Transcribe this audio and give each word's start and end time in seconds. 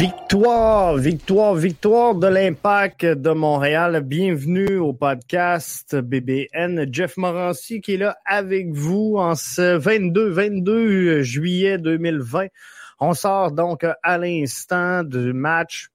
Victoire, 0.00 0.96
victoire, 0.96 1.54
victoire 1.54 2.14
de 2.14 2.26
l'impact 2.26 3.04
de 3.04 3.32
Montréal. 3.32 4.00
Bienvenue 4.02 4.78
au 4.78 4.94
podcast 4.94 5.94
BBN. 5.94 6.86
Jeff 6.90 7.18
Morancy 7.18 7.82
qui 7.82 7.92
est 7.92 7.96
là 7.98 8.16
avec 8.24 8.72
vous 8.72 9.16
en 9.18 9.34
ce 9.34 9.76
22, 9.76 10.30
22 10.30 11.20
juillet 11.20 11.76
2020. 11.76 12.46
On 12.98 13.12
sort 13.12 13.52
donc 13.52 13.84
à 14.02 14.16
l'instant 14.16 15.04
du 15.04 15.34
match 15.34 15.90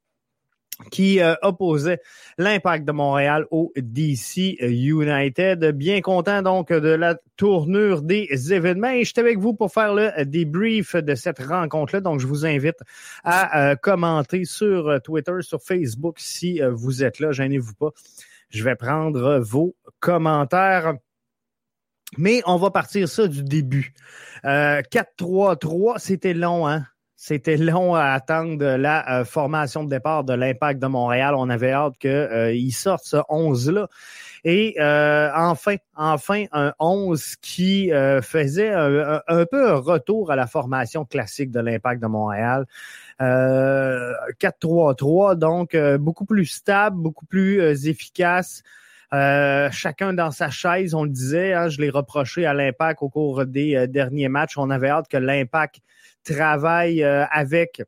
qui 0.91 1.21
euh, 1.21 1.35
opposait 1.41 1.99
l'impact 2.38 2.85
de 2.85 2.91
Montréal 2.91 3.45
au 3.52 3.71
DC 3.75 4.57
United. 4.59 5.71
Bien 5.71 6.01
content 6.01 6.41
donc 6.41 6.71
de 6.71 6.89
la 6.89 7.17
tournure 7.38 8.01
des 8.01 8.53
événements 8.53 8.89
et 8.89 9.03
je 9.03 9.11
suis 9.11 9.20
avec 9.20 9.39
vous 9.39 9.53
pour 9.53 9.71
faire 9.71 9.93
le 9.93 10.25
débrief 10.25 10.95
de 10.95 11.15
cette 11.15 11.39
rencontre-là. 11.39 12.01
Donc, 12.01 12.20
je 12.20 12.27
vous 12.27 12.45
invite 12.45 12.79
à 13.23 13.70
euh, 13.70 13.75
commenter 13.75 14.45
sur 14.45 15.01
Twitter, 15.01 15.38
sur 15.41 15.61
Facebook 15.61 16.17
si 16.20 16.61
euh, 16.61 16.71
vous 16.71 17.03
êtes 17.03 17.20
là. 17.20 17.31
Gênez-vous 17.31 17.76
pas. 17.76 17.91
Je 18.49 18.63
vais 18.63 18.76
prendre 18.76 19.40
vos 19.40 19.76
commentaires. 19.99 20.93
Mais 22.18 22.41
on 22.46 22.57
va 22.57 22.70
partir 22.70 23.09
ça 23.09 23.27
du 23.27 23.43
début. 23.43 23.93
4-3-3, 24.43 25.98
c'était 25.98 26.34
long, 26.34 26.68
hein? 26.68 26.85
C'était 27.18 27.55
long 27.55 27.96
à 27.96 28.08
attendre 28.08 28.76
la 28.76 29.21
euh, 29.21 29.26
formation 29.26 29.85
de 29.85 29.90
départ 29.90 30.26
de 30.26 30.34
l'Impact 30.34 30.82
de 30.82 30.88
Montréal. 30.88 31.34
On 31.38 31.49
avait 31.49 31.71
hâte 31.71 31.98
qu'il 31.98 32.12
euh, 32.12 32.70
sorte 32.71 33.05
ce 33.05 33.16
11-là. 33.16 33.88
Et 34.44 34.76
euh, 34.80 35.30
enfin, 35.34 35.77
enfin, 35.96 36.43
un 36.52 36.74
11 36.77 37.38
qui 37.38 37.90
faisait 38.21 38.71
un, 38.71 39.46
peu 39.49 39.71
un 39.71 39.77
retour 39.77 40.30
à 40.30 40.36
la 40.36 40.46
formation 40.46 41.05
classique 41.05 41.52
de 41.52 41.62
l'Impact 41.62 42.02
de 42.02 42.08
Montréal. 42.08 42.66
4-3-3, 43.20 45.36
donc 45.36 45.76
beaucoup 45.98 46.26
plus 46.26 46.46
stable, 46.46 46.98
beaucoup 46.98 47.26
plus 47.26 47.88
efficace. 47.88 48.62
Chacun 49.11 50.13
dans 50.13 50.31
sa 50.31 50.49
chaise, 50.49 50.93
on 50.93 51.03
le 51.03 51.09
disait, 51.09 51.53
hein, 51.53 51.70
je 51.70 51.81
l'ai 51.81 51.89
reproché 51.89 52.45
à 52.45 52.53
l'impact 52.53 53.01
au 53.01 53.09
cours 53.09 53.45
des 53.45 53.87
derniers 53.87 54.29
matchs. 54.29 54.57
On 54.57 54.70
avait 54.70 54.89
hâte 54.89 55.07
que 55.07 55.17
l'impact 55.17 55.81
travaille 56.25 57.03
euh, 57.03 57.25
avec 57.27 57.81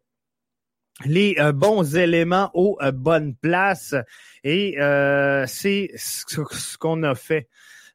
les 1.05 1.35
euh, 1.39 1.51
bons 1.51 1.95
éléments 1.97 2.49
aux 2.53 2.77
euh, 2.81 2.91
bonnes 2.91 3.35
places. 3.35 3.95
Et 4.43 4.75
c'est 5.47 5.91
ce 5.97 6.77
qu'on 6.77 7.03
a 7.03 7.15
fait. 7.15 7.49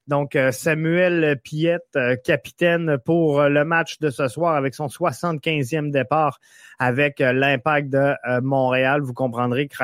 Donc, 0.09 0.37
Samuel 0.51 1.39
Piette, 1.43 1.97
capitaine 2.25 2.99
pour 3.05 3.45
le 3.45 3.65
match 3.65 4.01
de 4.01 4.11
ce 4.11 4.27
soir 4.27 4.57
avec 4.57 4.75
son 4.75 4.89
75e 4.89 5.91
départ 5.91 6.41
avec 6.81 7.21
l'impact 7.21 7.89
de 7.89 8.13
Montréal. 8.43 9.01
Vous 9.01 9.15
comprendrez 9.15 9.69
que 9.69 9.77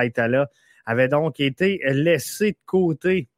avait 0.89 1.09
donc 1.09 1.39
été 1.39 1.81
laissé 1.85 2.53
de 2.53 2.59
côté 2.67 3.29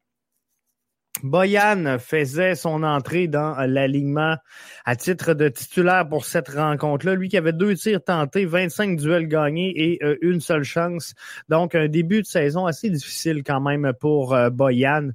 Boyan 1.23 1.99
faisait 1.99 2.55
son 2.55 2.83
entrée 2.83 3.27
dans 3.27 3.55
l'alignement 3.67 4.37
à 4.85 4.95
titre 4.95 5.33
de 5.33 5.49
titulaire 5.49 6.07
pour 6.07 6.25
cette 6.25 6.49
rencontre-là. 6.49 7.13
Lui 7.13 7.29
qui 7.29 7.37
avait 7.37 7.53
deux 7.53 7.75
tirs 7.75 8.03
tentés, 8.03 8.45
25 8.45 8.97
duels 8.97 9.27
gagnés 9.27 9.71
et 9.75 10.03
euh, 10.03 10.17
une 10.21 10.39
seule 10.39 10.63
chance. 10.63 11.13
Donc, 11.49 11.75
un 11.75 11.87
début 11.87 12.21
de 12.21 12.27
saison 12.27 12.65
assez 12.65 12.89
difficile 12.89 13.43
quand 13.43 13.61
même 13.61 13.91
pour 13.99 14.33
euh, 14.33 14.49
Boyan. 14.49 15.09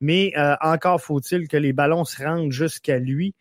Mais 0.00 0.32
euh, 0.36 0.56
encore 0.62 1.00
faut-il 1.00 1.46
que 1.46 1.56
les 1.56 1.72
ballons 1.72 2.04
se 2.04 2.22
rendent 2.24 2.50
jusqu'à 2.50 2.98
lui 2.98 3.34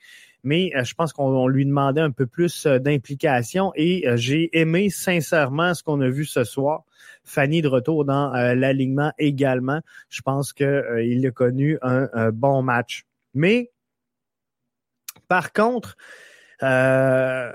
mais 0.44 0.72
je 0.84 0.96
pense 0.96 1.14
qu'on 1.14 1.47
lui 1.47 1.68
demandait 1.68 2.02
un 2.02 2.09
peu 2.09 2.26
plus 2.26 2.66
d'implication 2.66 3.74
et 3.76 4.08
j'ai 4.16 4.50
aimé 4.59 4.90
sincèrement 4.90 5.76
ce 5.76 5.84
qu'on 5.84 6.02
a 6.02 6.09
vu 6.09 6.26
ce 6.26 6.44
soir. 6.44 6.84
Fanny 7.31 7.62
de 7.62 7.68
retour 7.68 8.06
dans 8.06 8.34
euh, 8.36 8.56
l'alignement 8.56 9.14
également. 9.18 9.81
Je 10.09 10.22
pense 10.22 10.53
qu'il 10.53 10.66
euh, 10.66 11.28
a 11.28 11.31
connu 11.31 11.78
un, 11.81 12.31
bon 12.31 12.62
match. 12.62 13.03
Mais 13.34 13.72
par 15.28 15.53
contre, 15.53 15.96
euh, 16.62 17.52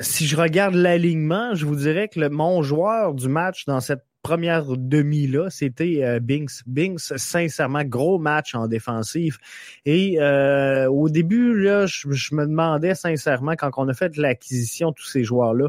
si 0.00 0.26
je 0.26 0.36
regarde 0.36 0.74
l'alignement, 0.74 1.54
je 1.54 1.66
vous 1.66 1.76
dirais 1.76 2.08
que 2.08 2.28
mon 2.28 2.62
joueur 2.62 3.14
du 3.14 3.28
match 3.28 3.64
dans 3.66 3.80
cette 3.80 4.04
première 4.22 4.76
demi-là, 4.76 5.50
c'était 5.50 6.00
euh, 6.02 6.20
Binks. 6.20 6.62
Binks, 6.66 7.00
sincèrement, 7.16 7.84
gros 7.84 8.18
match 8.18 8.54
en 8.54 8.68
défensive. 8.68 9.38
Et 9.84 10.20
euh, 10.20 10.88
au 10.88 11.08
début, 11.08 11.60
là, 11.60 11.86
je, 11.86 12.34
me 12.34 12.46
demandais 12.46 12.94
sincèrement, 12.94 13.56
quand 13.56 13.70
on 13.76 13.88
a 13.88 13.94
fait 13.94 14.16
l'acquisition 14.16 14.90
de 14.90 14.94
tous 14.94 15.06
ces 15.06 15.24
joueurs-là, 15.24 15.68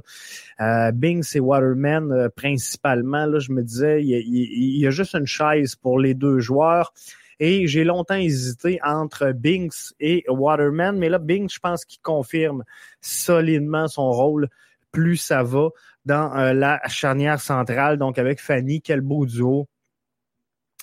euh, 0.62 0.92
Binks 0.92 1.36
et 1.36 1.40
Waterman 1.40 2.12
euh, 2.12 2.30
principalement, 2.30 3.26
là, 3.26 3.40
je 3.40 3.52
me 3.52 3.64
disais, 3.64 4.04
il 4.04 4.80
y, 4.80 4.88
a, 4.88 4.92
juste 4.92 5.16
une 5.16 5.28
chaise 5.28 5.76
pour 5.76 6.00
les 6.00 6.14
deux 6.14 6.40
joueurs. 6.40 6.94
Et 7.40 7.68
j'ai 7.68 7.84
longtemps 7.84 8.16
hésité 8.16 8.80
entre 8.84 9.32
Binks 9.32 9.94
et 10.00 10.24
Waterman, 10.30 10.98
mais 10.98 11.10
là, 11.10 11.18
Binks, 11.18 11.52
je 11.54 11.60
pense 11.60 11.84
qu'il 11.84 12.02
confirme 12.02 12.64
solidement 13.02 13.88
son 13.88 14.12
rôle 14.12 14.48
plus 14.92 15.18
ça 15.18 15.42
va 15.42 15.70
dans 16.06 16.36
euh, 16.38 16.54
la 16.54 16.82
charnière 16.88 17.40
centrale. 17.40 17.98
Donc, 17.98 18.18
avec 18.18 18.40
Fanny, 18.42 18.82
quel 18.82 19.02
beau 19.02 19.26
duo 19.26 19.68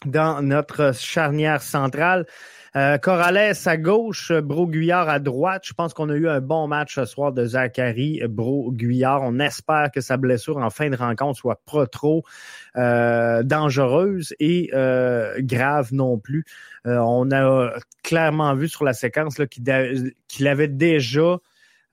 dans 0.06 0.42
notre 0.42 0.94
charnière 0.94 1.62
centrale. 1.62 2.26
Euh, 2.76 2.98
Corrales 2.98 3.54
à 3.66 3.76
gauche, 3.76 4.32
Bro-Guyard 4.32 5.09
à 5.09 5.19
droite. 5.19 5.62
Je 5.66 5.75
pense 5.75 5.92
qu'on 5.92 6.09
a 6.09 6.14
eu 6.14 6.28
un 6.28 6.41
bon 6.41 6.69
match 6.69 6.94
ce 6.94 7.04
soir 7.04 7.32
de 7.32 7.44
Zachary 7.44 8.22
Bro-Guyard. 8.28 9.22
On 9.22 9.41
espère 9.41 9.91
que 9.92 10.00
sa 10.00 10.16
blessure 10.16 10.59
en 10.59 10.70
fin 10.70 10.88
de 10.88 10.97
rencontre 10.97 11.36
soit 11.36 11.60
pas 11.70 11.86
trop 11.86 12.22
euh, 12.76 13.42
dangereuse 13.42 14.34
et 14.38 14.70
euh, 14.72 15.34
grave 15.41 15.92
non 15.92 16.19
plus. 16.19 16.44
on 16.84 17.30
a 17.32 17.72
clairement 18.04 18.54
vu 18.54 18.69
sur 18.69 18.84
la 18.84 18.92
séquence 18.92 19.34
qu'il 19.50 20.48
avait 20.48 20.69
déjà 20.69 21.38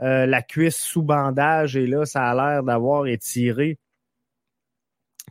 euh, 0.02 0.26
la 0.26 0.42
cuisse 0.42 0.78
sous 0.78 1.02
bandage 1.02 1.76
et 1.76 1.88
là, 1.88 2.06
ça 2.06 2.24
a 2.30 2.36
l'air 2.36 2.64
d'avoir 2.64 3.08
étiré. 3.08 3.80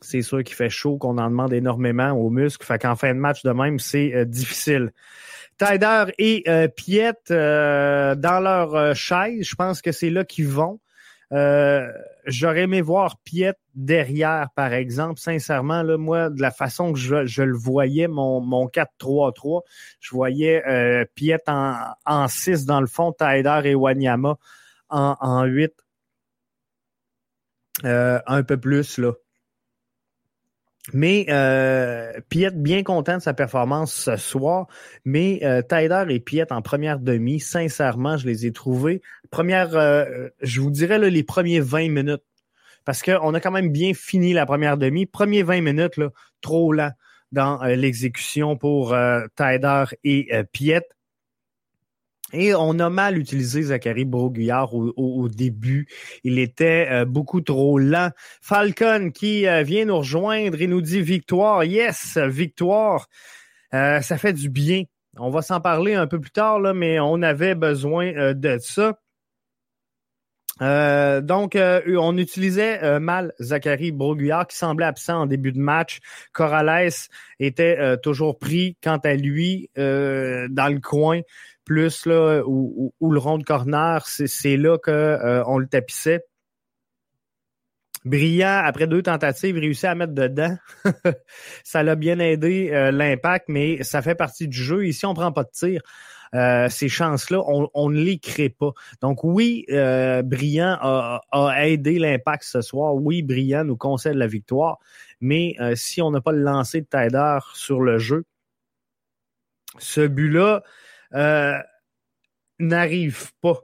C'est 0.02 0.22
sûr 0.22 0.42
qu'il 0.44 0.54
fait 0.54 0.68
chaud, 0.68 0.98
qu'on 0.98 1.18
en 1.18 1.30
demande 1.30 1.52
énormément 1.52 2.10
aux 2.10 2.30
muscles. 2.30 2.66
Fait 2.66 2.78
qu'en 2.78 2.96
fin 2.96 3.14
de 3.14 3.18
match 3.18 3.42
de 3.42 3.50
même, 3.50 3.78
c'est 3.78 4.14
euh, 4.14 4.24
difficile. 4.24 4.92
Tyder 5.58 6.04
et 6.18 6.44
euh, 6.48 6.68
Piet 6.68 7.14
dans 7.30 8.40
leur 8.42 8.94
chaise, 8.94 9.46
je 9.48 9.54
pense 9.54 9.80
que 9.80 9.92
c'est 9.92 10.10
là 10.10 10.24
qu'ils 10.24 10.48
vont. 10.48 10.80
J'aurais 11.30 12.62
aimé 12.62 12.80
voir 12.80 13.18
Piet 13.18 13.54
derrière, 13.74 14.48
par 14.56 14.72
exemple. 14.72 15.20
Sincèrement, 15.20 15.82
là, 15.82 15.96
moi, 15.96 16.28
de 16.28 16.40
la 16.42 16.50
façon 16.50 16.92
que 16.92 16.98
je, 16.98 17.42
le 17.42 17.56
voyais, 17.56 18.08
mon, 18.08 18.40
mon 18.40 18.66
4-3-3, 18.66 19.62
je 20.00 20.10
voyais 20.10 20.66
euh, 20.66 21.04
Piet 21.14 21.38
en, 21.46 21.76
en 22.04 22.26
6 22.26 22.66
dans 22.66 22.80
le 22.80 22.88
fond, 22.88 23.12
Tyder 23.12 23.60
et 23.64 23.74
Wanyama 23.76 24.38
en, 24.88 25.16
en 25.20 25.44
8. 25.44 25.72
Euh, 27.84 28.18
un 28.26 28.42
peu 28.42 28.56
plus, 28.56 28.98
là. 28.98 29.12
Mais 30.92 31.26
euh, 31.28 32.12
Piet, 32.28 32.50
bien 32.52 32.82
content 32.82 33.16
de 33.16 33.22
sa 33.22 33.34
performance 33.34 33.92
ce 33.92 34.16
soir. 34.16 34.68
Mais 35.04 35.40
euh, 35.42 35.62
et 36.08 36.20
Piet 36.20 36.52
en 36.52 36.62
première 36.62 37.00
demi, 37.00 37.40
sincèrement, 37.40 38.16
je 38.16 38.26
les 38.26 38.46
ai 38.46 38.52
trouvés. 38.52 39.02
Première, 39.30 39.76
euh, 39.76 40.28
je 40.40 40.60
vous 40.60 40.70
dirais 40.70 40.98
là, 40.98 41.08
les 41.08 41.22
premiers 41.22 41.60
20 41.60 41.90
minutes. 41.90 42.22
Parce 42.84 43.02
qu'on 43.02 43.34
a 43.34 43.40
quand 43.40 43.50
même 43.50 43.72
bien 43.72 43.94
fini 43.94 44.32
la 44.32 44.46
première 44.46 44.76
demi. 44.76 45.06
Premiers 45.06 45.42
20 45.42 45.60
minutes, 45.60 45.96
là, 45.96 46.10
trop 46.40 46.72
lent 46.72 46.92
dans 47.32 47.60
euh, 47.62 47.74
l'exécution 47.74 48.56
pour 48.56 48.94
euh, 48.94 49.26
et 50.04 50.30
Piet. 50.52 50.82
Et 52.32 52.54
on 52.54 52.78
a 52.80 52.90
mal 52.90 53.18
utilisé 53.18 53.62
Zachary 53.62 54.04
Broguillard 54.04 54.74
au, 54.74 55.28
début. 55.28 55.86
Il 56.24 56.38
était 56.38 56.88
euh, 56.90 57.04
beaucoup 57.04 57.40
trop 57.40 57.78
lent. 57.78 58.10
Falcon 58.42 59.10
qui 59.14 59.46
euh, 59.46 59.62
vient 59.62 59.84
nous 59.84 59.98
rejoindre 59.98 60.60
et 60.60 60.66
nous 60.66 60.80
dit 60.80 61.00
victoire. 61.00 61.62
Yes, 61.62 62.18
victoire. 62.18 63.06
Euh, 63.74 64.00
ça 64.00 64.18
fait 64.18 64.32
du 64.32 64.50
bien. 64.50 64.82
On 65.18 65.30
va 65.30 65.40
s'en 65.40 65.60
parler 65.60 65.94
un 65.94 66.06
peu 66.06 66.20
plus 66.20 66.32
tard, 66.32 66.58
là, 66.58 66.74
mais 66.74 66.98
on 66.98 67.22
avait 67.22 67.54
besoin 67.54 68.34
de 68.34 68.58
ça. 68.60 68.98
Donc, 70.60 71.56
on 71.56 72.16
utilisait 72.16 72.98
mal 73.00 73.32
Zachary 73.40 73.92
Broguillard 73.92 74.46
qui 74.46 74.56
semblait 74.56 74.86
absent 74.86 75.22
en 75.22 75.26
début 75.26 75.52
de 75.52 75.58
match. 75.58 76.00
Corrales 76.32 76.90
était 77.38 77.96
toujours 78.02 78.38
pris 78.38 78.76
quant 78.82 78.98
à 78.98 79.14
lui 79.14 79.70
dans 79.76 80.72
le 80.72 80.80
coin 80.80 81.20
plus 81.66 82.06
là, 82.06 82.42
ou, 82.46 82.94
le 83.00 83.18
rond 83.18 83.36
de 83.36 83.44
corner, 83.44 84.06
c'est 84.06 84.56
là 84.56 84.78
euh, 84.88 85.42
on 85.46 85.58
le 85.58 85.66
tapissait. 85.66 86.24
Brillant, 88.06 88.62
après 88.64 88.86
deux 88.86 89.02
tentatives, 89.02 89.56
réussit 89.56 89.86
à 89.86 89.96
mettre 89.96 90.14
dedans. 90.14 90.56
ça 91.64 91.82
l'a 91.82 91.96
bien 91.96 92.20
aidé 92.20 92.70
euh, 92.72 92.92
l'impact, 92.92 93.46
mais 93.48 93.82
ça 93.82 94.00
fait 94.00 94.14
partie 94.14 94.46
du 94.46 94.56
jeu. 94.56 94.86
Ici, 94.86 95.04
on 95.06 95.14
prend 95.14 95.32
pas 95.32 95.42
de 95.42 95.50
tir. 95.52 95.82
Euh, 96.34 96.68
ces 96.68 96.88
chances-là, 96.88 97.42
on, 97.46 97.90
ne 97.90 98.00
les 98.00 98.18
crée 98.18 98.48
pas. 98.48 98.72
Donc 99.00 99.24
oui, 99.24 99.64
euh, 99.70 100.22
Brillant 100.22 100.76
a, 100.80 101.66
aidé 101.66 101.98
l'impact 101.98 102.44
ce 102.44 102.60
soir. 102.60 102.94
Oui, 102.94 103.22
Brillant 103.22 103.64
nous 103.64 103.76
concède 103.76 104.16
la 104.16 104.26
victoire. 104.26 104.78
Mais 105.20 105.56
si 105.74 106.02
on 106.02 106.10
n'a 106.10 106.20
pas 106.20 106.32
le 106.32 106.42
lancer 106.42 106.82
de 106.82 106.86
Tider 106.86 107.38
sur 107.54 107.80
le 107.80 107.98
jeu, 107.98 108.24
ce 109.78 110.06
but-là 110.06 110.62
n'arrive 112.58 113.32
pas. 113.40 113.60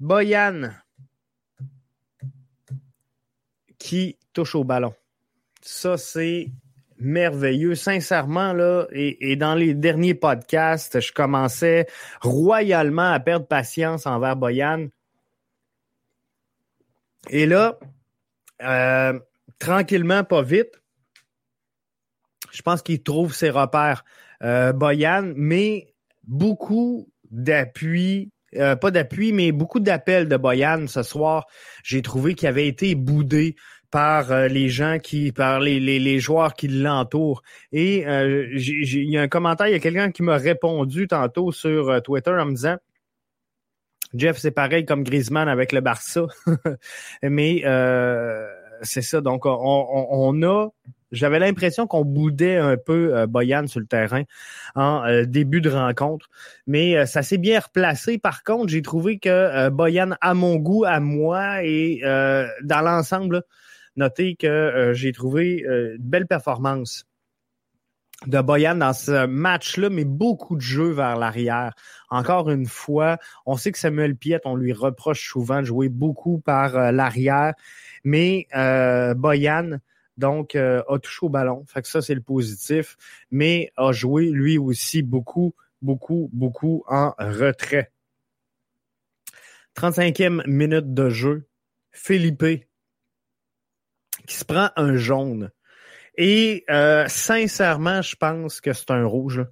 Boyan, 0.00 0.70
qui 3.78 4.18
touche 4.32 4.54
au 4.54 4.64
ballon. 4.64 4.94
Ça, 5.62 5.96
c'est 5.96 6.50
merveilleux. 6.98 7.74
Sincèrement, 7.74 8.52
là, 8.52 8.86
et, 8.92 9.36
dans 9.36 9.54
les 9.54 9.74
derniers 9.74 10.14
podcasts, 10.14 11.00
je 11.00 11.12
commençais 11.12 11.86
royalement 12.20 13.12
à 13.12 13.20
perdre 13.20 13.46
patience 13.46 14.06
envers 14.06 14.36
Boyan. 14.36 14.88
Et 17.28 17.46
là, 17.46 17.78
euh, 18.62 19.18
tranquillement, 19.58 20.24
pas 20.24 20.42
vite, 20.42 20.80
je 22.52 22.62
pense 22.62 22.82
qu'il 22.82 23.02
trouve 23.02 23.34
ses 23.34 23.50
repères, 23.50 24.04
euh, 24.42 24.72
Boyan, 24.72 25.32
mais 25.36 25.94
beaucoup 26.24 27.08
d'appui 27.30 28.30
euh, 28.54 28.76
pas 28.76 28.90
d'appui, 28.90 29.32
mais 29.32 29.52
beaucoup 29.52 29.80
d'appels 29.80 30.28
de 30.28 30.36
Boyan 30.36 30.86
ce 30.86 31.02
soir. 31.02 31.46
J'ai 31.82 32.00
trouvé 32.00 32.34
qu'il 32.34 32.48
avait 32.48 32.68
été 32.68 32.94
boudé 32.94 33.56
par 33.90 34.32
euh, 34.32 34.48
les 34.48 34.68
gens 34.68 34.98
qui, 34.98 35.32
par 35.32 35.60
les, 35.60 35.80
les, 35.80 36.20
joueurs 36.20 36.54
qui 36.54 36.68
l'entourent. 36.68 37.42
Et 37.72 38.06
euh, 38.06 38.48
il 38.54 39.10
y 39.10 39.18
a 39.18 39.22
un 39.22 39.28
commentaire, 39.28 39.68
il 39.68 39.72
y 39.72 39.76
a 39.76 39.80
quelqu'un 39.80 40.10
qui 40.10 40.22
m'a 40.22 40.36
répondu 40.36 41.06
tantôt 41.08 41.52
sur 41.52 41.90
euh, 41.90 42.00
Twitter 42.00 42.30
en 42.30 42.46
me 42.46 42.54
disant 42.54 42.76
Jeff, 44.14 44.38
c'est 44.38 44.50
pareil 44.52 44.84
comme 44.84 45.02
Griezmann 45.02 45.48
avec 45.48 45.72
le 45.72 45.80
Barça. 45.80 46.26
Mais 47.22 47.62
c'est 48.82 49.02
ça. 49.02 49.20
Donc, 49.20 49.46
on, 49.46 50.06
on, 50.10 50.42
a. 50.42 50.68
J'avais 51.12 51.38
l'impression 51.38 51.86
qu'on 51.86 52.04
boudait 52.04 52.56
un 52.56 52.76
peu 52.76 53.26
Boyan 53.26 53.66
sur 53.66 53.80
le 53.80 53.86
terrain 53.86 54.22
en 54.74 55.22
début 55.24 55.60
de 55.60 55.70
rencontre, 55.70 56.28
mais 56.66 57.06
ça 57.06 57.22
s'est 57.22 57.38
bien 57.38 57.60
replacé. 57.60 58.18
Par 58.18 58.42
contre, 58.42 58.68
j'ai 58.68 58.82
trouvé 58.82 59.18
que 59.18 59.68
Boyan, 59.70 60.10
à 60.20 60.34
mon 60.34 60.56
goût, 60.56 60.84
à 60.84 61.00
moi 61.00 61.64
et 61.64 62.00
dans 62.02 62.80
l'ensemble, 62.82 63.42
Notez 63.96 64.36
que 64.36 64.46
euh, 64.46 64.94
j'ai 64.94 65.12
trouvé 65.12 65.64
euh, 65.64 65.96
une 65.96 66.02
belle 66.02 66.26
performance 66.26 67.06
de 68.26 68.40
Boyan 68.40 68.76
dans 68.76 68.92
ce 68.92 69.26
match-là, 69.26 69.90
mais 69.90 70.04
beaucoup 70.04 70.56
de 70.56 70.62
jeux 70.62 70.90
vers 70.90 71.16
l'arrière. 71.16 71.74
Encore 72.08 72.50
une 72.50 72.66
fois, 72.66 73.18
on 73.44 73.56
sait 73.56 73.72
que 73.72 73.78
Samuel 73.78 74.16
Piet, 74.16 74.40
on 74.44 74.56
lui 74.56 74.72
reproche 74.72 75.28
souvent 75.28 75.60
de 75.60 75.66
jouer 75.66 75.88
beaucoup 75.88 76.38
par 76.38 76.76
euh, 76.76 76.92
l'arrière, 76.92 77.54
mais 78.04 78.46
Boyan, 79.16 79.78
donc, 80.16 80.54
a 80.54 80.82
touché 81.02 81.26
au 81.26 81.28
ballon. 81.28 81.64
Fait 81.66 81.82
que 81.82 81.88
ça, 81.88 82.00
c'est 82.00 82.14
le 82.14 82.22
positif, 82.22 82.96
mais 83.30 83.70
a 83.76 83.92
joué 83.92 84.30
lui 84.30 84.56
aussi 84.56 85.02
beaucoup, 85.02 85.54
beaucoup, 85.82 86.30
beaucoup 86.32 86.84
en 86.88 87.12
retrait. 87.18 87.90
35e 89.76 90.46
minute 90.46 90.94
de 90.94 91.10
jeu. 91.10 91.46
Philippe 91.92 92.66
qui 94.26 94.36
se 94.36 94.44
prend 94.44 94.70
un 94.76 94.96
jaune. 94.96 95.50
Et 96.16 96.64
euh, 96.70 97.06
sincèrement, 97.08 98.02
je 98.02 98.16
pense 98.16 98.60
que 98.60 98.72
c'est 98.72 98.90
un 98.90 99.04
rouge. 99.04 99.44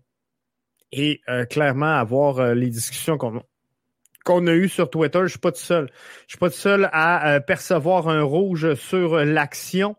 Et 0.93 1.21
euh, 1.29 1.45
clairement, 1.45 1.95
avoir 1.97 2.39
euh, 2.39 2.55
les 2.55 2.71
discussions 2.71 3.19
qu'on 3.19 4.47
a 4.47 4.53
eues 4.53 4.69
sur 4.69 4.89
Twitter, 4.89 5.21
je 5.25 5.29
suis 5.29 5.39
pas 5.39 5.53
tout 5.53 5.61
seul. 5.61 5.91
Je 6.27 6.33
suis 6.33 6.39
pas 6.39 6.49
tout 6.49 6.57
seul 6.57 6.89
à 6.93 7.41
percevoir 7.41 8.09
un 8.09 8.23
rouge 8.23 8.75
sur 8.75 9.17
l'action. 9.17 9.97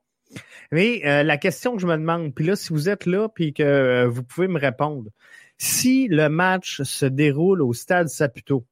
Mais 0.72 1.24
la 1.24 1.38
question 1.38 1.76
que 1.76 1.82
je 1.82 1.86
me 1.88 1.96
demande, 1.96 2.34
puis 2.34 2.46
là, 2.46 2.56
si 2.56 2.74
vous 2.74 2.90
êtes 2.90 3.06
là, 3.06 3.30
puis 3.30 3.54
que 3.54 4.06
vous 4.06 4.24
pouvez 4.24 4.48
me 4.48 4.60
répondre, 4.60 5.12
si 5.58 6.08
le 6.08 6.28
match 6.28 6.82
se 6.82 7.06
déroule 7.06 7.62
au 7.62 7.72
stade 7.74 8.08
Saputo, 8.08 8.66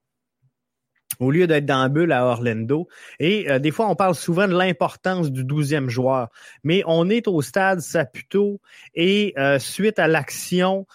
au 1.19 1.31
lieu 1.31 1.47
d'être 1.47 1.65
dans 1.65 1.81
la 1.81 1.89
bulle 1.89 2.11
à 2.11 2.25
Orlando. 2.25 2.88
Et 3.19 3.50
euh, 3.50 3.59
des 3.59 3.71
fois, 3.71 3.89
on 3.89 3.95
parle 3.95 4.15
souvent 4.15 4.47
de 4.47 4.55
l'importance 4.55 5.31
du 5.31 5.44
douzième 5.44 5.89
joueur. 5.89 6.29
Mais 6.63 6.83
on 6.85 7.09
est 7.09 7.27
au 7.27 7.41
stade 7.41 7.79
Saputo 7.79 8.61
et 8.95 9.33
euh, 9.38 9.59
suite 9.59 10.00
à 10.00 10.07
l'action, 10.07 10.85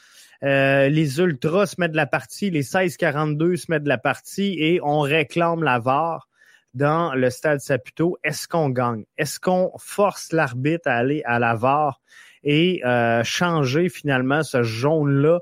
euh, 0.44 0.88
les 0.88 1.18
Ultras 1.20 1.66
se 1.66 1.80
mettent 1.80 1.92
de 1.92 1.96
la 1.96 2.06
partie, 2.06 2.50
les 2.50 2.62
16-42 2.62 3.56
se 3.56 3.70
mettent 3.70 3.84
de 3.84 3.88
la 3.88 3.98
partie 3.98 4.56
et 4.58 4.80
on 4.82 5.00
réclame 5.00 5.62
la 5.62 5.78
VAR 5.78 6.28
dans 6.74 7.14
le 7.14 7.30
stade 7.30 7.60
Saputo. 7.60 8.18
Est-ce 8.22 8.46
qu'on 8.46 8.70
gagne? 8.70 9.04
Est-ce 9.16 9.40
qu'on 9.40 9.72
force 9.78 10.32
l'arbitre 10.32 10.88
à 10.88 10.94
aller 10.94 11.22
à 11.24 11.38
la 11.38 11.54
VAR 11.54 12.00
et 12.44 12.82
changer 13.24 13.88
finalement 13.88 14.44
ce 14.44 14.62
jaune-là 14.62 15.40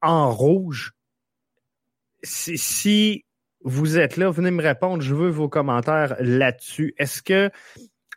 en 0.00 0.30
rouge? 0.32 0.92
si 2.22 3.25
vous 3.66 3.98
êtes 3.98 4.16
là, 4.16 4.30
venez 4.30 4.52
me 4.52 4.62
répondre. 4.62 5.02
Je 5.02 5.12
veux 5.12 5.28
vos 5.28 5.48
commentaires 5.48 6.14
là-dessus. 6.20 6.94
Est-ce 6.98 7.20
que 7.20 7.50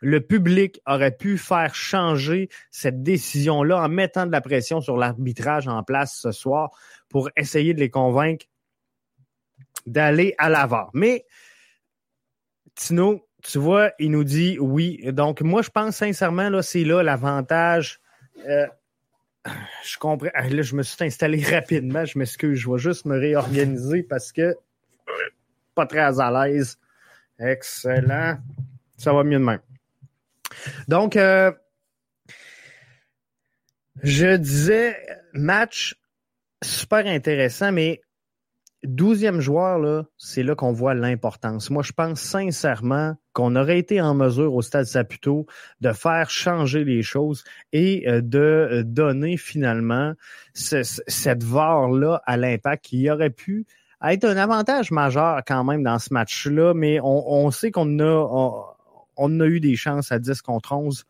le 0.00 0.20
public 0.20 0.80
aurait 0.86 1.16
pu 1.16 1.38
faire 1.38 1.74
changer 1.74 2.48
cette 2.70 3.02
décision-là 3.02 3.82
en 3.82 3.88
mettant 3.88 4.26
de 4.26 4.30
la 4.30 4.40
pression 4.40 4.80
sur 4.80 4.96
l'arbitrage 4.96 5.66
en 5.66 5.82
place 5.82 6.16
ce 6.20 6.30
soir 6.30 6.70
pour 7.08 7.30
essayer 7.36 7.74
de 7.74 7.80
les 7.80 7.90
convaincre 7.90 8.46
d'aller 9.86 10.36
à 10.38 10.50
l'avant? 10.50 10.88
Mais, 10.94 11.26
Tino, 12.76 13.28
tu 13.42 13.58
vois, 13.58 13.90
il 13.98 14.12
nous 14.12 14.24
dit 14.24 14.56
oui. 14.60 15.00
Donc, 15.12 15.40
moi, 15.40 15.62
je 15.62 15.70
pense 15.70 15.96
sincèrement, 15.96 16.48
là, 16.48 16.62
c'est 16.62 16.84
là 16.84 17.02
l'avantage. 17.02 18.00
Euh, 18.46 18.68
je 19.84 19.98
comprends. 19.98 20.30
Ah, 20.32 20.48
là, 20.48 20.62
je 20.62 20.76
me 20.76 20.84
suis 20.84 21.04
installé 21.04 21.42
rapidement. 21.50 22.04
Je 22.04 22.20
m'excuse. 22.20 22.56
Je 22.56 22.70
vais 22.70 22.78
juste 22.78 23.04
me 23.04 23.18
réorganiser 23.18 24.04
parce 24.04 24.30
que 24.30 24.54
pas 25.74 25.86
très 25.86 26.20
à 26.20 26.30
l'aise. 26.30 26.78
Excellent. 27.38 28.38
Ça 28.96 29.12
va 29.12 29.24
mieux 29.24 29.38
de. 29.38 29.56
Donc, 30.88 31.16
euh, 31.16 31.52
je 34.02 34.36
disais, 34.36 34.96
match 35.32 35.96
super 36.62 37.06
intéressant, 37.06 37.72
mais 37.72 38.02
douzième 38.82 39.40
joueur, 39.40 39.78
là, 39.78 40.04
c'est 40.16 40.42
là 40.42 40.54
qu'on 40.54 40.72
voit 40.72 40.94
l'importance. 40.94 41.70
Moi, 41.70 41.82
je 41.82 41.92
pense 41.92 42.20
sincèrement 42.20 43.16
qu'on 43.32 43.56
aurait 43.56 43.78
été 43.78 44.00
en 44.00 44.14
mesure 44.14 44.54
au 44.54 44.62
Stade 44.62 44.86
Saputo 44.86 45.46
de 45.80 45.92
faire 45.92 46.30
changer 46.30 46.84
les 46.84 47.02
choses 47.02 47.44
et 47.72 48.08
euh, 48.08 48.20
de 48.22 48.82
donner 48.84 49.36
finalement 49.36 50.14
cette 50.54 51.44
VAR-là 51.44 52.22
à 52.26 52.36
l'impact 52.36 52.84
qui 52.84 53.10
aurait 53.10 53.30
pu 53.30 53.66
être 54.02 54.24
un 54.24 54.36
avantage 54.36 54.90
majeur 54.90 55.42
quand 55.46 55.64
même 55.64 55.82
dans 55.82 55.98
ce 55.98 56.12
match-là, 56.12 56.74
mais 56.74 56.98
on, 57.02 57.50
sait 57.50 57.70
qu'on 57.70 57.98
a, 57.98 58.66
on, 59.16 59.40
a 59.40 59.46
eu 59.46 59.60
des 59.60 59.76
chances 59.76 60.10
à 60.10 60.18
10 60.18 60.40
contre 60.42 60.72
11 60.72 61.04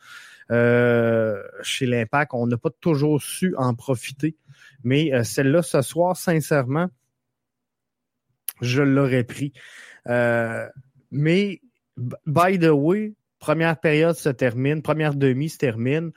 euh, 0.50 1.40
chez 1.62 1.87
l'Impact. 1.87 2.32
On 2.35 2.47
n'a 2.47 2.56
pas 2.56 2.70
toujours 2.80 3.23
su 3.23 3.54
en 3.56 3.75
profiter. 3.75 4.37
Mais 4.82 5.12
euh, 5.14 5.23
celle-là, 5.23 5.62
ce 5.62 5.82
soir, 5.82 6.16
sincèrement, 6.16 6.88
je 8.61 8.82
l'aurais 8.82 9.25
pris. 9.25 9.52
Euh, 10.09 10.66
mais, 11.12 11.61
by 12.26 12.59
the 12.59 12.70
way, 12.73 13.14
première 13.38 13.78
période 13.78 14.16
se 14.16 14.28
termine, 14.28 14.82
première 14.82 15.14
demi 15.14 15.49
se 15.49 15.59
termine. 15.59 16.11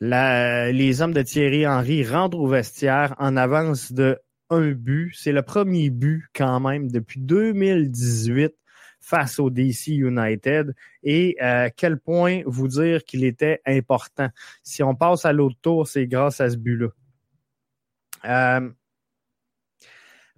les 0.00 1.02
hommes 1.02 1.12
de 1.12 1.22
Thierry 1.22 1.66
Henry 1.66 2.06
rentrent 2.06 2.38
au 2.38 2.48
vestiaire 2.48 3.14
en 3.18 3.36
avance 3.36 3.92
de 3.92 4.18
un 4.50 4.72
but. 4.72 5.12
C'est 5.14 5.32
le 5.32 5.42
premier 5.42 5.90
but 5.90 6.24
quand 6.34 6.60
même 6.60 6.90
depuis 6.90 7.20
2018 7.20 8.54
face 9.00 9.38
au 9.38 9.50
DC 9.50 9.88
United. 9.88 10.74
Et 11.02 11.36
à 11.40 11.64
euh, 11.64 11.70
quel 11.76 11.98
point 11.98 12.42
vous 12.46 12.68
dire 12.68 13.04
qu'il 13.04 13.24
était 13.24 13.60
important? 13.66 14.28
Si 14.62 14.82
on 14.82 14.94
passe 14.94 15.24
à 15.24 15.32
l'autre 15.32 15.56
tour, 15.60 15.86
c'est 15.86 16.06
grâce 16.06 16.40
à 16.40 16.50
ce 16.50 16.56
but-là. 16.56 16.88
Euh, 18.24 18.70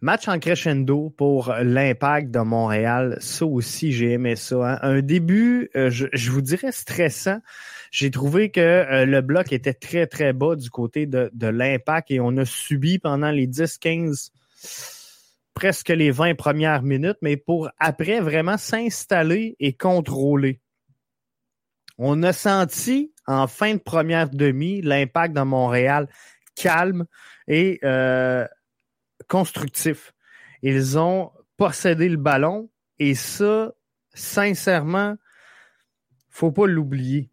Match 0.03 0.29
en 0.29 0.39
crescendo 0.39 1.09
pour 1.17 1.55
l'impact 1.55 2.31
de 2.31 2.41
Montréal. 2.41 3.17
Ça 3.21 3.47
aussi, 3.47 3.93
j'ai 3.93 4.13
aimé 4.13 4.37
ça. 4.37 4.57
Hein. 4.57 4.79
Un 4.83 5.01
début, 5.01 5.71
euh, 5.75 5.89
je, 5.89 6.31
vous 6.31 6.43
dirais 6.43 6.71
stressant. 6.71 7.41
J'ai 7.91 8.11
trouvé 8.11 8.51
que 8.51 8.61
euh, 8.61 9.07
le 9.07 9.23
bloc 9.23 9.53
était 9.53 9.73
très, 9.73 10.07
très 10.07 10.35
bas 10.35 10.55
du 10.55 10.69
côté 10.69 11.07
de, 11.07 11.31
l'impact 11.41 12.11
et 12.11 12.21
on 12.21 12.37
a 12.37 12.45
subi 12.45 12.99
pendant 12.99 13.31
les 13.31 13.47
10, 13.47 13.79
15, 13.79 14.33
presque 15.55 15.89
les 15.89 16.11
20 16.11 16.35
premières 16.35 16.83
minutes, 16.83 17.19
mais 17.23 17.39
pour 17.39 17.71
après 17.79 18.21
vraiment 18.21 18.59
s'installer 18.59 19.57
et 19.61 19.73
contrôler. 19.73 20.61
On 21.97 22.23
a 22.23 22.35
senti 22.35 23.13
en 23.27 23.47
fin 23.47 23.73
de 23.73 23.81
première 23.81 24.29
demi 24.29 24.83
l'impact 24.83 25.35
de 25.35 25.41
Montréal 25.41 26.07
calme 26.55 27.07
et 27.49 27.79
euh, 27.83 28.47
constructif. 29.29 30.13
Ils 30.63 30.99
ont 30.99 31.31
possédé 31.57 32.09
le 32.09 32.17
ballon 32.17 32.71
et 32.99 33.15
ça, 33.15 33.73
sincèrement, 34.15 35.17
faut 36.31 36.53
pas 36.53 36.67
l'oublier. 36.67 37.31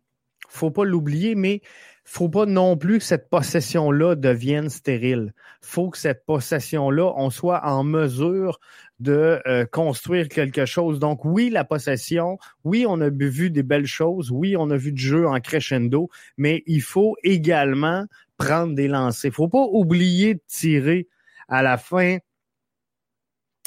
Faut 0.49 0.71
pas 0.71 0.85
l'oublier, 0.85 1.35
mais 1.35 1.61
faut 2.05 2.29
pas 2.29 2.45
non 2.45 2.77
plus 2.77 2.99
que 2.99 3.05
cette 3.05 3.29
possession-là 3.29 4.15
devienne 4.15 4.69
stérile. 4.69 5.33
Faut 5.61 5.89
que 5.89 5.97
cette 5.97 6.25
possession-là, 6.25 7.13
on 7.15 7.29
soit 7.29 7.65
en 7.65 7.83
mesure 7.83 8.59
de 8.99 9.41
euh, 9.47 9.65
construire 9.65 10.27
quelque 10.27 10.65
chose. 10.65 10.99
Donc 10.99 11.25
oui, 11.25 11.49
la 11.49 11.63
possession, 11.63 12.37
oui, 12.63 12.85
on 12.87 12.99
a 13.01 13.09
vu 13.09 13.49
des 13.49 13.63
belles 13.63 13.87
choses, 13.87 14.31
oui, 14.31 14.55
on 14.57 14.69
a 14.69 14.77
vu 14.77 14.91
du 14.91 15.01
jeu 15.01 15.27
en 15.27 15.39
crescendo, 15.39 16.09
mais 16.37 16.63
il 16.67 16.81
faut 16.81 17.15
également 17.23 18.05
prendre 18.37 18.75
des 18.75 18.87
lancers. 18.87 19.31
Faut 19.31 19.47
pas 19.47 19.65
oublier 19.71 20.35
de 20.35 20.41
tirer 20.47 21.07
à 21.47 21.61
la 21.63 21.77
fin 21.77 22.17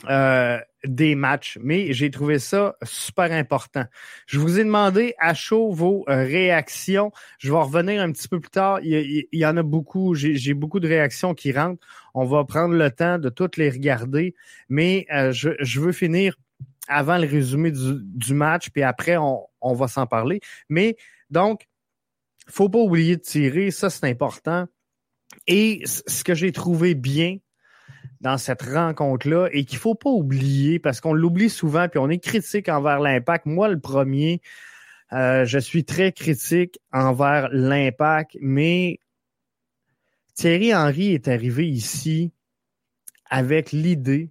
euh, 0.08 0.60
des 0.84 1.14
matchs, 1.14 1.58
mais 1.62 1.92
j'ai 1.92 2.10
trouvé 2.10 2.38
ça 2.38 2.76
super 2.82 3.32
important. 3.32 3.84
Je 4.26 4.38
vous 4.38 4.60
ai 4.60 4.64
demandé 4.64 5.14
à 5.18 5.34
chaud 5.34 5.72
vos 5.72 6.04
euh, 6.08 6.22
réactions. 6.22 7.10
Je 7.38 7.50
vais 7.50 7.58
revenir 7.58 8.02
un 8.02 8.12
petit 8.12 8.28
peu 8.28 8.38
plus 8.38 8.50
tard. 8.50 8.78
Il 8.82 9.26
y, 9.32 9.46
en 9.46 9.56
a 9.56 9.62
beaucoup. 9.62 10.14
J'ai 10.14 10.54
beaucoup 10.54 10.80
de 10.80 10.86
réactions 10.86 11.34
qui 11.34 11.50
rentrent. 11.50 11.84
On 12.14 12.24
va 12.24 12.44
prendre 12.44 12.74
le 12.74 12.90
temps 12.90 13.18
de 13.18 13.30
toutes 13.30 13.56
les 13.56 13.70
regarder, 13.70 14.34
mais 14.68 15.06
euh, 15.12 15.32
je, 15.32 15.80
veux 15.80 15.92
finir 15.92 16.36
avant 16.88 17.18
le 17.18 17.26
résumé 17.26 17.72
du, 17.72 18.34
match, 18.34 18.70
puis 18.70 18.82
après 18.82 19.16
on, 19.16 19.46
on 19.60 19.74
va 19.74 19.88
s'en 19.88 20.06
parler. 20.06 20.40
Mais 20.68 20.96
donc, 21.30 21.66
faut 22.48 22.68
pas 22.68 22.78
oublier 22.78 23.16
de 23.16 23.22
tirer, 23.22 23.70
ça 23.70 23.90
c'est 23.90 24.06
important. 24.06 24.66
Et 25.48 25.82
ce 25.84 26.22
que 26.22 26.34
j'ai 26.34 26.52
trouvé 26.52 26.94
bien, 26.94 27.38
dans 28.20 28.38
cette 28.38 28.62
rencontre-là 28.62 29.48
et 29.52 29.64
qu'il 29.64 29.78
faut 29.78 29.94
pas 29.94 30.10
oublier 30.10 30.78
parce 30.78 31.00
qu'on 31.00 31.12
l'oublie 31.12 31.50
souvent 31.50 31.88
puis 31.88 31.98
on 31.98 32.08
est 32.08 32.18
critique 32.18 32.68
envers 32.68 33.00
l'impact. 33.00 33.46
Moi, 33.46 33.68
le 33.68 33.78
premier, 33.78 34.40
euh, 35.12 35.44
je 35.44 35.58
suis 35.58 35.84
très 35.84 36.12
critique 36.12 36.78
envers 36.92 37.48
l'impact, 37.52 38.36
mais 38.40 39.00
Thierry 40.34 40.74
Henry 40.74 41.14
est 41.14 41.28
arrivé 41.28 41.68
ici 41.68 42.32
avec 43.30 43.72
l'idée 43.72 44.30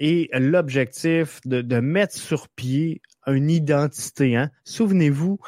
et 0.00 0.28
l'objectif 0.32 1.40
de, 1.44 1.62
de, 1.62 1.80
mettre 1.80 2.14
sur 2.14 2.48
pied 2.48 3.00
une 3.26 3.50
identité. 3.50 4.36
Hein. 4.36 4.50
Souvenez-vous, 4.64 5.38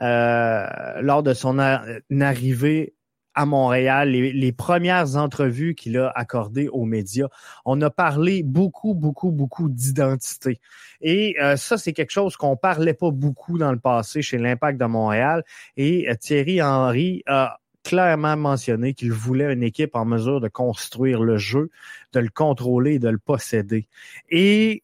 euh, 0.00 0.66
lors 1.00 1.22
de 1.22 1.34
son 1.34 1.58
arrivée 1.58 2.94
à 3.34 3.46
Montréal, 3.46 4.10
les, 4.10 4.52
premières 4.52 5.16
entrevues 5.16 5.74
qu'il 5.74 5.98
a 5.98 6.10
accordées 6.10 6.68
aux 6.68 6.84
médias, 6.84 7.28
on 7.64 7.80
a 7.82 7.90
parlé 7.90 8.42
beaucoup, 8.42 8.94
beaucoup, 8.94 9.30
beaucoup 9.30 9.68
d'identité. 9.68 10.60
Et 11.00 11.36
euh, 11.42 11.56
ça, 11.56 11.76
c'est 11.76 11.92
quelque 11.92 12.12
chose 12.12 12.36
qu'on 12.36 12.56
parlait 12.56 12.94
pas 12.94 13.10
beaucoup 13.10 13.58
dans 13.58 13.72
le 13.72 13.78
passé 13.78 14.22
chez 14.22 14.38
l'Impact 14.38 14.80
de 14.80 14.86
Montréal. 14.86 15.44
Et 15.76 16.08
euh, 16.08 16.14
Thierry 16.14 16.62
Henry 16.62 17.22
a 17.26 17.58
clairement 17.82 18.36
mentionné 18.36 18.94
qu'il 18.94 19.12
voulait 19.12 19.52
une 19.52 19.62
équipe 19.62 19.94
en 19.94 20.04
mesure 20.04 20.40
de 20.40 20.48
construire 20.48 21.22
le 21.22 21.36
jeu, 21.36 21.70
de 22.12 22.20
le 22.20 22.30
contrôler, 22.30 22.98
de 22.98 23.08
le 23.08 23.18
posséder. 23.18 23.88
Et 24.30 24.82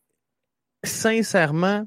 sincèrement, 0.84 1.86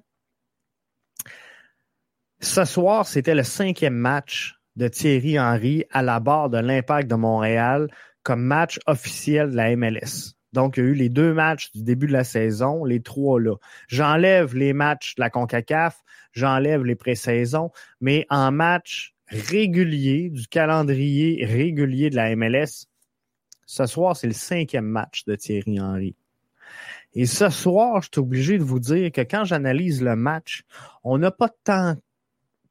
ce 2.39 2.65
soir, 2.65 3.07
c'était 3.07 3.35
le 3.35 3.43
cinquième 3.43 3.93
match 3.93 4.59
de 4.75 4.87
Thierry 4.87 5.39
Henry 5.39 5.85
à 5.91 6.01
la 6.01 6.19
barre 6.19 6.49
de 6.49 6.57
l'Impact 6.57 7.09
de 7.09 7.15
Montréal 7.15 7.87
comme 8.23 8.41
match 8.41 8.79
officiel 8.87 9.51
de 9.51 9.55
la 9.55 9.75
MLS. 9.75 10.35
Donc, 10.53 10.77
il 10.77 10.83
y 10.83 10.87
a 10.87 10.89
eu 10.89 10.93
les 10.93 11.09
deux 11.09 11.33
matchs 11.33 11.71
du 11.71 11.83
début 11.83 12.07
de 12.07 12.13
la 12.13 12.23
saison, 12.23 12.85
les 12.85 13.01
trois 13.01 13.39
là. 13.39 13.55
J'enlève 13.87 14.55
les 14.55 14.73
matchs 14.73 15.15
de 15.15 15.21
la 15.21 15.29
CONCACAF, 15.29 16.01
j'enlève 16.31 16.83
les 16.83 16.95
pré-saisons, 16.95 17.71
mais 17.99 18.25
en 18.29 18.51
match 18.51 19.15
régulier, 19.27 20.29
du 20.29 20.47
calendrier 20.47 21.43
régulier 21.43 22.09
de 22.11 22.15
la 22.15 22.35
MLS, 22.35 22.87
ce 23.65 23.85
soir, 23.87 24.15
c'est 24.15 24.27
le 24.27 24.33
cinquième 24.33 24.85
match 24.85 25.25
de 25.25 25.35
Thierry 25.35 25.79
Henry. 25.79 26.15
Et 27.13 27.25
ce 27.25 27.49
soir, 27.49 28.01
je 28.01 28.09
suis 28.11 28.19
obligé 28.19 28.57
de 28.57 28.63
vous 28.63 28.79
dire 28.79 29.11
que 29.11 29.21
quand 29.21 29.45
j'analyse 29.45 30.01
le 30.01 30.15
match, 30.15 30.63
on 31.03 31.17
n'a 31.17 31.31
pas 31.31 31.49
tant 31.63 31.95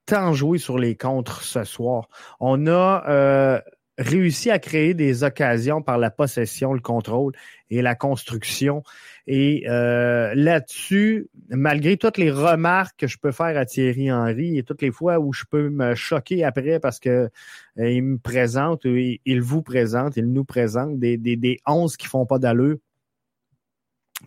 tant 0.06 0.32
joué 0.32 0.58
sur 0.58 0.78
les 0.78 0.96
contres 0.96 1.42
ce 1.42 1.64
soir. 1.64 2.08
On 2.40 2.66
a 2.66 3.04
euh, 3.08 3.60
réussi 3.98 4.50
à 4.50 4.58
créer 4.58 4.94
des 4.94 5.22
occasions 5.22 5.82
par 5.82 5.98
la 5.98 6.10
possession, 6.10 6.72
le 6.72 6.80
contrôle 6.80 7.32
et 7.70 7.82
la 7.82 7.94
construction. 7.94 8.82
Et 9.26 9.64
euh, 9.68 10.34
là-dessus, 10.34 11.28
malgré 11.50 11.96
toutes 11.96 12.18
les 12.18 12.30
remarques 12.30 12.98
que 12.98 13.06
je 13.06 13.18
peux 13.18 13.32
faire 13.32 13.56
à 13.56 13.64
Thierry 13.64 14.10
Henry 14.10 14.58
et 14.58 14.62
toutes 14.62 14.82
les 14.82 14.90
fois 14.90 15.18
où 15.20 15.32
je 15.32 15.44
peux 15.48 15.68
me 15.68 15.94
choquer 15.94 16.44
après 16.44 16.80
parce 16.80 16.98
que 16.98 17.30
euh, 17.78 17.90
il 17.90 18.02
me 18.02 18.18
présente, 18.18 18.84
il, 18.84 19.20
il, 19.24 19.40
vous 19.40 19.62
présente, 19.62 20.16
il 20.16 20.32
nous 20.32 20.44
présente 20.44 20.98
des, 20.98 21.16
des, 21.16 21.36
des 21.36 21.58
11 21.66 21.96
qui 21.96 22.06
font 22.06 22.26
pas 22.26 22.38
d'allure, 22.38 22.78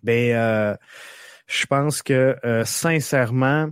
ben 0.04 0.78
je 1.48 1.66
pense 1.68 2.02
que 2.02 2.36
sincèrement, 2.66 3.70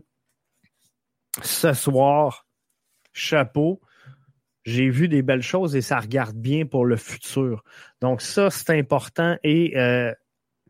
ce 1.41 1.73
soir, 1.73 2.47
chapeau, 3.11 3.81
j'ai 4.65 4.89
vu 4.89 5.07
des 5.07 5.21
belles 5.21 5.41
choses 5.41 5.75
et 5.75 5.81
ça 5.81 5.99
regarde 5.99 6.35
bien 6.35 6.65
pour 6.65 6.85
le 6.85 6.95
futur. 6.95 7.63
Donc 8.01 8.21
ça, 8.21 8.49
c'est 8.49 8.77
important. 8.77 9.37
Et 9.43 9.77
euh, 9.77 10.13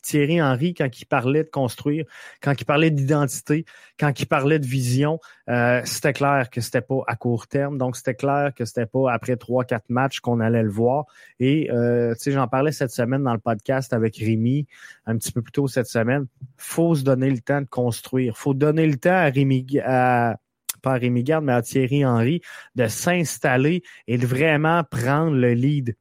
Thierry 0.02 0.42
Henry, 0.42 0.74
quand 0.74 1.00
il 1.00 1.06
parlait 1.06 1.44
de 1.44 1.50
construire, 1.50 2.06
quand 2.42 2.60
il 2.60 2.66
parlait 2.66 2.92
d'identité, 2.92 3.66
quand 4.00 4.20
il 4.20 4.26
parlait 4.26 4.60
de 4.60 4.66
vision, 4.66 5.20
euh, 5.50 5.82
c'était 5.86 6.14
clair 6.14 6.50
que 6.50 6.60
c'était 6.60 6.82
pas 6.82 7.02
à 7.08 7.16
court 7.16 7.48
terme. 7.48 7.78
Donc 7.78 7.96
c'était 7.96 8.16
clair 8.16 8.52
que 8.56 8.66
c'était 8.66 8.86
pas 8.86 9.12
après 9.12 9.38
trois, 9.38 9.64
quatre 9.64 9.90
matchs 9.90 10.20
qu'on 10.20 10.40
allait 10.40 10.64
le 10.64 10.70
voir. 10.70 11.06
Et 11.40 11.72
euh, 11.72 12.16
j'en 12.26 12.48
parlais 12.48 12.72
cette 12.72 12.92
semaine 12.92 13.24
dans 13.24 13.34
le 13.34 13.40
podcast 13.40 13.94
avec 13.94 14.18
Rémi, 14.18 14.68
un 15.06 15.18
petit 15.18 15.32
peu 15.32 15.42
plus 15.42 15.54
tôt 15.54 15.68
cette 15.68 15.88
semaine. 15.88 16.26
Faut 16.58 16.96
se 16.96 17.04
donner 17.04 17.30
le 17.30 17.40
temps 17.40 17.62
de 17.62 17.68
construire. 17.68 18.38
Faut 18.38 18.54
donner 18.54 18.88
le 18.88 18.98
temps 18.98 19.12
à 19.12 19.30
Rémi, 19.30 19.80
à 19.86 20.38
pas 20.84 20.94
à 20.94 20.98
Rémi 20.98 21.24
mais 21.42 21.54
à 21.54 21.62
Thierry 21.64 22.06
Henry, 22.06 22.42
de 22.76 22.88
s'installer 22.88 23.82
et 24.08 24.20
de 24.20 24.28
vraiment 24.28 24.84
prendre 24.84 25.36
le 25.36 25.54
lead 25.54 25.96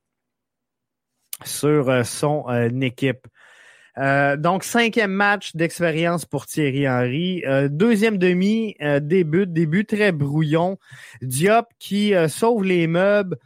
sur 1.44 1.88
euh, 1.88 2.02
son 2.02 2.44
euh, 2.48 2.68
équipe. 2.80 3.26
Euh, 3.98 4.36
donc, 4.36 4.64
cinquième 4.64 5.12
match 5.12 5.54
d'expérience 5.54 6.24
pour 6.24 6.46
Thierry 6.46 6.88
Henry. 6.88 7.42
deuxième 7.70 8.16
demi, 8.16 8.74
début, 9.02 9.46
début 9.46 9.84
très 9.84 10.12
brouillon. 10.12 10.78
Diop 11.20 11.66
qui 11.78 12.14
sauve 12.28 12.64
les 12.64 12.86
meubles 12.86 13.36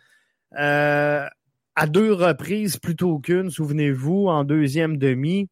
à 0.52 1.86
deux 1.88 2.12
reprises 2.12 2.76
plutôt 2.76 3.18
qu'une, 3.18 3.50
souvenez-vous, 3.50 4.28
en 4.28 4.44
deuxième 4.44 4.98
demi. 4.98 5.48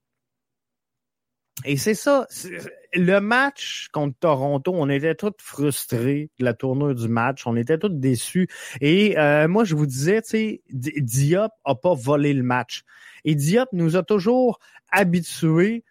Et 1.65 1.77
c'est 1.77 1.95
ça 1.95 2.29
le 2.95 3.21
match 3.21 3.89
contre 3.93 4.19
Toronto, 4.19 4.73
on 4.75 4.89
était 4.89 5.15
tous 5.15 5.33
frustrés 5.39 6.31
de 6.39 6.45
la 6.45 6.55
tournure 6.55 6.95
du 6.95 7.09
match. 7.09 7.47
On 7.47 7.57
était 7.57 7.79
tous 7.79 7.89
déçus. 7.89 8.49
Et 8.81 9.19
euh, 9.19 9.49
moi, 9.49 9.65
je 9.65 9.75
vous 9.75 9.87
disais, 9.87 10.23
tu 10.23 10.29
sais, 10.31 10.63
Diop 10.71 11.53
a 11.65 11.75
pas 11.75 11.95
volé 11.95 12.33
le 12.33 12.43
match. 12.43 12.83
Et 13.25 13.35
Diop 13.35 13.69
nous 13.73 13.97
a 13.97 14.03
toujours 14.03 14.59
habitués. 14.91 15.85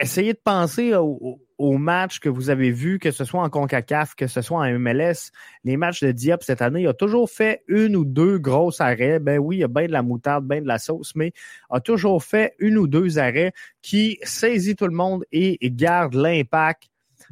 Essayez 0.00 0.32
de 0.32 0.40
penser 0.42 0.94
au, 0.94 1.40
aux 1.60 1.76
matchs 1.76 2.20
que 2.20 2.30
vous 2.30 2.48
avez 2.48 2.70
vus, 2.70 2.98
que 2.98 3.10
ce 3.10 3.26
soit 3.26 3.42
en 3.42 3.50
CONCACAF, 3.50 4.14
que 4.14 4.26
ce 4.26 4.40
soit 4.40 4.60
en 4.60 4.78
MLS, 4.78 5.30
les 5.62 5.76
matchs 5.76 6.02
de 6.02 6.10
Diop 6.10 6.42
cette 6.42 6.62
année, 6.62 6.80
il 6.80 6.88
a 6.88 6.94
toujours 6.94 7.28
fait 7.28 7.62
une 7.68 7.96
ou 7.96 8.06
deux 8.06 8.38
grosses 8.38 8.80
arrêts. 8.80 9.18
Ben 9.18 9.38
oui, 9.38 9.56
il 9.56 9.58
y 9.60 9.64
a 9.64 9.68
bien 9.68 9.86
de 9.86 9.92
la 9.92 10.02
moutarde, 10.02 10.48
bien 10.48 10.62
de 10.62 10.66
la 10.66 10.78
sauce, 10.78 11.14
mais 11.14 11.32
a 11.68 11.80
toujours 11.80 12.24
fait 12.24 12.54
une 12.60 12.78
ou 12.78 12.86
deux 12.86 13.18
arrêts 13.18 13.52
qui 13.82 14.18
saisit 14.22 14.74
tout 14.74 14.86
le 14.86 14.94
monde 14.94 15.22
et, 15.32 15.58
garde 15.70 16.14
l'impact, 16.14 16.84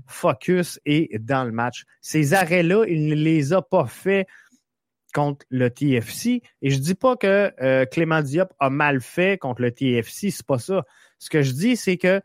focus 0.07 0.79
et 0.85 1.19
dans 1.19 1.45
le 1.45 1.53
match. 1.53 1.85
Ces 2.03 2.35
arrêts-là, 2.35 2.85
il 2.87 3.07
ne 3.07 3.15
les 3.15 3.55
a 3.55 3.63
pas 3.63 3.87
fait 3.87 4.27
contre 5.15 5.47
le 5.49 5.71
TFC. 5.71 6.43
Et 6.61 6.69
je 6.69 6.79
dis 6.79 6.95
pas 6.95 7.17
que 7.17 7.51
euh, 7.63 7.87
Clément 7.87 8.21
Diop 8.21 8.53
a 8.59 8.69
mal 8.69 9.01
fait 9.01 9.39
contre 9.39 9.63
le 9.63 9.71
TFC, 9.71 10.31
c'est 10.31 10.47
pas 10.47 10.59
ça. 10.59 10.85
Ce 11.19 11.31
que 11.31 11.41
je 11.41 11.53
dis, 11.53 11.75
c'est 11.75 11.97
que 11.97 12.21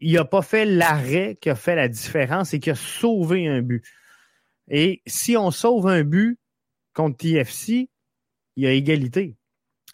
il 0.00 0.16
a 0.18 0.24
pas 0.24 0.42
fait 0.42 0.64
l'arrêt 0.64 1.36
qui 1.40 1.50
a 1.50 1.54
fait 1.54 1.76
la 1.76 1.88
différence 1.88 2.54
et 2.54 2.60
qui 2.60 2.70
a 2.70 2.74
sauvé 2.74 3.46
un 3.46 3.62
but. 3.62 3.84
Et 4.68 5.02
si 5.06 5.36
on 5.36 5.50
sauve 5.50 5.86
un 5.88 6.04
but 6.04 6.38
contre 6.94 7.18
TFC, 7.18 7.90
il 8.56 8.64
y 8.64 8.66
a 8.66 8.72
égalité. 8.72 9.36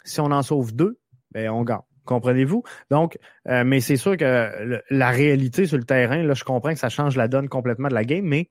Si 0.03 0.19
on 0.19 0.31
en 0.31 0.43
sauve 0.43 0.73
deux, 0.73 0.99
ben 1.31 1.49
on 1.49 1.63
gagne. 1.63 1.79
Comprenez-vous? 2.05 2.63
Donc, 2.89 3.17
euh, 3.49 3.65
mais 3.65 3.81
c'est 3.81 3.97
sûr 3.97 4.15
que 4.15 4.81
la 4.89 5.09
réalité 5.09 5.67
sur 5.67 5.77
le 5.77 5.83
terrain, 5.83 6.23
là, 6.23 6.33
je 6.33 6.45
comprends 6.45 6.71
que 6.73 6.79
ça 6.79 6.87
change 6.87 7.17
la 7.17 7.27
donne 7.27 7.49
complètement 7.49 7.89
de 7.89 7.93
la 7.93 8.05
game, 8.05 8.23
mais 8.23 8.49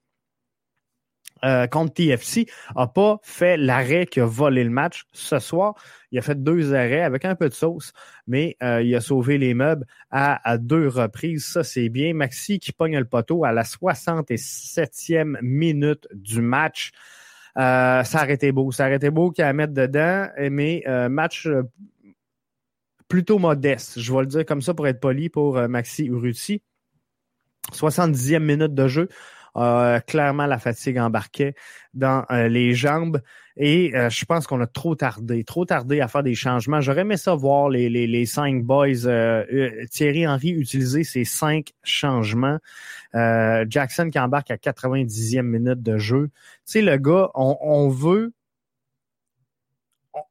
euh, 1.45 1.67
contre 1.67 1.93
TFC 1.95 2.47
a 2.75 2.87
pas 2.87 3.19
fait 3.23 3.59
l'arrêt 3.59 4.07
qui 4.07 4.21
a 4.21 4.25
volé 4.25 4.65
le 4.65 4.71
match 4.71 5.05
ce 5.13 5.39
soir. 5.39 5.75
Il 6.11 6.19
a 6.19 6.23
fait 6.23 6.43
deux 6.43 6.73
arrêts 6.73 7.03
avec 7.03 7.27
un 7.27 7.35
peu 7.35 7.49
de 7.49 7.55
sauce, 7.55 7.93
mais 8.27 8.57
euh, 8.63 8.83
il 8.83 8.95
a 8.95 9.03
sauvé 9.03 9.37
les 9.37 9.53
meubles 9.53 9.85
à, 10.11 10.57
deux 10.57 10.89
reprises. 10.89 11.45
Ça, 11.45 11.63
c'est 11.63 11.91
bien. 11.91 12.15
Maxi 12.15 12.59
qui 12.59 12.73
pogne 12.73 12.99
le 12.99 13.05
poteau 13.05 13.45
à 13.45 13.53
la 13.53 13.65
67e 13.65 15.37
minute 15.43 16.09
du 16.15 16.41
match. 16.41 16.93
Euh, 17.59 18.03
ça 18.03 18.21
a 18.21 18.31
été 18.31 18.51
beau. 18.51 18.73
Ça 18.73 18.87
a 18.87 18.91
été 18.93 19.11
beau 19.11 19.31
qu'il 19.31 19.45
a 19.45 19.49
à 19.49 19.53
mettre 19.53 19.75
dedans, 19.75 20.29
mais 20.51 20.85
match 21.11 21.49
plutôt 23.09 23.39
modeste. 23.39 24.01
Je 24.01 24.13
vais 24.13 24.21
le 24.21 24.27
dire 24.27 24.47
comme 24.47 24.63
ça 24.63 24.73
pour 24.73 24.87
être 24.87 25.01
poli 25.01 25.29
pour 25.29 25.57
Maxi 25.69 26.07
Urruti. 26.07 26.63
70e 27.73 28.39
minute 28.39 28.75
de 28.75 28.89
jeu. 28.89 29.09
Euh, 29.57 30.01
clairement, 30.01 30.47
la 30.47 30.59
fatigue 30.59 30.99
embarquait 30.99 31.55
dans 31.95 32.25
euh, 32.31 32.49
les 32.49 32.75
jambes. 32.75 33.21
Et 33.57 33.97
euh, 33.97 34.11
je 34.11 34.25
pense 34.27 34.47
qu'on 34.47 34.61
a 34.61 34.67
trop 34.67 34.95
tardé, 34.95 35.43
trop 35.43 35.65
tardé 35.65 36.01
à 36.03 36.09
faire 36.09 36.23
des 36.23 36.35
changements. 36.35 36.83
J'aurais 36.83 37.01
aimé 37.01 37.17
ça 37.17 37.35
voir 37.35 37.71
les, 37.71 37.89
les, 37.89 38.07
les 38.07 38.27
cinq 38.27 38.63
boys. 38.65 39.09
Thierry 39.91 40.27
Henry 40.27 40.51
utiliser 40.51 41.05
ces 41.05 41.25
cinq 41.25 41.73
changements. 41.83 42.59
Jackson 43.15 44.11
qui 44.11 44.19
embarque 44.19 44.51
à 44.51 44.57
90e 44.57 45.43
minute 45.43 45.83
de 45.83 45.97
jeu. 45.97 46.29
Tu 46.67 46.73
sais, 46.73 46.83
le 46.83 46.99
gars, 46.99 47.31
on, 47.35 47.57
on 47.63 47.89
veut 47.89 48.33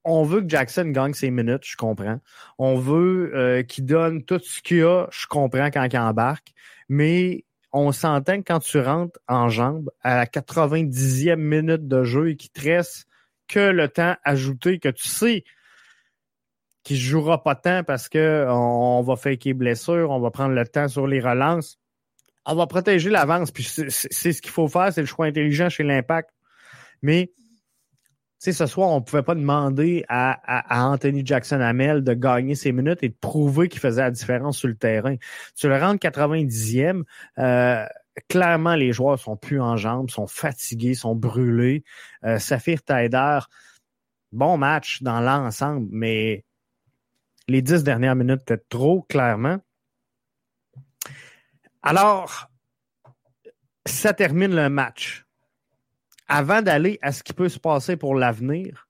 on 0.03 0.23
veut 0.23 0.41
que 0.41 0.49
Jackson 0.49 0.85
gagne 0.85 1.13
ses 1.13 1.29
minutes, 1.29 1.63
je 1.63 1.77
comprends. 1.77 2.19
On 2.57 2.75
veut 2.75 3.63
qu'il 3.67 3.85
donne 3.85 4.23
tout 4.23 4.39
ce 4.39 4.61
qu'il 4.61 4.83
a, 4.83 5.07
je 5.11 5.27
comprends 5.27 5.69
quand 5.71 5.87
il 5.91 5.97
embarque. 5.97 6.53
Mais 6.89 7.45
on 7.75 7.91
s'entend 7.91 8.37
quand 8.37 8.59
tu 8.59 8.79
rentres 8.79 9.19
en 9.27 9.49
jambe 9.49 9.91
à 10.01 10.15
la 10.15 10.25
90e 10.25 11.35
minute 11.35 11.89
de 11.89 12.03
jeu 12.03 12.29
et 12.29 12.37
qu'il 12.37 12.49
te 12.49 12.61
reste 12.61 13.05
que 13.49 13.59
le 13.59 13.89
temps 13.89 14.15
ajouté 14.23 14.79
que 14.79 14.87
tu 14.87 15.09
sais 15.09 15.43
qu'il 16.83 16.95
ne 16.95 17.01
jouera 17.01 17.43
pas 17.43 17.55
tant 17.55 17.83
parce 17.83 18.07
que 18.07 18.45
on, 18.47 19.01
va 19.01 19.35
qu'il 19.35 19.55
blessure, 19.55 20.09
on 20.09 20.21
va 20.21 20.31
prendre 20.31 20.53
le 20.53 20.65
temps 20.65 20.87
sur 20.87 21.05
les 21.05 21.19
relances. 21.19 21.77
On 22.45 22.55
va 22.55 22.65
protéger 22.65 23.09
l'avance, 23.09 23.51
puis 23.51 23.63
c'est 23.63 23.89
ce 24.31 24.41
qu'il 24.41 24.51
faut 24.51 24.67
faire, 24.67 24.93
c'est 24.93 25.01
le 25.01 25.07
choix 25.07 25.25
intelligent 25.25 25.67
chez 25.67 25.83
l'impact. 25.83 26.29
Mais 27.01 27.31
sais, 28.39 28.51
ce 28.51 28.65
soir, 28.65 28.89
on 28.89 28.99
ne 28.99 29.03
pouvait 29.03 29.23
pas 29.23 29.35
demander 29.35 30.05
à, 30.09 30.85
Anthony 30.87 31.25
Jackson 31.25 31.61
Hamel 31.61 32.03
de 32.03 32.13
gagner 32.13 32.55
ses 32.55 32.71
minutes 32.71 32.99
et 33.01 33.09
de 33.09 33.15
prouver 33.19 33.69
qu'il 33.69 33.79
faisait 33.79 34.01
la 34.01 34.11
différence 34.11 34.57
sur 34.57 34.67
le 34.67 34.75
terrain. 34.75 35.15
Tu 35.55 35.67
le 35.67 35.77
rentres 35.77 35.99
90e, 35.99 37.03
euh, 37.39 37.85
clairement, 38.29 38.75
les 38.75 38.93
joueurs 38.93 39.19
sont 39.19 39.37
plus 39.37 39.61
en 39.61 39.77
jambes, 39.77 40.09
sont 40.09 40.27
fatigués, 40.27 40.93
sont 40.93 41.15
brûlés. 41.15 41.83
Euh, 42.23 42.39
Saphir 42.39 42.83
Taider, 42.83 43.39
bon 44.31 44.57
match 44.57 45.01
dans 45.01 45.19
l'ensemble, 45.19 45.87
mais 45.91 46.45
les 47.47 47.61
dix 47.61 47.83
dernières 47.83 48.15
minutes 48.15 48.41
étaient 48.41 48.63
trop, 48.69 49.03
clairement. 49.03 49.57
Alors, 51.83 52.49
ça 53.85 54.13
termine 54.13 54.55
le 54.55 54.69
match 54.69 55.24
avant 56.27 56.61
d'aller 56.61 56.99
à 57.01 57.11
ce 57.11 57.23
qui 57.23 57.33
peut 57.33 57.49
se 57.49 57.59
passer 57.59 57.97
pour 57.97 58.15
l'avenir, 58.15 58.87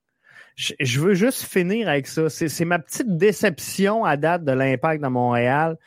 je, 0.56 1.00
veux 1.02 1.14
juste 1.14 1.44
finir 1.44 1.90
avec 1.90 2.08
ça. 2.08 2.30
C'est 2.30 2.66
ma 2.66 2.80
petite 2.80 3.18
déception 3.18 4.06
à 4.06 4.16
date 4.16 4.46
de 4.46 4.54
l'impact 4.54 5.04
de 5.04 5.10
Montréal. 5.10 5.78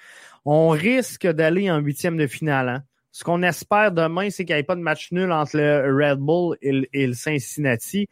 On 0.44 0.68
risque 0.68 1.27
d'aller 1.27 1.70
en 1.70 1.79
huitième 1.79 2.16
de 2.16 2.27
finale. 2.27 2.68
Hein. 2.68 2.83
Ce 3.11 3.25
qu'on 3.25 3.42
espère 3.42 3.92
demain, 3.92 4.31
c'est 4.31 4.44
qu'il 4.44 4.55
n'y 4.55 4.61
ait 4.61 4.64
pas 4.64 4.77
de 4.77 4.81
match 4.81 5.11
nul 5.11 5.33
entre 5.33 5.57
le 5.57 5.94
Red 5.94 6.18
Bull 6.18 6.57
et, 6.61 7.07
le 7.07 7.14
Cincinnati. 7.14 8.09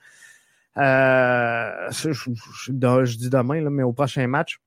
Euh, 0.78 1.90
je, 1.90 3.16
dis 3.16 3.30
demain, 3.30 3.60
là, 3.60 3.70
mais 3.70 3.82
au 3.82 3.92
prochain 3.92 4.26
match. 4.26 4.58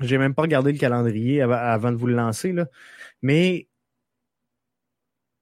J'ai 0.00 0.16
même 0.16 0.34
pas 0.34 0.42
regardé 0.42 0.72
le 0.72 0.78
calendrier 0.78 1.42
avant, 1.42 1.56
avant 1.56 1.92
de 1.92 1.96
vous 1.96 2.06
le 2.06 2.14
lancer. 2.14 2.52
Là. 2.52 2.66
Mais 3.20 3.66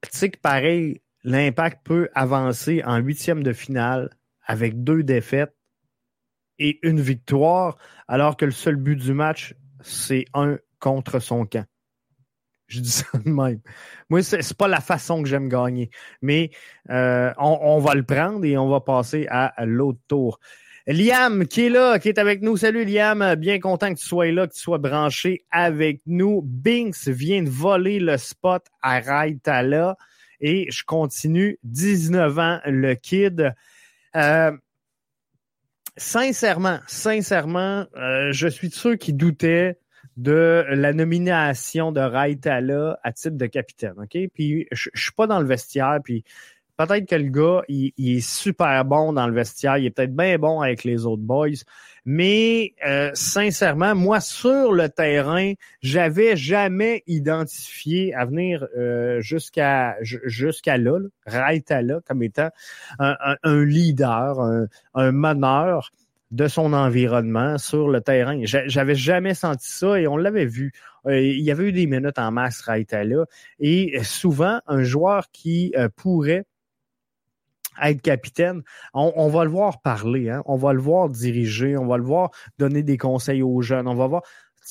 tu 0.01 0.09
sais 0.17 0.29
que 0.29 0.39
pareil, 0.39 1.01
l'Impact 1.27 1.81
peut 1.83 2.09
avancer 2.15 2.81
en 2.85 2.97
huitième 2.99 3.43
de 3.43 3.51
finale 3.51 4.09
avec 4.45 4.85
deux 4.85 5.03
défaites 5.03 5.53
et 6.57 6.79
une 6.83 7.01
victoire, 7.01 7.77
alors 8.07 8.37
que 8.37 8.45
le 8.45 8.51
seul 8.51 8.77
but 8.77 8.95
du 8.95 9.13
match, 9.13 9.53
c'est 9.81 10.23
un 10.33 10.57
contre 10.79 11.19
son 11.19 11.45
camp. 11.45 11.65
Je 12.67 12.79
dis 12.79 12.89
ça 12.91 13.05
de 13.13 13.29
même. 13.29 13.59
Moi, 14.09 14.23
c'est 14.23 14.57
pas 14.57 14.69
la 14.69 14.79
façon 14.79 15.21
que 15.21 15.27
j'aime 15.27 15.49
gagner. 15.49 15.89
Mais 16.21 16.51
euh, 16.89 17.33
on, 17.37 17.79
va 17.79 17.93
le 17.93 18.03
prendre 18.03 18.45
et 18.45 18.57
on 18.57 18.69
va 18.69 18.79
passer 18.79 19.27
à, 19.29 19.53
l'autre 19.65 19.99
tour. 20.07 20.39
Liam, 20.87 21.45
qui 21.45 21.65
est 21.65 21.69
là, 21.69 21.99
qui 21.99 22.07
est 22.07 22.19
avec 22.19 22.41
nous. 22.41 22.55
Salut 22.55 22.85
Liam, 22.85 23.35
bien 23.35 23.59
content 23.59 23.93
que 23.93 23.99
tu 23.99 24.05
sois 24.05 24.31
là, 24.31 24.47
que 24.47 24.53
tu 24.53 24.61
sois 24.61 24.77
branché 24.77 25.45
avec 25.51 26.01
nous. 26.05 26.41
Binks 26.41 27.09
vient 27.09 27.43
de 27.43 27.49
voler 27.49 27.99
le 27.99 28.15
spot 28.15 28.63
à 28.81 29.01
Raitala 29.01 29.97
et 30.39 30.67
je 30.69 30.83
continue 30.83 31.59
19 31.63 32.39
ans 32.39 32.59
le 32.65 32.93
kid. 32.95 33.53
Euh, 34.15 34.51
sincèrement, 35.97 36.79
sincèrement, 36.87 37.85
euh, 37.95 38.31
je 38.31 38.47
suis 38.47 38.69
de 38.69 38.73
ceux 38.73 38.95
qui 38.95 39.13
doutaient 39.13 39.79
de 40.15 40.65
la 40.69 40.93
nomination 40.93 41.91
de 41.91 42.01
Raitala 42.01 42.99
à 43.03 43.11
titre 43.11 43.37
de 43.37 43.45
capitaine. 43.45 43.93
OK? 43.97 44.17
Puis 44.33 44.67
je, 44.71 44.89
je 44.93 45.03
suis 45.03 45.11
pas 45.11 45.27
dans 45.27 45.39
le 45.39 45.45
vestiaire, 45.45 45.99
puis 46.03 46.23
peut-être 46.77 47.07
que 47.07 47.15
le 47.15 47.29
gars, 47.29 47.61
il, 47.67 47.93
est 47.97 48.21
super 48.21 48.85
bon 48.85 49.13
dans 49.13 49.27
le 49.27 49.33
vestiaire, 49.33 49.77
il 49.77 49.85
est 49.85 49.89
peut-être 49.91 50.15
bien 50.15 50.37
bon 50.37 50.61
avec 50.61 50.83
les 50.83 51.05
autres 51.05 51.23
boys, 51.23 51.49
mais 52.09 52.73
euh, 52.87 53.11
sincèrement, 53.15 53.93
moi, 53.93 54.21
sur 54.21 54.71
le 54.71 54.87
terrain, 54.87 55.51
j'avais 55.81 56.37
jamais 56.37 57.03
identifié 57.05 58.13
à 58.13 58.23
venir 58.23 58.65
euh, 58.77 59.19
jusqu'à 59.19 59.97
jusqu'à 60.01 60.77
là, 60.77 60.99
là, 61.25 61.99
comme 62.07 62.23
étant 62.23 62.47
un, 62.97 63.65
leader, 63.65 64.39
un, 64.39 64.67
un 64.93 65.11
meneur 65.11 65.91
de 66.31 66.47
son 66.47 66.71
environnement 66.71 67.57
sur 67.57 67.89
le 67.89 67.99
terrain. 67.99 68.39
J'avais 68.43 68.95
jamais 68.95 69.33
senti 69.33 69.69
ça 69.69 69.99
et 69.99 70.07
on 70.07 70.15
l'avait 70.15 70.45
vu. 70.45 70.71
Euh, 71.07 71.19
il 71.19 71.43
y 71.43 71.51
avait 71.51 71.65
eu 71.65 71.71
des 71.73 71.87
minutes 71.87 72.19
en 72.19 72.31
masse 72.31 72.61
Raitala 72.61 73.25
et 73.59 74.01
souvent 74.03 74.61
un 74.67 74.83
joueur 74.83 75.29
qui 75.31 75.73
pourrait 75.97 76.45
être 77.83 78.01
capitaine, 78.01 78.61
on, 78.93 79.29
va 79.29 79.43
le 79.43 79.49
voir 79.49 79.81
parler, 79.81 80.29
hein? 80.29 80.43
on 80.45 80.55
va 80.55 80.73
le 80.73 80.81
voir 80.81 81.09
diriger, 81.09 81.77
on 81.77 81.87
va 81.87 81.97
le 81.97 82.03
voir 82.03 82.31
donner 82.57 82.83
des 82.83 82.97
conseils 82.97 83.41
aux 83.41 83.61
jeunes, 83.61 83.87
on 83.87 83.95
va 83.95 84.07
voir 84.07 84.23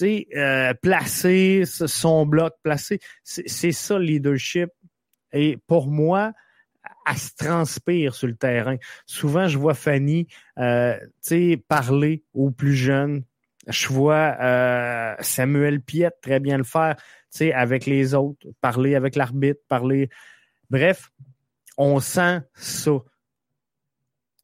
euh, 0.05 0.75
placer 0.75 1.65
son 1.65 2.27
bloc, 2.27 2.55
placer. 2.63 3.01
C'est 3.23 3.73
ça 3.73 3.99
le 3.99 4.05
leadership. 4.05 4.71
Et 5.33 5.59
pour 5.67 5.89
moi, 5.89 6.33
elle 7.07 7.17
se 7.17 7.35
transpire 7.37 8.15
sur 8.15 8.27
le 8.27 8.37
terrain. 8.37 8.77
Souvent, 9.07 9.49
je 9.49 9.59
vois 9.59 9.75
Fanny 9.75 10.29
euh, 10.59 10.99
parler 11.69 12.25
aux 12.35 12.51
plus 12.51 12.75
jeunes. 12.75 13.25
Je 13.69 13.89
vois 13.89 14.37
euh, 14.41 15.15
Samuel 15.21 15.81
Piette 15.81 16.17
très 16.21 16.41
bien 16.41 16.59
le 16.59 16.65
faire 16.65 16.97
avec 17.55 17.87
les 17.87 18.15
autres, 18.15 18.47
parler 18.61 18.95
avec 18.95 19.17
l'arbitre, 19.17 19.61
parler. 19.69 20.09
Bref, 20.71 21.11
on 21.77 22.01
sent 22.01 22.41
ça. 22.55 22.93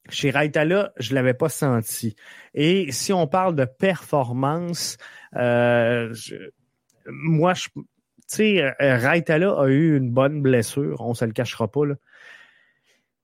Chez 0.08 0.30
Raitala, 0.30 0.92
je 0.98 1.14
l'avais 1.14 1.34
pas 1.34 1.48
senti. 1.48 2.16
Et 2.54 2.90
si 2.92 3.12
on 3.12 3.26
parle 3.26 3.54
de 3.54 3.64
performance, 3.64 4.98
euh, 5.36 6.12
moi, 7.06 7.54
je, 7.54 7.68
tu 7.74 7.84
sais, 8.26 8.62
euh, 8.62 8.96
Raitala 8.96 9.52
a 9.52 9.68
eu 9.68 9.96
une 9.96 10.10
bonne 10.10 10.42
blessure, 10.42 11.00
on 11.00 11.14
se 11.14 11.24
le 11.24 11.32
cachera 11.32 11.68
pas 11.68 11.86
là. 11.86 11.94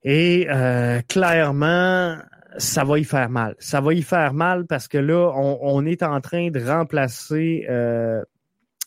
Et 0.05 0.47
euh, 0.49 1.01
clairement, 1.09 2.17
ça 2.57 2.85
va 2.85 2.99
y 2.99 3.05
faire 3.05 3.29
mal. 3.29 3.57
Ça 3.59 3.81
va 3.81 3.93
y 3.93 4.03
faire 4.03 4.33
mal 4.33 4.67
parce 4.67 4.89
que 4.89 4.99
là, 4.99 5.33
on, 5.35 5.85
est 5.85 6.03
en 6.03 6.21
train 6.21 6.51
de 6.51 6.61
remplacer 6.61 7.67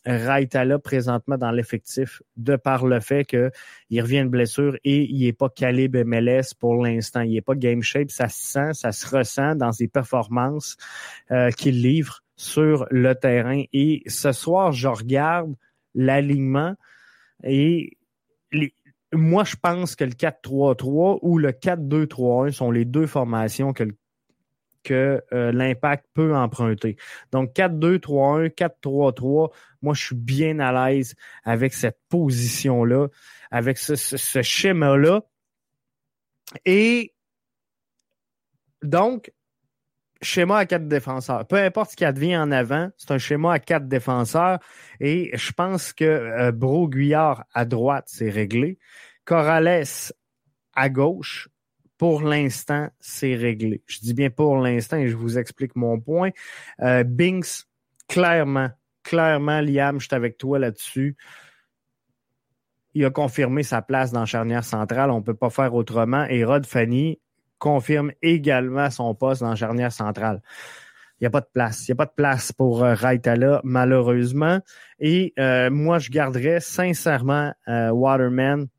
Raitala 0.05 0.79
présentement 0.79 1.37
dans 1.37 1.51
l'effectif 1.51 2.21
de 2.35 2.55
par 2.55 2.85
le 2.85 2.99
fait 2.99 3.23
qu'il 3.25 4.01
revient 4.01 4.23
de 4.23 4.29
blessure 4.29 4.75
et 4.83 5.03
il 5.03 5.25
n'est 5.25 5.33
pas 5.33 5.49
calibre 5.49 6.03
MLS 6.03 6.53
pour 6.59 6.83
l'instant. 6.83 7.21
Il 7.21 7.33
n'est 7.33 7.41
pas 7.41 7.55
game 7.55 7.83
shape. 7.83 8.09
Ça 8.09 8.27
se 8.27 8.41
sent, 8.41 8.73
ça 8.73 8.91
se 8.91 9.07
ressent 9.07 9.55
dans 9.55 9.71
ses 9.71 9.87
performances 9.87 10.77
euh, 11.31 11.51
qu'il 11.51 11.81
livre 11.81 12.21
sur 12.35 12.87
le 12.89 13.13
terrain. 13.13 13.63
Et 13.73 14.01
ce 14.07 14.31
soir, 14.31 14.71
je 14.71 14.87
regarde 14.87 15.53
l'alignement 15.93 16.75
et 17.43 17.97
moi, 19.13 19.43
je 19.43 19.55
pense 19.61 19.95
que 19.95 20.03
le 20.03 20.11
4-3-3 20.11 21.19
ou 21.21 21.37
le 21.37 21.51
4-2-3-1 21.51 22.51
sont 22.51 22.71
les 22.71 22.85
deux 22.85 23.07
formations 23.07 23.73
que, 23.73 23.83
que 24.83 25.21
euh, 25.33 25.51
l'impact 25.51 26.05
peut 26.13 26.35
emprunter. 26.35 26.97
Donc 27.31 27.53
4-2-3-1, 27.53 28.49
4-3-3, 28.49 29.51
moi, 29.81 29.93
je 29.93 30.05
suis 30.05 30.15
bien 30.15 30.59
à 30.59 30.71
l'aise 30.89 31.15
avec 31.43 31.73
cette 31.73 31.99
position-là, 32.09 33.07
avec 33.49 33.77
ce, 33.77 33.95
ce 33.95 34.41
schéma-là. 34.41 35.21
Et 36.65 37.13
donc, 38.83 39.31
schéma 40.21 40.57
à 40.57 40.65
quatre 40.65 40.87
défenseurs. 40.87 41.47
Peu 41.47 41.57
importe 41.57 41.91
ce 41.91 41.95
qui 41.95 42.05
advient 42.05 42.37
en 42.37 42.51
avant, 42.51 42.89
c'est 42.97 43.11
un 43.11 43.17
schéma 43.17 43.53
à 43.53 43.59
quatre 43.59 43.87
défenseurs. 43.87 44.59
Et 44.99 45.31
je 45.35 45.51
pense 45.51 45.93
que 45.93 46.05
euh, 46.05 47.43
à 47.53 47.65
droite, 47.65 48.05
c'est 48.07 48.29
réglé. 48.29 48.77
Corrales 49.25 49.83
à 50.73 50.89
gauche, 50.89 51.49
pour 52.01 52.23
l'instant, 52.23 52.89
c'est 52.99 53.35
réglé. 53.35 53.83
Je 53.85 53.99
dis 53.99 54.15
bien 54.15 54.31
pour 54.31 54.57
l'instant 54.57 54.97
et 54.97 55.07
je 55.07 55.15
vous 55.15 55.37
explique 55.37 55.75
mon 55.75 55.99
point. 55.99 56.31
Euh, 56.79 57.03
Binks, 57.03 57.67
clairement, 58.07 58.71
clairement, 59.03 59.61
Liam, 59.61 59.99
je 59.99 60.07
suis 60.07 60.15
avec 60.15 60.39
toi 60.39 60.57
là-dessus. 60.57 61.15
Il 62.95 63.05
a 63.05 63.11
confirmé 63.11 63.61
sa 63.61 63.83
place 63.83 64.11
dans 64.11 64.25
charnière 64.25 64.63
centrale. 64.63 65.11
On 65.11 65.19
ne 65.19 65.23
peut 65.23 65.35
pas 65.35 65.51
faire 65.51 65.75
autrement. 65.75 66.25
Et 66.25 66.43
Rod 66.43 66.65
Fanny, 66.65 67.19
confirme 67.59 68.11
également 68.23 68.89
son 68.89 69.13
poste 69.13 69.43
dans 69.43 69.55
charnière 69.55 69.91
centrale. 69.91 70.41
Il 71.19 71.25
n'y 71.25 71.27
a 71.27 71.29
pas 71.29 71.41
de 71.41 71.49
place. 71.53 71.87
Il 71.87 71.91
n'y 71.91 71.93
a 71.93 71.97
pas 71.97 72.07
de 72.07 72.15
place 72.15 72.51
pour 72.51 72.83
euh, 72.83 72.95
Raitala, 72.95 73.61
malheureusement. 73.63 74.59
Et 74.97 75.35
euh, 75.37 75.69
moi, 75.69 75.99
je 75.99 76.09
garderais 76.09 76.61
sincèrement 76.61 77.53
euh, 77.67 77.91
Waterman 77.91 78.69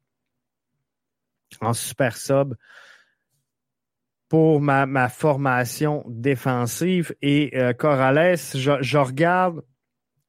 en 1.61 1.73
super 1.73 2.17
sub 2.17 2.57
pour 4.33 4.63
ma, 4.63 4.87
ma 4.87 5.11
formation 5.11 6.05
défensive. 6.09 7.15
Et 7.21 7.53
Corrales, 7.79 8.39
je, 8.55 8.79
je, 8.81 8.97
regarde 8.97 9.63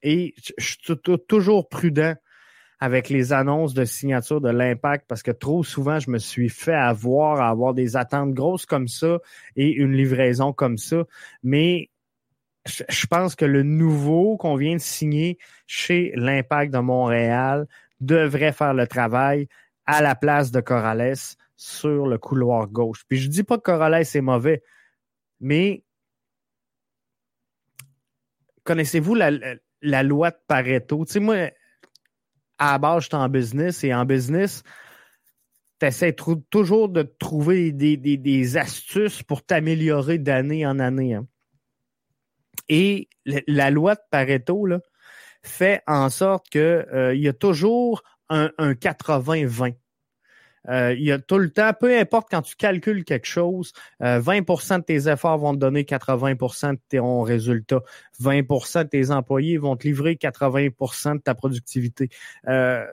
et 0.01 0.33
je, 0.43 0.51
je 0.57 0.71
suis 0.71 0.99
toujours 1.25 1.69
prudent 1.69 2.13
avec 2.81 3.07
les 3.07 3.31
annonces 3.31 3.73
de 3.73 3.85
signature 3.85 4.41
de 4.41 4.49
l'impact 4.49 5.05
parce 5.07 5.23
que 5.23 5.31
trop 5.31 5.63
souvent, 5.63 5.99
je 5.99 6.09
me 6.09 6.17
suis 6.17 6.49
fait 6.49 6.73
avoir 6.73 7.39
à 7.39 7.47
avoir 7.47 7.73
des 7.73 7.95
attentes 7.95 8.33
grosses 8.33 8.65
comme 8.65 8.89
ça 8.89 9.19
et 9.55 9.71
une 9.71 9.93
livraison 9.93 10.51
comme 10.51 10.77
ça. 10.77 11.05
Mais 11.41 11.89
je 12.65 13.07
pense 13.07 13.35
que 13.35 13.45
le 13.45 13.63
nouveau 13.63 14.35
qu'on 14.35 14.57
vient 14.57 14.75
de 14.75 14.81
signer 14.81 15.37
chez 15.65 16.11
l'impact 16.17 16.73
de 16.73 16.79
Montréal 16.79 17.67
devrait 18.01 18.51
faire 18.51 18.73
le 18.73 18.85
travail 18.85 19.47
à 19.85 20.01
la 20.01 20.13
place 20.13 20.51
de 20.51 20.59
Corrales 20.59 21.37
sur 21.63 22.07
le 22.07 22.17
couloir 22.17 22.67
gauche. 22.67 23.05
Puis 23.07 23.19
je 23.19 23.29
dis 23.29 23.43
pas 23.43 23.57
que 23.57 23.63
Corrales 23.63 24.01
est 24.01 24.21
mauvais, 24.21 24.63
mais 25.39 25.85
connaissez-vous 28.65 29.15
la, 29.15 30.03
loi 30.03 30.31
de 30.31 30.37
Pareto? 30.45 31.05
Tu 31.05 31.13
sais, 31.13 31.19
moi, 31.21 31.51
à 32.57 32.73
la 32.73 32.77
base, 32.79 33.03
je 33.03 33.07
suis 33.07 33.15
en 33.15 33.29
business 33.29 33.83
et 33.85 33.93
en 33.93 34.03
business, 34.03 34.63
tu 35.79 35.85
essaies 35.85 36.13
toujours 36.49 36.89
de 36.89 37.03
trouver 37.03 37.71
des, 37.71 38.57
astuces 38.57 39.23
pour 39.23 39.45
t'améliorer 39.45 40.17
d'année 40.17 40.65
en 40.65 40.79
année. 40.79 41.13
Hein. 41.13 41.27
Et 42.67 43.07
la 43.47 43.71
loi 43.71 43.95
de 43.95 44.01
Pareto 44.11 44.67
fait 45.43 45.81
en 45.87 46.09
sorte 46.09 46.49
qu'il 46.49 46.61
euh, 46.61 47.15
y 47.15 47.29
a 47.29 47.33
toujours 47.33 48.03
un 48.27 48.49
80-20. 48.57 49.75
Euh, 50.69 50.93
il 50.93 51.03
y 51.03 51.11
a 51.11 51.19
tout 51.19 51.37
le 51.37 51.49
temps, 51.49 51.71
peu 51.77 51.97
importe 51.97 52.27
quand 52.29 52.41
tu 52.41 52.55
calcules 52.55 53.03
quelque 53.03 53.27
chose, 53.27 53.73
20% 54.01 54.73
euh, 54.73 54.77
de 54.77 54.83
tes 54.83 55.09
efforts 55.09 55.37
vont 55.37 55.53
te 55.53 55.59
donner 55.59 55.83
80% 55.83 56.73
de 56.73 56.79
ton 56.89 57.21
résultat. 57.21 57.81
20% 58.21 58.83
de 58.83 58.89
tes 58.89 59.11
employés 59.11 59.57
vont 59.57 59.75
te 59.75 59.87
livrer 59.87 60.15
80% 60.15 61.15
de 61.15 61.21
ta 61.21 61.35
productivité. 61.35 62.09
Euh, 62.47 62.85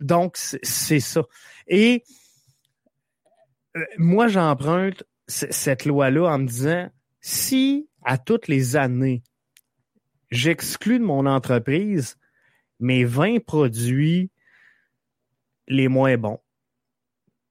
donc, 0.00 0.36
c'est 0.36 1.00
ça. 1.00 1.22
Et 1.66 2.04
moi, 3.98 4.28
j'emprunte 4.28 5.04
cette 5.26 5.84
loi-là 5.84 6.26
en 6.26 6.38
me 6.38 6.46
disant, 6.46 6.88
si 7.20 7.88
à 8.02 8.18
toutes 8.18 8.48
les 8.48 8.76
années, 8.76 9.22
j'exclus 10.30 10.98
de 10.98 11.04
mon 11.04 11.26
entreprise 11.26 12.16
mes 12.80 13.04
20 13.04 13.44
produits 13.44 14.30
les 15.68 15.88
moins 15.88 16.16
bons, 16.16 16.40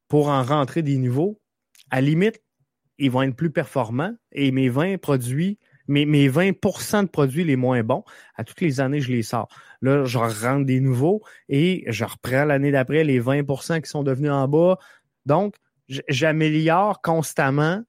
pour 0.10 0.28
en 0.28 0.44
rentrer 0.44 0.82
des 0.82 0.98
nouveaux, 0.98 1.40
à 1.90 2.02
limite, 2.02 2.42
ils 2.98 3.10
vont 3.10 3.22
être 3.22 3.36
plus 3.36 3.52
performants 3.52 4.14
et 4.34 4.52
mes 4.52 4.68
20 4.68 4.98
produits, 4.98 5.58
mes, 5.88 6.06
mes 6.06 6.30
20% 6.30 7.04
de 7.04 7.08
produits 7.08 7.46
les 7.46 7.56
moins 7.56 7.82
bons, 7.84 8.04
à 8.36 8.44
toutes 8.44 8.60
les 8.60 8.82
années, 8.82 9.00
je 9.00 9.12
les 9.12 9.24
sors. 9.24 9.48
Là, 9.82 10.04
je 10.04 10.18
rentre 10.18 10.66
des 10.66 10.82
nouveaux 10.82 11.22
et 11.48 11.86
je 11.88 12.04
reprends 12.04 12.44
l'année 12.44 12.72
d'après 12.72 13.06
les 13.06 13.22
20% 13.22 13.82
qui 13.82 13.90
sont 13.90 14.04
devenus 14.04 14.32
en 14.32 14.48
bas. 14.48 14.78
Donc, 15.26 15.56
j'améliore 15.88 17.02
constamment 17.02 17.82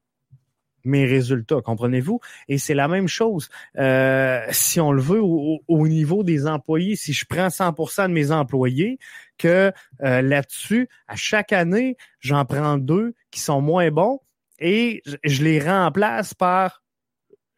mes 0.84 1.04
résultats, 1.04 1.60
comprenez-vous? 1.62 2.20
Et 2.48 2.58
c'est 2.58 2.74
la 2.74 2.88
même 2.88 3.08
chose 3.08 3.48
euh, 3.78 4.40
si 4.50 4.80
on 4.80 4.92
le 4.92 5.00
veut 5.00 5.20
au, 5.22 5.88
niveau 5.88 6.22
des 6.22 6.46
employés. 6.46 6.96
Si 6.96 7.12
je 7.12 7.24
prends 7.26 7.48
100% 7.48 8.08
de 8.08 8.12
mes 8.12 8.30
employés, 8.30 8.98
que 9.38 9.72
euh, 10.02 10.22
là-dessus, 10.22 10.88
à 11.08 11.16
chaque 11.16 11.52
année, 11.52 11.96
j'en 12.20 12.44
prends 12.44 12.76
deux 12.76 13.14
qui 13.30 13.40
sont 13.40 13.60
moins 13.60 13.90
bons 13.90 14.20
et 14.58 15.02
je, 15.24 15.42
les 15.42 15.58
remplace 15.58 16.34
par 16.34 16.82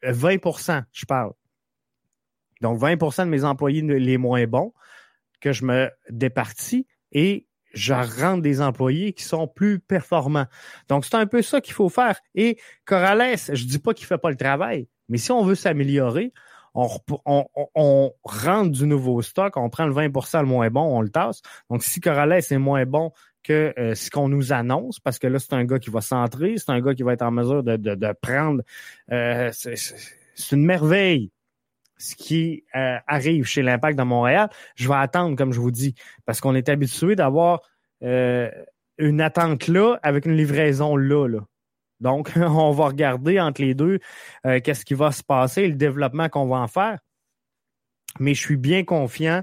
20%, 0.03 0.83
je 0.91 1.05
parle. 1.05 1.33
Donc 2.61 2.79
20% 2.79 3.25
de 3.25 3.29
mes 3.29 3.43
employés 3.43 3.81
les 3.81 4.17
moins 4.17 4.45
bons 4.47 4.73
que 5.41 5.51
je 5.51 5.65
me 5.65 5.91
départis 6.09 6.87
et 7.11 7.45
je 7.73 7.93
rentre 7.93 8.41
des 8.41 8.61
employés 8.61 9.13
qui 9.13 9.23
sont 9.23 9.47
plus 9.47 9.79
performants. 9.79 10.45
Donc, 10.89 11.05
c'est 11.05 11.15
un 11.15 11.25
peu 11.25 11.41
ça 11.41 11.61
qu'il 11.61 11.73
faut 11.73 11.89
faire. 11.89 12.19
Et 12.35 12.57
Corrales, 12.85 13.37
je 13.37 13.65
dis 13.65 13.79
pas 13.79 13.93
qu'il 13.93 14.05
fait 14.05 14.17
pas 14.17 14.29
le 14.29 14.37
travail, 14.37 14.87
mais 15.09 15.17
si 15.17 15.31
on 15.31 15.43
veut 15.43 15.55
s'améliorer, 15.55 16.33
on, 16.75 16.87
on, 17.25 17.45
on, 17.75 18.13
rentre 18.23 18.71
du 18.71 18.87
nouveau 18.87 19.21
stock, 19.21 19.57
on 19.57 19.69
prend 19.69 19.85
le 19.85 19.93
20% 19.93 20.41
le 20.41 20.47
moins 20.47 20.69
bon, 20.69 20.81
on 20.81 21.01
le 21.01 21.09
tasse. 21.09 21.41
Donc, 21.69 21.83
si 21.83 21.99
Corrales 21.99 22.33
est 22.33 22.57
moins 22.57 22.85
bon 22.85 23.11
que 23.43 23.73
euh, 23.77 23.93
ce 23.93 24.09
qu'on 24.09 24.29
nous 24.29 24.53
annonce, 24.53 24.99
parce 24.99 25.19
que 25.19 25.27
là, 25.27 25.37
c'est 25.37 25.53
un 25.53 25.65
gars 25.65 25.77
qui 25.77 25.89
va 25.89 26.01
centrer, 26.01 26.55
c'est 26.57 26.71
un 26.71 26.81
gars 26.81 26.95
qui 26.95 27.03
va 27.03 27.13
être 27.13 27.21
en 27.21 27.31
mesure 27.31 27.63
de, 27.63 27.75
de, 27.77 28.13
prendre... 28.21 28.63
Euh, 29.11 29.51
c'est 29.53 30.55
une 30.55 30.65
merveille 30.65 31.29
ce 31.97 32.15
qui 32.15 32.63
euh, 32.75 32.97
arrive 33.07 33.45
chez 33.45 33.61
l'Impact 33.61 33.97
de 33.97 34.03
Montréal. 34.03 34.49
Je 34.75 34.87
vais 34.87 34.95
attendre, 34.95 35.37
comme 35.37 35.53
je 35.53 35.59
vous 35.59 35.71
dis, 35.71 35.95
parce 36.25 36.41
qu'on 36.41 36.55
est 36.55 36.69
habitué 36.69 37.15
d'avoir 37.15 37.61
euh, 38.03 38.49
une 38.97 39.21
attente 39.21 39.67
là 39.67 39.97
avec 40.03 40.25
une 40.25 40.35
livraison 40.35 40.95
là. 40.95 41.27
là. 41.27 41.39
Donc, 41.99 42.31
on 42.35 42.71
va 42.71 42.85
regarder 42.85 43.39
entre 43.39 43.61
les 43.61 43.73
deux 43.73 43.99
euh, 44.45 44.59
qu'est-ce 44.59 44.85
qui 44.85 44.93
va 44.93 45.11
se 45.11 45.23
passer, 45.23 45.67
le 45.67 45.75
développement 45.75 46.29
qu'on 46.29 46.47
va 46.47 46.57
en 46.57 46.67
faire. 46.67 46.99
Mais 48.19 48.33
je 48.33 48.41
suis 48.41 48.57
bien 48.57 48.83
confiant 48.83 49.41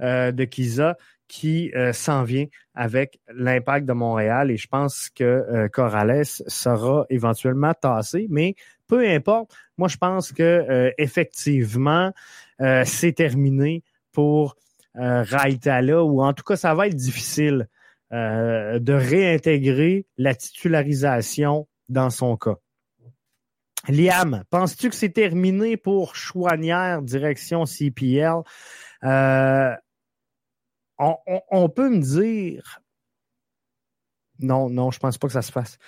de 0.00 0.44
Kiza 0.44 0.96
qui 1.28 1.70
s'en 1.92 2.22
vient 2.22 2.46
avec 2.74 3.20
l'impact 3.28 3.84
de 3.84 3.92
Montréal 3.92 4.50
et 4.50 4.56
je 4.56 4.68
pense 4.68 5.10
que 5.10 5.68
Corrales 5.70 6.24
sera 6.24 7.04
éventuellement 7.10 7.74
tassé, 7.74 8.26
mais 8.30 8.54
peu 8.86 9.08
importe. 9.08 9.54
Moi, 9.76 9.88
je 9.88 9.96
pense 9.96 10.32
que 10.32 10.42
euh, 10.42 10.90
effectivement, 10.98 12.12
euh, 12.60 12.82
c'est 12.84 13.12
terminé 13.12 13.82
pour 14.12 14.56
euh, 14.96 15.24
ou 16.02 16.22
en 16.22 16.32
tout 16.32 16.44
cas, 16.44 16.56
ça 16.56 16.74
va 16.74 16.86
être 16.86 16.94
difficile 16.94 17.68
de 18.12 18.92
réintégrer 18.92 20.06
la 20.16 20.34
titularisation 20.34 21.66
dans 21.88 22.08
son 22.08 22.36
cas. 22.36 22.54
Liam, 23.88 24.44
penses-tu 24.48 24.88
que 24.88 24.94
c'est 24.94 25.10
terminé 25.10 25.76
pour 25.76 26.14
Chouanière, 26.14 27.02
direction 27.02 27.66
CPL? 27.66 28.42
On, 30.98 31.68
peut 31.68 31.90
me 31.90 31.98
dire. 31.98 32.80
Non, 34.38 34.70
non, 34.70 34.92
je 34.92 34.98
pense 35.00 35.18
pas 35.18 35.26
que 35.26 35.32
ça 35.32 35.42
se 35.42 35.52
fasse. 35.52 35.78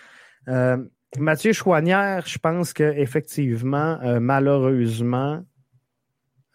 Mathieu 1.17 1.53
Chouanière, 1.53 2.27
je 2.27 2.39
pense 2.39 2.73
qu'effectivement, 2.75 3.99
euh, 4.03 4.21
malheureusement, 4.21 5.43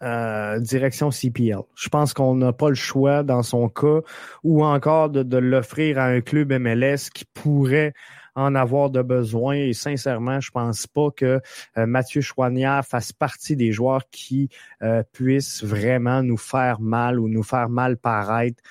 euh, 0.04 0.58
direction 0.58 1.10
CPL. 1.10 1.60
Je 1.76 1.88
pense 1.88 2.12
qu'on 2.12 2.34
n'a 2.34 2.52
pas 2.52 2.68
le 2.68 2.74
choix 2.74 3.22
dans 3.22 3.42
son 3.42 3.70
cas 3.70 4.00
ou 4.42 4.62
encore 4.62 5.08
de, 5.08 5.38
l'offrir 5.38 5.98
à 5.98 6.06
un 6.06 6.20
club 6.20 6.52
MLS 6.52 7.08
qui 7.14 7.24
pourrait 7.32 7.94
en 8.34 8.54
avoir 8.54 8.90
de 8.90 9.00
besoin. 9.00 9.54
Et 9.54 9.72
sincèrement, 9.72 10.40
je 10.40 10.50
pense 10.50 10.86
pas 10.86 11.10
que 11.10 11.40
euh, 11.78 11.86
Mathieu 11.86 12.20
Chouanière 12.20 12.84
fasse 12.84 13.12
partie 13.12 13.56
des 13.56 13.72
joueurs 13.72 14.02
qui 14.10 14.50
euh, 14.82 15.02
puissent 15.12 15.64
vraiment 15.64 16.22
nous 16.22 16.36
faire 16.36 16.80
mal 16.80 17.18
ou 17.18 17.28
nous 17.28 17.44
faire 17.44 17.70
mal 17.70 17.96
paraître 17.96 18.62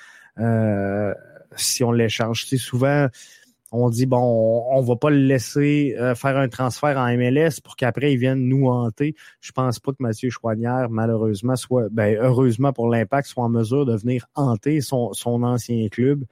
si 1.56 1.82
on 1.82 1.90
l'échange. 1.90 2.44
C'est 2.46 2.58
souvent 2.58 3.08
on 3.76 3.90
dit 3.90 4.06
bon, 4.06 4.64
on, 4.70 4.80
va 4.80 4.96
pas 4.96 5.10
le 5.10 5.18
laisser 5.18 5.96
faire 6.16 6.36
un 6.36 6.48
transfert 6.48 6.96
en 6.96 7.14
MLS 7.16 7.60
pour 7.62 7.76
qu'après 7.76 8.12
il 8.12 8.18
vienne 8.18 8.48
nous 8.48 8.68
hanter. 8.68 9.14
Je 9.40 9.52
pense 9.52 9.80
pas 9.80 9.92
que 9.92 9.98
Mathieu 9.98 10.30
Chouanière, 10.30 10.88
malheureusement, 10.90 11.56
soit 11.56 11.88
ben, 11.90 12.16
heureusement 12.20 12.72
pour 12.72 12.88
l'impact, 12.88 13.28
soit 13.28 13.44
en 13.44 13.48
mesure 13.48 13.84
de 13.84 13.96
venir 13.96 14.26
hanter 14.34 14.80
son, 14.80 15.12
son 15.12 15.42
ancien 15.42 15.88
club. 15.88 16.24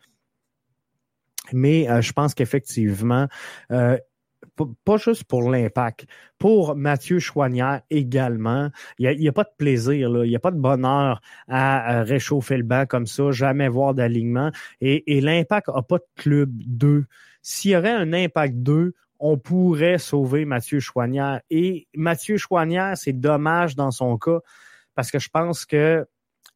Mais 1.53 1.89
euh, 1.91 2.01
je 2.01 2.13
pense 2.13 2.35
qu'effectivement, 2.35 3.27
euh, 3.71 3.97
pas 4.85 4.97
juste 4.97 5.25
pour 5.25 5.51
l'impact, 5.51 6.07
pour 6.39 6.77
Mathieu 6.77 7.19
Chouanière 7.19 7.83
également. 7.91 8.71
Il 8.99 9.17
n'y 9.19 9.29
a, 9.29 9.33
pas 9.33 9.45
de 9.45 9.53
plaisir, 9.57 10.11
il 10.25 10.29
n'y 10.29 10.37
a 10.37 10.41
pas 10.41 10.51
de 10.51 10.59
bonheur 10.59 11.21
à, 11.49 12.03
réchauffer 12.03 12.57
le 12.57 12.63
banc 12.63 12.85
comme 12.87 13.07
ça, 13.07 13.31
jamais 13.31 13.69
voir 13.69 13.95
d'alignement. 13.95 14.51
Et, 14.81 15.17
et 15.17 15.21
l'impact 15.21 15.69
n'a 15.69 15.83
pas 15.83 15.99
de 15.99 16.07
club 16.17 16.51
2. 16.53 17.07
S'il 17.43 17.73
y 17.73 17.77
aurait 17.77 17.91
un 17.91 18.13
impact 18.13 18.55
2, 18.57 18.95
on 19.19 19.39
pourrait 19.39 19.99
sauver 19.99 20.45
Mathieu 20.45 20.81
Chouanière. 20.81 21.41
Et 21.51 21.87
Mathieu 21.95 22.37
Chouanière, 22.37 22.97
c'est 22.97 23.13
dommage 23.13 23.77
dans 23.77 23.91
son 23.91 24.17
cas, 24.17 24.39
parce 24.95 25.11
que 25.11 25.19
je 25.19 25.29
pense 25.29 25.65
que 25.65 26.07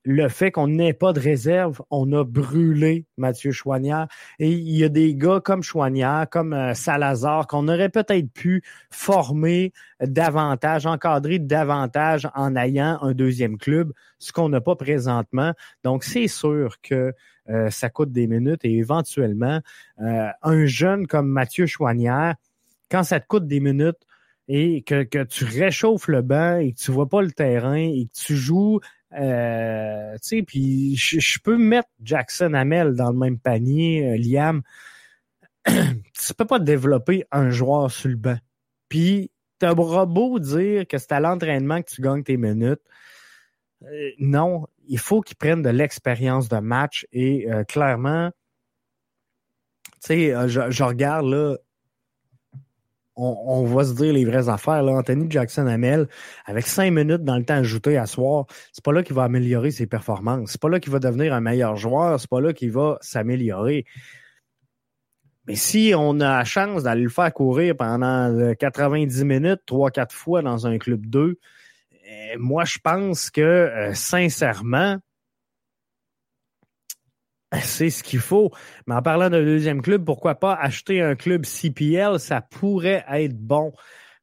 le 0.07 0.29
fait 0.29 0.53
qu'on 0.53 0.68
n'ait 0.68 0.92
pas 0.92 1.12
de 1.12 1.18
réserve, 1.18 1.83
on 1.90 2.12
a 2.12 2.25
brûlé 2.25 3.07
Mathieu 3.16 3.51
Chouanière. 3.51 4.07
Et 4.38 4.53
il 4.53 4.77
y 4.77 4.85
a 4.85 4.88
des 4.88 5.16
gars 5.16 5.40
comme 5.40 5.64
Chouanière, 5.64 6.27
comme 6.31 6.53
euh, 6.53 6.75
Salazar, 6.75 7.49
qu'on 7.49 7.66
aurait 7.66 7.88
peut-être 7.88 8.33
pu 8.33 8.62
former 8.90 9.72
davantage, 10.01 10.87
encadrer 10.87 11.40
davantage 11.40 12.29
en 12.37 12.55
ayant 12.55 12.99
un 13.03 13.14
deuxième 13.14 13.59
club, 13.59 13.92
ce 14.20 14.33
qu'on 14.33 14.49
n'a 14.49 14.61
pas 14.61 14.77
présentement. 14.77 15.53
Donc, 15.83 16.05
c'est 16.05 16.29
sûr 16.29 16.81
que 16.83 17.12
euh, 17.48 17.70
ça 17.70 17.90
coûte 17.90 18.12
des 18.12 18.26
minutes 18.26 18.64
et 18.64 18.72
éventuellement, 18.74 19.61
euh, 20.00 20.28
un 20.42 20.66
jeune 20.66 21.06
comme 21.06 21.28
Mathieu 21.28 21.66
Chouanière, 21.66 22.35
quand 22.90 23.02
ça 23.02 23.20
te 23.20 23.26
coûte 23.26 23.46
des 23.46 23.61
minutes, 23.61 23.98
et 24.48 24.82
que, 24.82 25.02
que 25.02 25.24
tu 25.24 25.44
réchauffes 25.44 26.06
le 26.06 26.22
banc 26.22 26.59
et 26.59 26.72
que 26.72 26.78
tu 26.78 26.92
vois 26.92 27.09
pas 27.09 27.20
le 27.20 27.32
terrain 27.32 27.74
et 27.74 28.06
que 28.06 28.16
tu 28.16 28.37
joues 28.37 28.78
euh, 29.12 30.14
tu 30.14 30.28
sais, 30.28 30.42
puis 30.42 30.96
je 30.96 31.38
peux 31.40 31.56
mettre 31.56 31.88
Jackson 32.02 32.52
Hamel 32.54 32.94
dans 32.94 33.11
le 33.11 33.18
même 33.18 33.38
panier, 33.38 34.11
euh, 34.11 34.16
Liam. 34.18 34.62
tu 35.66 36.35
peux 36.37 36.44
pas 36.44 36.59
développer 36.59 37.24
un 37.30 37.50
joueur 37.50 37.90
sur 37.90 38.09
le 38.09 38.16
banc. 38.16 38.38
Puis 38.88 39.30
t'auras 39.59 40.06
beau 40.06 40.38
dire 40.38 40.87
que 40.87 40.98
c'est 40.98 41.12
à 41.12 41.20
l'entraînement 41.20 41.82
que 41.82 41.90
tu 41.90 42.02
gagnes 42.02 42.22
tes 42.22 42.37
minutes. 42.37 42.82
Non, 44.18 44.66
il 44.88 44.99
faut 44.99 45.20
qu'ils 45.20 45.37
prennent 45.37 45.62
de 45.62 45.70
l'expérience 45.70 46.49
de 46.49 46.59
match 46.59 47.07
et 47.12 47.46
clairement, 47.68 48.31
tu 50.03 50.09
sais, 50.09 50.49
je, 50.49 50.70
je, 50.70 50.85
regarde 50.85 51.27
là, 51.27 51.57
on, 53.16 53.64
va 53.64 53.85
se 53.85 53.94
dire 53.94 54.12
les 54.12 54.25
vraies 54.25 54.49
affaires. 54.49 54.83
Là. 54.83 54.92
Anthony 54.92 55.31
Jackson 55.31 55.66
Hamel, 55.66 56.07
avec 56.44 56.66
cinq 56.66 56.90
minutes 56.92 57.25
dans 57.25 57.37
le 57.37 57.44
temps 57.44 57.55
ajouté 57.55 57.96
à 57.96 58.07
soir, 58.07 58.46
c'est 58.72 58.85
pas 58.85 58.92
là 58.92 59.03
qu'il 59.03 59.16
va 59.16 59.25
améliorer 59.25 59.70
ses 59.70 59.87
performances. 59.87 60.51
C'est 60.53 60.61
pas 60.61 60.68
là 60.68 60.81
qu'il 60.81 60.92
va 60.92 60.99
devenir 60.99 61.33
un 61.33 61.40
meilleur 61.40 61.77
joueur. 61.77 62.20
C'est 62.20 62.31
pas 62.31 62.40
là 62.40 62.53
qu'il 62.53 62.70
va 62.72 62.99
s'améliorer. 63.01 63.87
Mais 65.46 65.55
si 65.55 65.92
on 65.96 66.20
a 66.20 66.38
la 66.38 66.44
chance 66.44 66.83
d'aller 66.83 67.05
le 67.05 67.09
faire 67.09 67.33
courir 67.33 67.77
pendant 67.77 68.55
90 68.59 69.25
minutes, 69.25 69.61
trois, 69.64 69.90
quatre 69.90 70.14
fois 70.14 70.42
dans 70.42 70.66
un 70.66 70.77
club 70.77 71.07
2, 71.07 71.31
eh, 71.31 71.38
moi, 72.38 72.64
je 72.64 72.78
pense 72.82 73.30
que, 73.30 73.40
euh, 73.40 73.94
sincèrement, 73.94 74.98
c'est 77.62 77.90
ce 77.90 78.02
qu'il 78.02 78.20
faut. 78.20 78.50
Mais 78.86 78.94
en 78.94 79.02
parlant 79.02 79.30
d'un 79.30 79.42
deuxième 79.42 79.82
club, 79.82 80.04
pourquoi 80.04 80.34
pas 80.34 80.54
acheter 80.54 81.00
un 81.00 81.14
club 81.14 81.44
CPL? 81.44 82.18
Ça 82.18 82.40
pourrait 82.40 83.04
être 83.08 83.38
bon. 83.38 83.72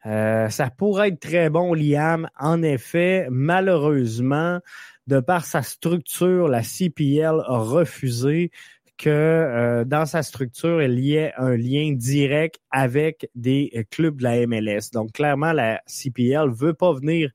Euh, 0.06 0.50
ça 0.50 0.70
pourrait 0.70 1.10
être 1.10 1.20
très 1.20 1.50
bon, 1.50 1.74
Liam. 1.74 2.30
En 2.38 2.62
effet, 2.62 3.28
malheureusement, 3.30 4.60
de 5.08 5.20
par 5.20 5.46
sa 5.46 5.62
structure, 5.62 6.48
la 6.48 6.64
CPL 6.64 7.42
a 7.46 7.58
refusé 7.58 8.52
que 8.98 9.10
euh, 9.10 9.86
dans 9.86 10.06
sa 10.06 10.24
structure, 10.24 10.82
il 10.82 11.00
y 11.00 11.16
ait 11.16 11.34
un 11.38 11.56
lien 11.56 11.94
direct 11.94 12.60
avec 12.72 13.30
des 13.36 13.86
clubs 13.92 14.18
de 14.18 14.24
la 14.24 14.46
MLS. 14.48 14.92
Donc, 14.94 15.14
clairement, 15.14 15.52
la 15.52 15.82
CPL 15.88 16.50
veut 16.50 16.74
pas 16.74 16.94
venir, 16.94 17.32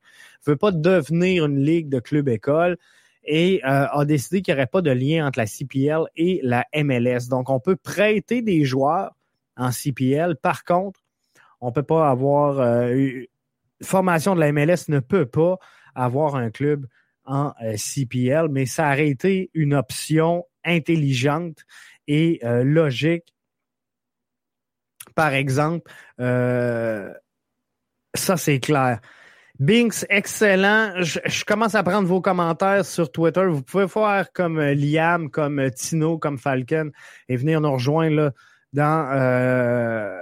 veut 0.47 0.57
pas 0.57 0.71
devenir 0.71 1.47
une 1.47 1.61
ligue 1.61 1.88
de 1.88 2.01
clubs 2.01 2.29
écoles 2.29 2.77
et 3.25 3.61
euh, 3.64 3.87
a 3.87 4.05
décidé 4.05 4.40
qu'il 4.40 4.55
n'y 4.55 4.61
aurait 4.61 4.66
pas 4.66 4.81
de 4.81 4.90
lien 4.90 5.27
entre 5.27 5.38
la 5.38 5.47
CPL 5.47 6.05
et 6.16 6.40
la 6.42 6.64
MLS. 6.75 7.29
Donc, 7.29 7.51
on 7.51 7.61
peut 7.61 7.77
prêter 7.77 8.40
des 8.40 8.64
joueurs 8.64 9.14
en 9.57 9.71
CPL. 9.71 10.37
Par 10.37 10.64
contre, 10.64 11.01
on 11.61 11.73
peut 11.73 11.83
pas 11.83 12.09
avoir 12.09 12.59
euh, 12.61 13.25
formation 13.83 14.35
de 14.35 14.40
la 14.40 14.53
MLS 14.53 14.88
ne 14.88 15.01
peut 15.01 15.27
pas 15.27 15.59
avoir 15.94 16.37
un 16.37 16.51
club 16.51 16.87
en 17.25 17.53
euh, 17.62 17.77
CPL, 17.77 18.49
mais 18.51 18.64
ça 18.66 18.88
aurait 18.88 19.09
été 19.09 19.51
une 19.53 19.75
option 19.75 20.47
intelligente 20.64 21.64
et 22.07 22.40
logique. 22.42 23.35
Par 25.14 25.35
exemple, 25.35 25.90
ça 26.18 27.16
c'est 28.37 28.61
clair. 28.61 29.01
Binks, 29.59 30.07
excellent. 30.09 31.03
Je, 31.03 31.44
commence 31.44 31.75
à 31.75 31.83
prendre 31.83 32.07
vos 32.07 32.21
commentaires 32.21 32.85
sur 32.85 33.11
Twitter. 33.11 33.44
Vous 33.47 33.62
pouvez 33.62 33.88
faire 33.88 34.29
comme 34.33 34.59
euh, 34.59 34.73
Liam, 34.73 35.31
comme 35.31 35.59
euh, 35.59 35.71
Tino, 35.71 36.16
comme 36.16 36.38
Falcon 36.38 36.92
et 37.29 37.37
venir 37.37 37.61
nous 37.61 37.73
rejoindre 37.73 38.14
là, 38.14 38.33
dans 38.73 39.11
euh, 39.12 40.21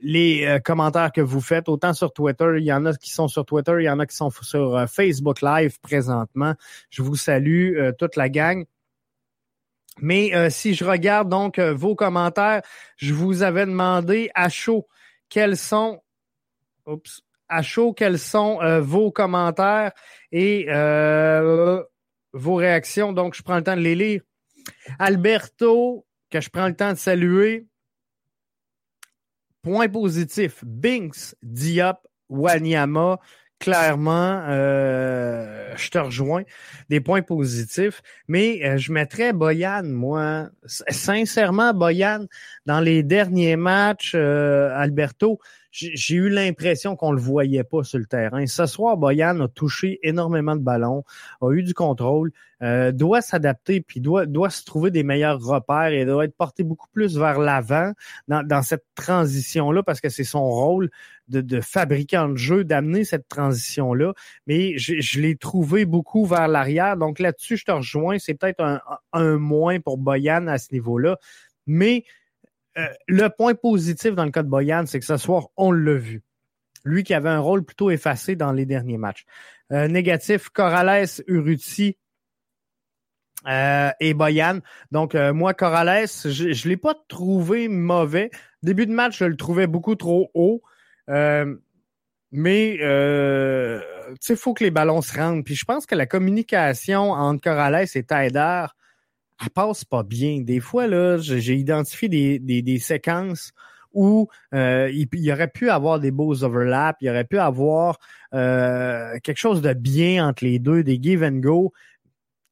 les 0.00 0.58
commentaires 0.64 1.12
que 1.12 1.20
vous 1.20 1.42
faites, 1.42 1.68
autant 1.68 1.92
sur 1.92 2.14
Twitter. 2.14 2.46
Il 2.56 2.64
y 2.64 2.72
en 2.72 2.86
a 2.86 2.94
qui 2.94 3.10
sont 3.10 3.28
sur 3.28 3.44
Twitter, 3.44 3.74
il 3.78 3.84
y 3.84 3.90
en 3.90 3.98
a 3.98 4.06
qui 4.06 4.16
sont 4.16 4.30
sur 4.30 4.88
Facebook 4.88 5.42
Live 5.42 5.78
présentement. 5.82 6.54
Je 6.88 7.02
vous 7.02 7.16
salue, 7.16 7.76
toute 7.98 8.16
la 8.16 8.28
gang. 8.28 8.64
Mais 10.00 10.50
si 10.50 10.74
je 10.74 10.84
regarde 10.84 11.28
donc 11.28 11.58
vos 11.58 11.94
commentaires, 11.94 12.62
je 12.96 13.12
vous 13.12 13.42
avais 13.42 13.66
demandé 13.66 14.30
à 14.34 14.48
chaud 14.48 14.86
quels 15.28 15.56
sont. 15.56 16.02
À 17.48 17.62
chaud 17.62 17.92
quels 17.92 18.18
sont 18.18 18.60
euh, 18.60 18.80
vos 18.80 19.10
commentaires 19.10 19.92
et 20.32 20.66
euh, 20.68 21.82
vos 22.32 22.56
réactions. 22.56 23.12
Donc, 23.12 23.34
je 23.34 23.42
prends 23.42 23.56
le 23.56 23.64
temps 23.64 23.76
de 23.76 23.80
les 23.80 23.94
lire. 23.94 24.22
Alberto, 24.98 26.06
que 26.30 26.40
je 26.40 26.50
prends 26.50 26.68
le 26.68 26.76
temps 26.76 26.92
de 26.92 26.98
saluer. 26.98 27.66
Point 29.62 29.88
positif. 29.88 30.62
Binks, 30.64 31.34
Diop, 31.42 31.98
Wanyama. 32.28 33.18
Clairement, 33.60 34.42
euh, 34.48 35.74
je 35.76 35.90
te 35.90 35.98
rejoins. 35.98 36.44
Des 36.88 37.00
points 37.00 37.22
positifs. 37.22 38.02
Mais 38.28 38.78
je 38.78 38.92
mettrais 38.92 39.32
Boyan, 39.32 39.82
moi. 39.84 40.48
Sincèrement, 40.66 41.74
Boyan, 41.74 42.26
dans 42.66 42.80
les 42.80 43.02
derniers 43.02 43.56
matchs, 43.56 44.14
Alberto, 44.14 45.40
j'ai 45.70 46.16
eu 46.16 46.28
l'impression 46.28 46.96
qu'on 46.96 47.12
le 47.12 47.20
voyait 47.20 47.64
pas 47.64 47.84
sur 47.84 47.98
le 47.98 48.06
terrain. 48.06 48.46
Ce 48.46 48.66
soir, 48.66 48.96
Boyan 48.96 49.40
a 49.40 49.48
touché 49.48 49.98
énormément 50.02 50.56
de 50.56 50.62
ballons, 50.62 51.04
a 51.40 51.52
eu 51.52 51.62
du 51.62 51.74
contrôle, 51.74 52.32
euh, 52.62 52.90
doit 52.90 53.20
s'adapter, 53.20 53.80
puis 53.80 54.00
doit, 54.00 54.26
doit 54.26 54.50
se 54.50 54.64
trouver 54.64 54.90
des 54.90 55.02
meilleurs 55.02 55.40
repères 55.40 55.92
et 55.92 56.04
doit 56.04 56.24
être 56.24 56.36
porté 56.36 56.64
beaucoup 56.64 56.88
plus 56.92 57.16
vers 57.18 57.38
l'avant 57.38 57.92
dans, 58.28 58.42
dans 58.42 58.62
cette 58.62 58.84
transition-là, 58.94 59.82
parce 59.82 60.00
que 60.00 60.08
c'est 60.08 60.24
son 60.24 60.44
rôle 60.44 60.90
de, 61.28 61.40
de 61.40 61.60
fabricant 61.60 62.28
de 62.28 62.36
jeu, 62.36 62.64
d'amener 62.64 63.04
cette 63.04 63.28
transition-là. 63.28 64.14
Mais 64.46 64.76
je, 64.78 65.00
je 65.00 65.20
l'ai 65.20 65.36
trouvé 65.36 65.84
beaucoup 65.84 66.26
vers 66.26 66.48
l'arrière. 66.48 66.96
Donc 66.96 67.18
là-dessus, 67.18 67.56
je 67.56 67.64
te 67.64 67.72
rejoins. 67.72 68.18
C'est 68.18 68.34
peut-être 68.34 68.60
un, 68.60 68.80
un 69.12 69.36
moins 69.36 69.80
pour 69.80 69.98
Boyan 69.98 70.46
à 70.46 70.58
ce 70.58 70.72
niveau-là. 70.72 71.18
Mais 71.66 72.04
euh, 72.78 72.86
le 73.06 73.28
point 73.28 73.54
positif 73.54 74.14
dans 74.14 74.24
le 74.24 74.30
cas 74.30 74.42
de 74.42 74.48
Boyan, 74.48 74.84
c'est 74.86 75.00
que 75.00 75.06
ce 75.06 75.16
soir, 75.16 75.48
on 75.56 75.72
l'a 75.72 75.94
vu. 75.94 76.22
Lui 76.84 77.02
qui 77.02 77.12
avait 77.12 77.28
un 77.28 77.40
rôle 77.40 77.64
plutôt 77.64 77.90
effacé 77.90 78.36
dans 78.36 78.52
les 78.52 78.64
derniers 78.64 78.98
matchs. 78.98 79.24
Euh, 79.72 79.88
négatif, 79.88 80.48
Corrales, 80.48 81.08
Uruti 81.26 81.98
euh, 83.46 83.90
et 84.00 84.14
Boyan. 84.14 84.60
Donc, 84.92 85.14
moi, 85.14 85.52
Corrales, 85.54 86.06
je 86.06 86.44
ne 86.44 86.68
l'ai 86.68 86.76
pas 86.76 86.94
trouvé 87.08 87.68
mauvais. 87.68 88.30
Début 88.62 88.86
de 88.86 88.92
match, 88.92 89.18
je 89.18 89.24
le 89.24 89.36
trouvais 89.36 89.66
beaucoup 89.66 89.96
trop 89.96 90.30
haut. 90.34 90.62
Mais 91.08 92.76
sais, 94.20 94.36
faut 94.36 94.54
que 94.54 94.64
les 94.64 94.70
ballons 94.70 95.02
se 95.02 95.16
rendent. 95.16 95.44
Puis 95.44 95.54
je 95.54 95.64
pense 95.64 95.86
que 95.86 95.94
la 95.94 96.06
communication 96.06 97.12
entre 97.12 97.42
Corrales 97.42 97.86
et 97.94 98.02
Taider, 98.02 98.66
elle 99.40 99.50
passe 99.50 99.84
pas 99.84 100.02
bien. 100.02 100.40
Des 100.40 100.60
fois, 100.60 100.86
là, 100.86 101.18
j'ai 101.18 101.54
identifié 101.54 102.08
des, 102.08 102.38
des, 102.38 102.62
des, 102.62 102.78
séquences 102.78 103.52
où 103.92 104.28
euh, 104.54 104.90
il, 104.92 105.08
y 105.12 105.32
aurait 105.32 105.48
pu 105.48 105.70
avoir 105.70 106.00
des 106.00 106.10
beaux 106.10 106.42
overlaps, 106.44 106.98
il 107.00 107.08
aurait 107.08 107.24
pu 107.24 107.38
avoir 107.38 107.98
euh, 108.34 109.18
quelque 109.22 109.38
chose 109.38 109.62
de 109.62 109.72
bien 109.72 110.26
entre 110.28 110.44
les 110.44 110.58
deux, 110.58 110.82
des 110.82 111.00
give 111.00 111.22
and 111.22 111.38
go. 111.38 111.72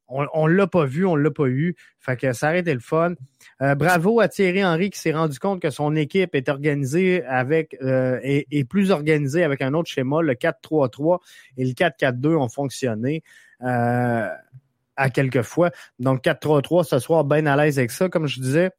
On, 0.09 0.27
on 0.33 0.47
l'a 0.47 0.67
pas 0.67 0.85
vu, 0.85 1.05
on 1.05 1.17
l'a 1.17 1.31
pas 1.31 1.47
eu. 1.47 1.75
Fait 1.99 2.17
que 2.17 2.33
ça 2.33 2.49
a 2.49 2.57
été 2.57 2.73
le 2.73 2.81
fun. 2.81 3.15
Euh, 3.63 3.75
bravo 3.75 4.21
à 4.21 4.29
Thierry 4.29 4.65
Henry 4.65 4.91
qui 4.91 4.99
s'est 4.99 5.13
rendu 5.13 5.39
compte 5.39 5.61
que 5.61 5.71
son 5.71 5.97
équipe 5.97 6.35
est 6.35 6.49
organisée 6.49 7.25
avec 7.25 7.77
euh, 7.83 8.19
est, 8.23 8.65
plus 8.65 8.91
organisée 8.91 9.43
avec 9.43 9.63
un 9.63 9.75
autre 9.75 9.91
schéma, 9.91 10.21
le 10.23 10.35
4-3-3 10.35 11.19
et 11.57 11.65
le 11.65 11.73
4-4-2 11.73 12.37
ont 12.37 12.49
fonctionné. 12.49 13.23
Euh, 13.63 14.29
à 14.97 15.11
quelques 15.11 15.43
fois. 15.43 15.71
Donc 15.99 16.25
4-3-3 16.25 16.85
ce 16.85 16.99
soir, 16.99 17.25
bien 17.25 17.47
à 17.47 17.57
l'aise 17.57 17.79
avec 17.79 17.91
ça. 17.91 18.09
Comme 18.09 18.27
je 18.27 18.41
disais, 18.41 18.71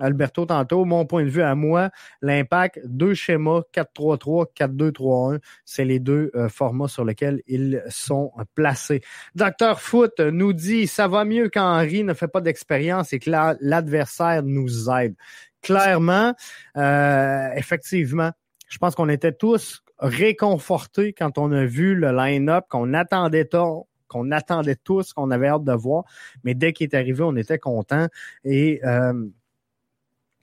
Alberto 0.00 0.46
tantôt, 0.46 0.84
mon 0.84 1.06
point 1.06 1.24
de 1.24 1.28
vue 1.28 1.42
à 1.42 1.54
moi, 1.54 1.90
l'impact, 2.22 2.80
deux 2.84 3.14
schémas, 3.14 3.62
4-3-3, 3.72 4.46
4-2-3-1, 4.54 5.40
c'est 5.64 5.84
les 5.84 5.98
deux 5.98 6.30
euh, 6.34 6.48
formats 6.48 6.88
sur 6.88 7.04
lesquels 7.04 7.42
ils 7.46 7.82
sont 7.88 8.32
placés. 8.54 9.02
Docteur 9.34 9.80
Foot 9.80 10.20
nous 10.20 10.52
dit, 10.52 10.86
ça 10.86 11.08
va 11.08 11.24
mieux 11.24 11.48
quand 11.48 11.64
Henry 11.64 12.04
ne 12.04 12.14
fait 12.14 12.28
pas 12.28 12.40
d'expérience 12.40 13.12
et 13.12 13.18
que 13.18 13.30
l'adversaire 13.60 14.42
nous 14.42 14.90
aide. 14.90 15.14
Clairement, 15.62 16.34
euh, 16.76 17.48
effectivement, 17.56 18.30
je 18.68 18.78
pense 18.78 18.94
qu'on 18.94 19.08
était 19.08 19.32
tous 19.32 19.82
réconfortés 19.98 21.12
quand 21.12 21.38
on 21.38 21.50
a 21.52 21.64
vu 21.64 21.94
le 21.94 22.12
line-up 22.12 22.66
qu'on 22.68 22.92
attendait 22.94 23.46
tant 23.46 23.86
qu'on 24.08 24.30
attendait 24.30 24.76
tous, 24.76 25.12
qu'on 25.12 25.30
avait 25.30 25.48
hâte 25.48 25.64
de 25.64 25.72
voir. 25.72 26.04
Mais 26.44 26.54
dès 26.54 26.72
qu'il 26.72 26.84
est 26.84 26.94
arrivé, 26.94 27.22
on 27.22 27.34
était 27.36 27.58
content. 27.58 28.06
Et 28.44 28.80
euh, 28.84 29.26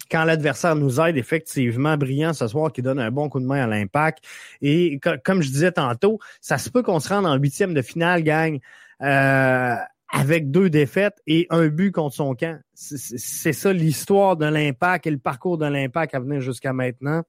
quand 0.09 0.23
l'adversaire 0.25 0.75
nous 0.75 0.99
aide, 0.99 1.17
effectivement, 1.17 1.97
brillant 1.97 2.33
ce 2.33 2.47
soir, 2.47 2.71
qui 2.71 2.81
donne 2.81 2.99
un 2.99 3.11
bon 3.11 3.29
coup 3.29 3.39
de 3.39 3.45
main 3.45 3.63
à 3.63 3.67
l'impact. 3.67 4.23
Et 4.61 4.99
comme 5.23 5.41
je 5.41 5.49
disais 5.49 5.71
tantôt, 5.71 6.19
ça 6.41 6.57
se 6.57 6.69
peut 6.69 6.83
qu'on 6.83 6.99
se 6.99 7.09
rende 7.09 7.25
en 7.25 7.35
huitième 7.35 7.73
de 7.73 7.81
finale, 7.81 8.23
gagne. 8.23 8.59
Euh, 9.01 9.75
avec 10.13 10.51
deux 10.51 10.69
défaites 10.69 11.19
et 11.25 11.47
un 11.49 11.67
but 11.67 11.91
contre 11.91 12.15
son 12.15 12.35
camp. 12.35 12.61
C'est 12.75 13.51
ça 13.51 13.73
l'histoire 13.73 14.37
de 14.37 14.45
l'impact 14.45 15.07
et 15.07 15.11
le 15.11 15.17
parcours 15.17 15.57
de 15.57 15.65
l'impact 15.65 16.13
à 16.13 16.19
venir 16.19 16.39
jusqu'à 16.39 16.71
maintenant. 16.71 17.23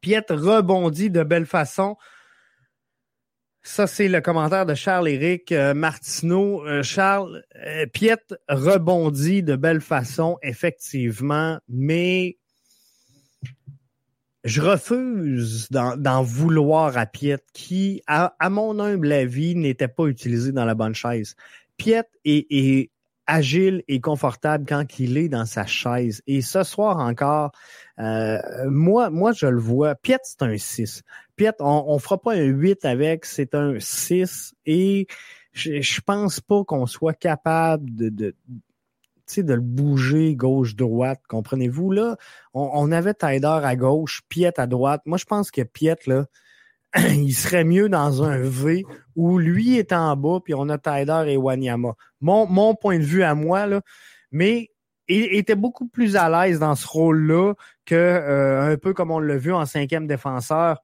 Piet 0.00 0.24
rebondit 0.30 1.10
de 1.10 1.22
belle 1.22 1.44
façon. 1.44 1.96
Ça, 3.66 3.86
c'est 3.86 4.08
le 4.08 4.20
commentaire 4.20 4.66
de 4.66 4.74
Charles-Éric 4.74 5.50
euh, 5.50 5.72
Martineau. 5.72 6.66
Euh, 6.66 6.82
Charles, 6.82 7.42
euh, 7.56 7.86
Piette 7.86 8.34
rebondit 8.46 9.42
de 9.42 9.56
belle 9.56 9.80
façon, 9.80 10.36
effectivement, 10.42 11.58
mais 11.66 12.36
je 14.44 14.60
refuse 14.60 15.70
d'en 15.70 16.22
vouloir 16.22 16.98
à 16.98 17.06
Piette, 17.06 17.46
qui, 17.54 18.02
à, 18.06 18.34
mon 18.50 18.78
humble 18.78 19.10
avis, 19.10 19.54
n'était 19.56 19.88
pas 19.88 20.08
utilisé 20.08 20.52
dans 20.52 20.66
la 20.66 20.74
bonne 20.74 20.94
chaise. 20.94 21.34
Piette 21.78 22.10
est, 22.26 22.90
agile 23.26 23.82
et 23.88 24.00
confortable 24.00 24.64
quand 24.68 24.98
il 24.98 25.16
est 25.16 25.28
dans 25.28 25.46
sa 25.46 25.66
chaise. 25.66 26.22
Et 26.26 26.42
ce 26.42 26.62
soir 26.62 26.98
encore, 26.98 27.52
moi, 27.98 29.10
moi, 29.10 29.32
je 29.32 29.46
le 29.46 29.60
vois. 29.60 29.94
Piette, 29.94 30.22
c'est 30.24 30.42
un 30.42 30.56
6. 30.56 31.02
Piet, 31.36 31.52
on, 31.60 31.84
on 31.88 31.98
fera 31.98 32.20
pas 32.20 32.34
un 32.34 32.44
8 32.44 32.84
avec, 32.84 33.24
c'est 33.24 33.54
un 33.54 33.78
6 33.78 34.54
et 34.66 35.06
je, 35.52 35.80
je 35.80 36.00
pense 36.00 36.40
pas 36.40 36.64
qu'on 36.64 36.86
soit 36.86 37.14
capable 37.14 37.94
de, 37.94 38.08
de 38.08 38.34
de 39.36 39.54
le 39.54 39.60
bouger 39.60 40.36
gauche-droite, 40.36 41.20
comprenez-vous? 41.28 41.90
Là, 41.90 42.16
on, 42.52 42.92
avait 42.92 43.14
Tider 43.14 43.46
à 43.46 43.76
gauche, 43.76 44.22
Piet 44.28 44.58
à 44.60 44.66
droite. 44.66 45.02
Moi, 45.06 45.18
je 45.18 45.24
pense 45.24 45.50
que 45.50 45.62
Piet, 45.62 45.96
là, 46.06 46.26
il 47.14 47.32
serait 47.32 47.64
mieux 47.64 47.88
dans 47.88 48.22
un 48.22 48.38
V 48.38 48.84
où 49.16 49.38
lui 49.38 49.78
est 49.78 49.92
en 49.92 50.16
bas, 50.16 50.38
puis 50.44 50.54
on 50.54 50.68
a 50.68 50.78
Tider 50.78 51.24
et 51.28 51.36
Wanyama. 51.36 51.94
Mon, 52.20 52.46
mon 52.46 52.74
point 52.74 52.98
de 52.98 53.04
vue 53.04 53.22
à 53.22 53.34
moi, 53.34 53.66
là, 53.66 53.80
mais 54.30 54.70
il 55.08 55.34
était 55.34 55.54
beaucoup 55.54 55.86
plus 55.86 56.16
à 56.16 56.28
l'aise 56.28 56.58
dans 56.58 56.74
ce 56.74 56.86
rôle-là 56.86 57.54
que 57.84 57.94
euh, 57.94 58.72
un 58.72 58.76
peu 58.76 58.94
comme 58.94 59.10
on 59.10 59.18
l'a 59.18 59.36
vu 59.36 59.52
en 59.52 59.66
cinquième 59.66 60.06
défenseur 60.06 60.82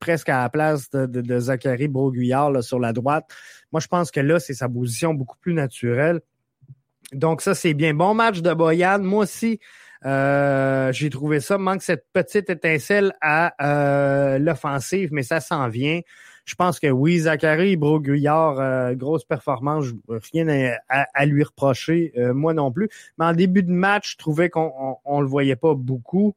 presque 0.00 0.28
à 0.30 0.42
la 0.42 0.48
place 0.48 0.90
de, 0.90 1.06
de, 1.06 1.38
Zachary 1.38 1.86
Broguillard 1.86 2.64
sur 2.64 2.80
la 2.80 2.92
droite. 2.92 3.26
Moi, 3.70 3.80
je 3.80 3.86
pense 3.86 4.10
que 4.10 4.18
là, 4.18 4.40
c'est 4.40 4.54
sa 4.54 4.68
position 4.68 5.14
beaucoup 5.14 5.36
plus 5.38 5.52
naturelle. 5.52 6.20
Donc, 7.12 7.42
ça, 7.42 7.54
c'est 7.54 7.74
bien. 7.74 7.92
Bon 7.92 8.14
match 8.14 8.40
de 8.40 8.52
Boyan. 8.54 9.00
Moi 9.00 9.24
aussi, 9.24 9.60
euh, 10.06 10.92
j'ai 10.92 11.10
trouvé 11.10 11.40
ça. 11.40 11.58
Manque 11.58 11.82
cette 11.82 12.06
petite 12.12 12.50
étincelle 12.50 13.12
à 13.20 13.54
euh, 13.62 14.38
l'offensive, 14.38 15.10
mais 15.12 15.22
ça 15.22 15.40
s'en 15.40 15.68
vient. 15.68 16.00
Je 16.46 16.54
pense 16.54 16.80
que 16.80 16.88
oui, 16.88 17.18
Zachary 17.20 17.76
Broguillard, 17.76 18.58
euh, 18.58 18.94
grosse 18.94 19.24
performance, 19.24 19.86
rien 20.32 20.74
à, 20.88 21.26
lui 21.26 21.44
reprocher, 21.44 22.12
moi 22.34 22.54
non 22.54 22.72
plus. 22.72 22.88
Mais 23.18 23.26
en 23.26 23.32
début 23.34 23.62
de 23.62 23.70
match, 23.70 24.12
je 24.12 24.18
trouvais 24.18 24.48
qu'on 24.48 24.96
on, 25.04 25.20
le 25.20 25.28
voyait 25.28 25.56
pas 25.56 25.74
beaucoup. 25.74 26.34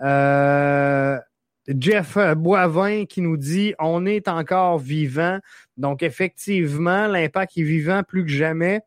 Euh, 0.00 1.18
Jeff 1.66 2.16
Boivin 2.36 3.04
qui 3.04 3.20
nous 3.20 3.36
dit 3.36 3.74
on 3.78 4.06
est 4.06 4.28
encore 4.28 4.78
vivant. 4.78 5.38
Donc 5.76 6.02
effectivement, 6.02 7.06
l'impact 7.06 7.58
est 7.58 7.62
vivant 7.62 8.02
plus 8.02 8.24
que 8.24 8.30
jamais. 8.30 8.82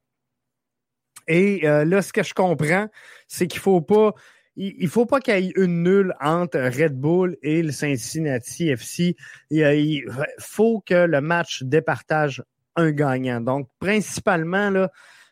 Et 1.31 1.65
euh, 1.65 1.85
là, 1.85 2.01
ce 2.01 2.11
que 2.11 2.23
je 2.23 2.33
comprends, 2.33 2.87
c'est 3.25 3.47
qu'il 3.47 3.61
faut 3.61 3.79
pas 3.79 4.13
il, 4.57 4.89
faut 4.89 5.05
pas 5.05 5.21
qu'il 5.21 5.33
y 5.33 5.47
ait 5.47 5.53
une 5.55 5.83
nulle 5.83 6.13
entre 6.19 6.59
Red 6.59 6.99
Bull 6.99 7.37
et 7.41 7.63
le 7.63 7.71
Cincinnati 7.71 8.67
FC. 8.67 9.15
Il, 9.49 10.03
faut 10.39 10.83
que 10.85 11.05
le 11.05 11.21
match 11.21 11.63
départage 11.63 12.43
un 12.75 12.91
gagnant. 12.91 13.39
Donc, 13.39 13.69
principalement, 13.79 14.69
là, 14.69 14.91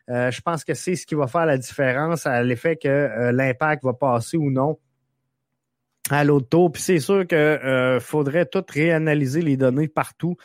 euh, 0.09 0.31
je 0.31 0.39
pense 0.39 0.63
que 0.63 0.73
c'est 0.73 0.95
ce 0.95 1.05
qui 1.05 1.15
va 1.15 1.27
faire 1.27 1.45
la 1.45 1.57
différence 1.57 2.25
à 2.25 2.41
l'effet 2.43 2.77
que 2.77 2.87
euh, 2.87 3.33
l'impact 3.33 3.83
va 3.83 3.93
passer 3.93 4.37
ou 4.37 4.49
non 4.49 4.79
à 6.09 6.23
l'auto. 6.23 6.69
Puis 6.69 6.81
c'est 6.81 6.99
sûr 6.99 7.25
que 7.27 7.35
euh, 7.35 7.99
faudrait 7.99 8.45
tout 8.45 8.63
réanalyser 8.67 9.41
les 9.41 9.57
données 9.57 9.87
partout 9.87 10.35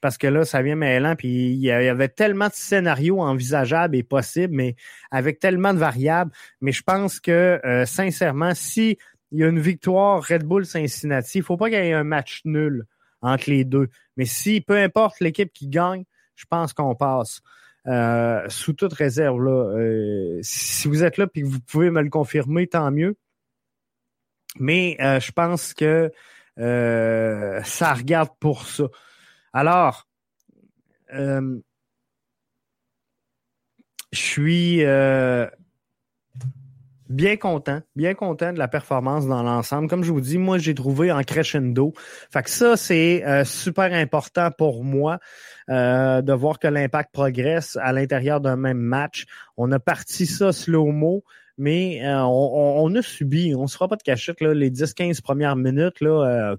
parce 0.00 0.18
que 0.18 0.26
là, 0.26 0.44
ça 0.44 0.62
vient 0.62 0.76
mêlant. 0.76 1.16
Puis 1.16 1.52
il 1.52 1.60
y 1.60 1.70
avait 1.70 2.08
tellement 2.08 2.48
de 2.48 2.54
scénarios 2.54 3.20
envisageables 3.20 3.96
et 3.96 4.02
possibles, 4.02 4.54
mais 4.54 4.76
avec 5.10 5.38
tellement 5.38 5.74
de 5.74 5.78
variables. 5.78 6.30
Mais 6.60 6.72
je 6.72 6.82
pense 6.82 7.20
que 7.20 7.60
euh, 7.64 7.86
sincèrement, 7.86 8.54
si 8.54 8.98
il 9.32 9.40
y 9.40 9.44
a 9.44 9.48
une 9.48 9.60
victoire 9.60 10.22
Red 10.22 10.44
Bull 10.44 10.64
Cincinnati, 10.64 11.38
il 11.38 11.44
faut 11.44 11.56
pas 11.56 11.68
qu'il 11.68 11.78
y 11.78 11.88
ait 11.88 11.92
un 11.92 12.04
match 12.04 12.42
nul 12.44 12.84
entre 13.20 13.50
les 13.50 13.64
deux. 13.64 13.88
Mais 14.16 14.26
si 14.26 14.60
peu 14.60 14.76
importe 14.76 15.20
l'équipe 15.20 15.52
qui 15.52 15.68
gagne, 15.68 16.04
je 16.36 16.44
pense 16.48 16.72
qu'on 16.72 16.94
passe. 16.94 17.40
Euh, 17.86 18.48
sous 18.48 18.72
toute 18.72 18.94
réserve 18.94 19.44
là. 19.44 20.38
si 20.40 20.88
vous 20.88 21.04
êtes 21.04 21.18
là 21.18 21.26
et 21.34 21.42
que 21.42 21.46
vous 21.46 21.60
pouvez 21.60 21.90
me 21.90 22.00
le 22.00 22.08
confirmer, 22.08 22.66
tant 22.66 22.90
mieux. 22.90 23.16
Mais 24.58 24.96
euh, 25.00 25.20
je 25.20 25.32
pense 25.32 25.74
que 25.74 26.12
euh, 26.58 27.60
ça 27.64 27.94
regarde 27.94 28.30
pour 28.38 28.66
ça. 28.66 28.84
Alors, 29.52 30.06
euh, 31.12 31.58
je 34.12 34.18
suis 34.18 34.84
bien 37.08 37.36
content, 37.36 37.80
bien 37.94 38.14
content 38.14 38.52
de 38.52 38.58
la 38.58 38.68
performance 38.68 39.26
dans 39.26 39.42
l'ensemble. 39.42 39.88
Comme 39.88 40.04
je 40.04 40.12
vous 40.12 40.20
dis, 40.20 40.38
moi, 40.38 40.58
j'ai 40.58 40.74
trouvé 40.74 41.12
en 41.12 41.22
crescendo. 41.22 41.92
Fait 42.30 42.42
que 42.42 42.50
ça, 42.50 42.76
c'est 42.76 43.44
super 43.44 43.92
important 43.92 44.50
pour 44.50 44.84
moi 44.84 45.18
de 45.68 46.32
voir 46.32 46.60
que 46.60 46.68
l'impact 46.68 47.12
progresse 47.12 47.76
à 47.82 47.92
l'intérieur 47.92 48.40
d'un 48.40 48.56
même 48.56 48.78
match. 48.78 49.26
On 49.56 49.70
a 49.72 49.80
parti 49.80 50.26
ça 50.26 50.52
slow-mo 50.52 51.24
mais 51.58 52.04
euh, 52.04 52.22
on, 52.22 52.84
on, 52.84 52.94
a 52.94 53.02
subi, 53.02 53.54
on 53.54 53.62
ne 53.62 53.66
se 53.66 53.74
fera 53.74 53.88
pas 53.88 53.96
de 53.96 54.02
cachette, 54.02 54.40
là, 54.40 54.54
les 54.54 54.70
10-15 54.70 55.22
premières 55.22 55.56
minutes, 55.56 56.00
là, 56.00 56.52
euh, 56.52 56.56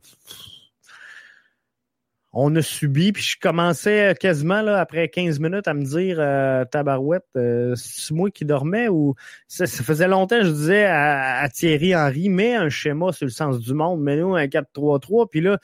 on 2.38 2.54
a 2.58 2.62
subi, 2.62 3.14
puis 3.14 3.24
je 3.24 3.40
commençais 3.40 4.14
quasiment 4.20 4.62
là, 4.62 4.82
après 4.82 5.08
15 5.08 5.40
minutes 5.40 5.70
à 5.70 5.74
me 5.74 5.86
dire 5.86 6.18
euh, 6.20 6.66
Tabarouette, 6.66 7.24
euh, 7.38 7.74
c'est 7.78 8.14
moi 8.14 8.30
qui 8.30 8.44
dormais 8.44 8.90
ou 8.90 9.16
ça, 9.48 9.66
faisait 9.66 10.10
longtemps 10.10 10.44
je 10.44 10.50
disais 10.50 10.84
à, 10.84 11.48
Thierry 11.48 11.96
Henry, 11.96 12.28
mets 12.28 12.56
un 12.56 12.68
schéma 12.68 13.14
sur 13.14 13.26
le 13.26 13.32
sens 13.32 13.58
du 13.60 13.74
monde, 13.74 14.02
mais 14.02 14.18
nous 14.18 14.36
un 14.36 14.48
4-3-3, 14.48 15.30
puis 15.30 15.40
là, 15.40 15.60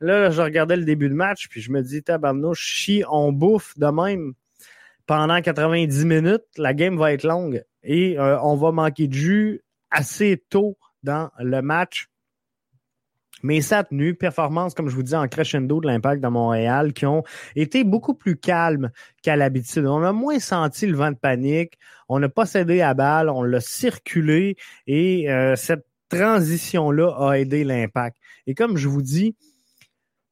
là, 0.00 0.30
je 0.30 0.42
regardais 0.42 0.76
le 0.76 0.84
début 0.84 1.08
de 1.08 1.14
match, 1.14 1.48
puis 1.48 1.62
je 1.62 1.72
me 1.72 1.80
dis 1.80 2.02
Tabarnouche, 2.02 2.60
chi, 2.60 3.02
on 3.10 3.32
bouffe 3.32 3.78
de 3.78 3.86
même 3.86 4.34
pendant 5.06 5.40
90 5.40 6.04
minutes, 6.04 6.44
la 6.56 6.74
game 6.74 6.96
va 6.96 7.12
être 7.12 7.24
longue 7.24 7.64
et 7.82 8.18
euh, 8.18 8.40
on 8.42 8.56
va 8.56 8.72
manquer 8.72 9.08
de 9.08 9.14
jus 9.14 9.60
assez 9.90 10.42
tôt 10.48 10.76
dans 11.02 11.30
le 11.38 11.62
match. 11.62 12.08
Mais 13.42 13.60
ça 13.60 13.78
a 13.78 13.84
tenu, 13.84 14.14
performance, 14.14 14.72
comme 14.72 14.88
je 14.88 14.94
vous 14.94 15.02
dis, 15.02 15.16
en 15.16 15.26
crescendo 15.26 15.80
de 15.80 15.88
l'impact 15.88 16.22
de 16.22 16.28
Montréal, 16.28 16.92
qui 16.92 17.06
ont 17.06 17.24
été 17.56 17.82
beaucoup 17.82 18.14
plus 18.14 18.36
calmes 18.36 18.90
qu'à 19.22 19.34
l'habitude. 19.34 19.84
On 19.86 20.02
a 20.04 20.12
moins 20.12 20.38
senti 20.38 20.86
le 20.86 20.96
vent 20.96 21.10
de 21.10 21.16
panique, 21.16 21.76
on 22.08 22.20
n'a 22.20 22.28
pas 22.28 22.46
cédé 22.46 22.82
à 22.82 22.94
balle, 22.94 23.28
on 23.28 23.42
l'a 23.42 23.60
circulé 23.60 24.56
et 24.86 25.28
euh, 25.28 25.56
cette 25.56 25.84
transition-là 26.08 27.16
a 27.18 27.34
aidé 27.34 27.64
l'impact. 27.64 28.16
Et 28.46 28.54
comme 28.54 28.76
je 28.76 28.86
vous 28.86 29.02
dis, 29.02 29.34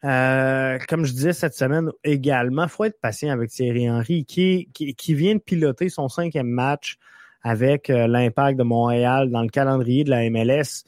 euh, 0.05 0.79
comme 0.89 1.05
je 1.05 1.13
disais 1.13 1.33
cette 1.33 1.55
semaine 1.55 1.91
également, 2.05 2.69
faut 2.69 2.85
être 2.85 3.01
patient 3.01 3.33
avec 3.33 3.51
Thierry 3.51 3.91
Henry, 3.91 4.25
qui, 4.25 4.69
qui, 4.73 5.15
vient 5.15 5.35
de 5.35 5.41
piloter 5.41 5.89
son 5.89 6.09
cinquième 6.09 6.49
match 6.49 6.97
avec 7.43 7.91
euh, 7.91 8.07
l'impact 8.07 8.59
de 8.59 8.65
Montréal 8.65 9.31
dans 9.31 9.43
le 9.43 9.49
calendrier 9.49 10.05
de 10.05 10.11
la 10.11 10.29
MLS 10.31 10.85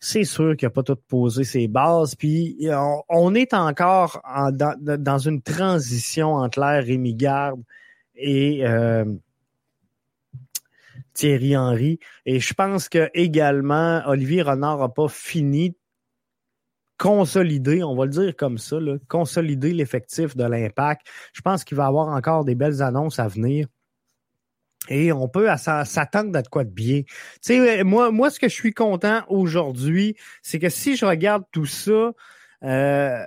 c'est 0.00 0.24
sûr 0.24 0.56
qu'il 0.56 0.66
n'a 0.66 0.70
pas 0.70 0.82
tout 0.82 0.96
posé 0.96 1.44
ses 1.44 1.68
bases. 1.68 2.14
Puis 2.14 2.56
on, 3.08 3.34
est 3.34 3.52
encore 3.52 4.22
dans, 4.52 5.18
une 5.18 5.42
transition 5.42 6.34
entre 6.34 6.58
l'air 6.58 6.82
Rémi 6.82 7.14
Garde 7.14 7.62
et 8.16 8.66
euh, 8.66 9.04
Thierry 11.12 11.54
Henry. 11.54 11.98
Et 12.24 12.40
je 12.40 12.54
pense 12.54 12.88
que 12.88 13.10
également, 13.12 14.02
Olivier 14.06 14.40
Renard 14.40 14.78
n'a 14.78 14.88
pas 14.88 15.08
fini 15.08 15.76
consolider, 17.00 17.82
on 17.82 17.96
va 17.96 18.04
le 18.04 18.10
dire 18.10 18.36
comme 18.36 18.58
ça, 18.58 18.76
consolider 19.08 19.72
l'effectif 19.72 20.36
de 20.36 20.44
l'impact. 20.44 21.06
Je 21.32 21.40
pense 21.40 21.64
qu'il 21.64 21.78
va 21.78 21.84
y 21.84 21.86
avoir 21.86 22.08
encore 22.08 22.44
des 22.44 22.54
belles 22.54 22.82
annonces 22.82 23.18
à 23.18 23.26
venir. 23.26 23.66
Et 24.90 25.10
on 25.10 25.26
peut 25.26 25.48
s'attendre 25.56 26.36
à 26.38 26.42
quoi 26.42 26.64
de 26.64 26.70
bien. 26.70 27.02
Tu 27.02 27.08
sais, 27.40 27.84
moi, 27.84 28.10
moi, 28.10 28.30
ce 28.30 28.38
que 28.38 28.48
je 28.48 28.54
suis 28.54 28.74
content 28.74 29.22
aujourd'hui, 29.28 30.14
c'est 30.42 30.58
que 30.58 30.68
si 30.68 30.96
je 30.96 31.06
regarde 31.06 31.44
tout 31.52 31.66
ça, 31.66 32.12
euh, 32.64 33.24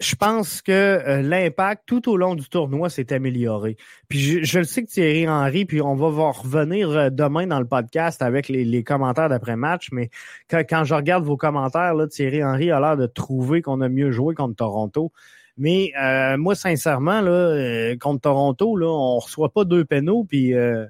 je 0.00 0.14
pense 0.16 0.60
que 0.60 0.72
euh, 0.72 1.22
l'impact 1.22 1.84
tout 1.86 2.10
au 2.10 2.16
long 2.16 2.34
du 2.34 2.48
tournoi 2.48 2.90
s'est 2.90 3.12
amélioré. 3.12 3.76
Puis 4.08 4.18
je, 4.18 4.42
je, 4.42 4.58
le 4.58 4.64
sais 4.64 4.82
que 4.82 4.88
Thierry 4.88 5.28
Henry, 5.28 5.64
puis 5.64 5.80
on 5.80 5.94
va 5.94 6.08
voir 6.08 6.42
revenir 6.42 6.90
euh, 6.90 7.10
demain 7.10 7.46
dans 7.46 7.60
le 7.60 7.66
podcast 7.66 8.20
avec 8.22 8.48
les, 8.48 8.84
commentaires 8.84 9.28
d'après-match, 9.28 9.90
mais 9.92 10.10
quand, 10.50 10.84
je 10.84 10.94
regarde 10.94 11.24
vos 11.24 11.36
commentaires, 11.36 11.94
là, 11.94 12.06
Thierry 12.08 12.42
Henry 12.44 12.70
a 12.70 12.80
l'air 12.80 12.96
de 12.96 13.06
trouver 13.06 13.62
qu'on 13.62 13.80
a 13.80 13.88
mieux 13.88 14.10
joué 14.10 14.34
contre 14.34 14.56
Toronto. 14.56 15.12
Mais 15.56 15.92
euh, 16.00 16.36
moi, 16.36 16.54
sincèrement, 16.54 17.20
là, 17.20 17.30
euh, 17.30 17.96
contre 17.96 18.22
Toronto, 18.22 18.76
là, 18.76 18.88
on 18.88 19.18
reçoit 19.18 19.52
pas 19.52 19.64
deux 19.64 19.84
pénaux, 19.84 20.24
puis 20.24 20.54
euh, 20.54 20.86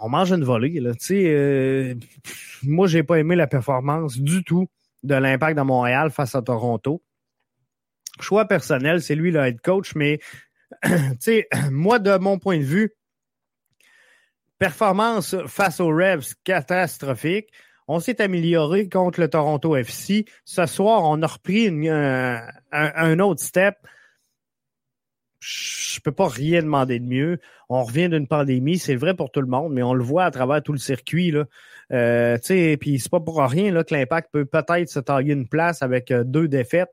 on 0.00 0.08
mange 0.08 0.32
une 0.32 0.44
volée. 0.44 0.80
Là. 0.80 0.92
Sais, 0.98 1.96
moi, 2.62 2.86
j'ai 2.86 3.02
pas 3.02 3.18
aimé 3.18 3.34
la 3.34 3.46
performance 3.48 4.18
du 4.18 4.44
tout 4.44 4.68
de 5.02 5.14
l'impact 5.14 5.58
de 5.58 5.62
Montréal 5.62 6.10
face 6.10 6.34
à 6.36 6.42
Toronto. 6.42 7.02
Choix 8.22 8.46
personnel, 8.46 9.02
c'est 9.02 9.14
lui 9.14 9.30
le 9.30 9.40
head 9.40 9.60
coach, 9.60 9.94
mais 9.94 10.20
moi, 11.70 11.98
de 11.98 12.16
mon 12.16 12.38
point 12.38 12.58
de 12.58 12.64
vue, 12.64 12.94
performance 14.58 15.36
face 15.46 15.80
aux 15.80 15.88
Revs 15.88 16.34
catastrophique. 16.44 17.48
On 17.88 17.98
s'est 17.98 18.22
amélioré 18.22 18.88
contre 18.88 19.20
le 19.20 19.28
Toronto 19.28 19.74
FC. 19.74 20.24
Ce 20.44 20.66
soir, 20.66 21.02
on 21.02 21.20
a 21.20 21.26
repris 21.26 21.66
un, 21.68 23.18
autre 23.18 23.42
step. 23.42 23.74
Je 25.40 25.98
peux 26.00 26.12
pas 26.12 26.28
rien 26.28 26.62
demander 26.62 27.00
de 27.00 27.04
mieux. 27.04 27.40
On 27.68 27.82
revient 27.82 28.08
d'une 28.08 28.28
pandémie, 28.28 28.78
c'est 28.78 28.94
vrai 28.94 29.14
pour 29.14 29.32
tout 29.32 29.40
le 29.40 29.48
monde, 29.48 29.72
mais 29.72 29.82
on 29.82 29.94
le 29.94 30.04
voit 30.04 30.24
à 30.24 30.30
travers 30.30 30.62
tout 30.62 30.72
le 30.72 30.78
circuit. 30.78 31.32
Là. 31.32 31.44
Euh, 31.92 32.38
puis 32.80 33.00
c'est 33.00 33.10
pas 33.10 33.18
pour 33.18 33.42
rien 33.42 33.72
là, 33.72 33.82
que 33.82 33.92
l'impact 33.92 34.30
peut 34.32 34.44
peut-être 34.44 34.88
se 34.88 35.00
tailler 35.00 35.32
une 35.32 35.48
place 35.48 35.82
avec 35.82 36.12
euh, 36.12 36.22
deux 36.22 36.46
défaites 36.46 36.92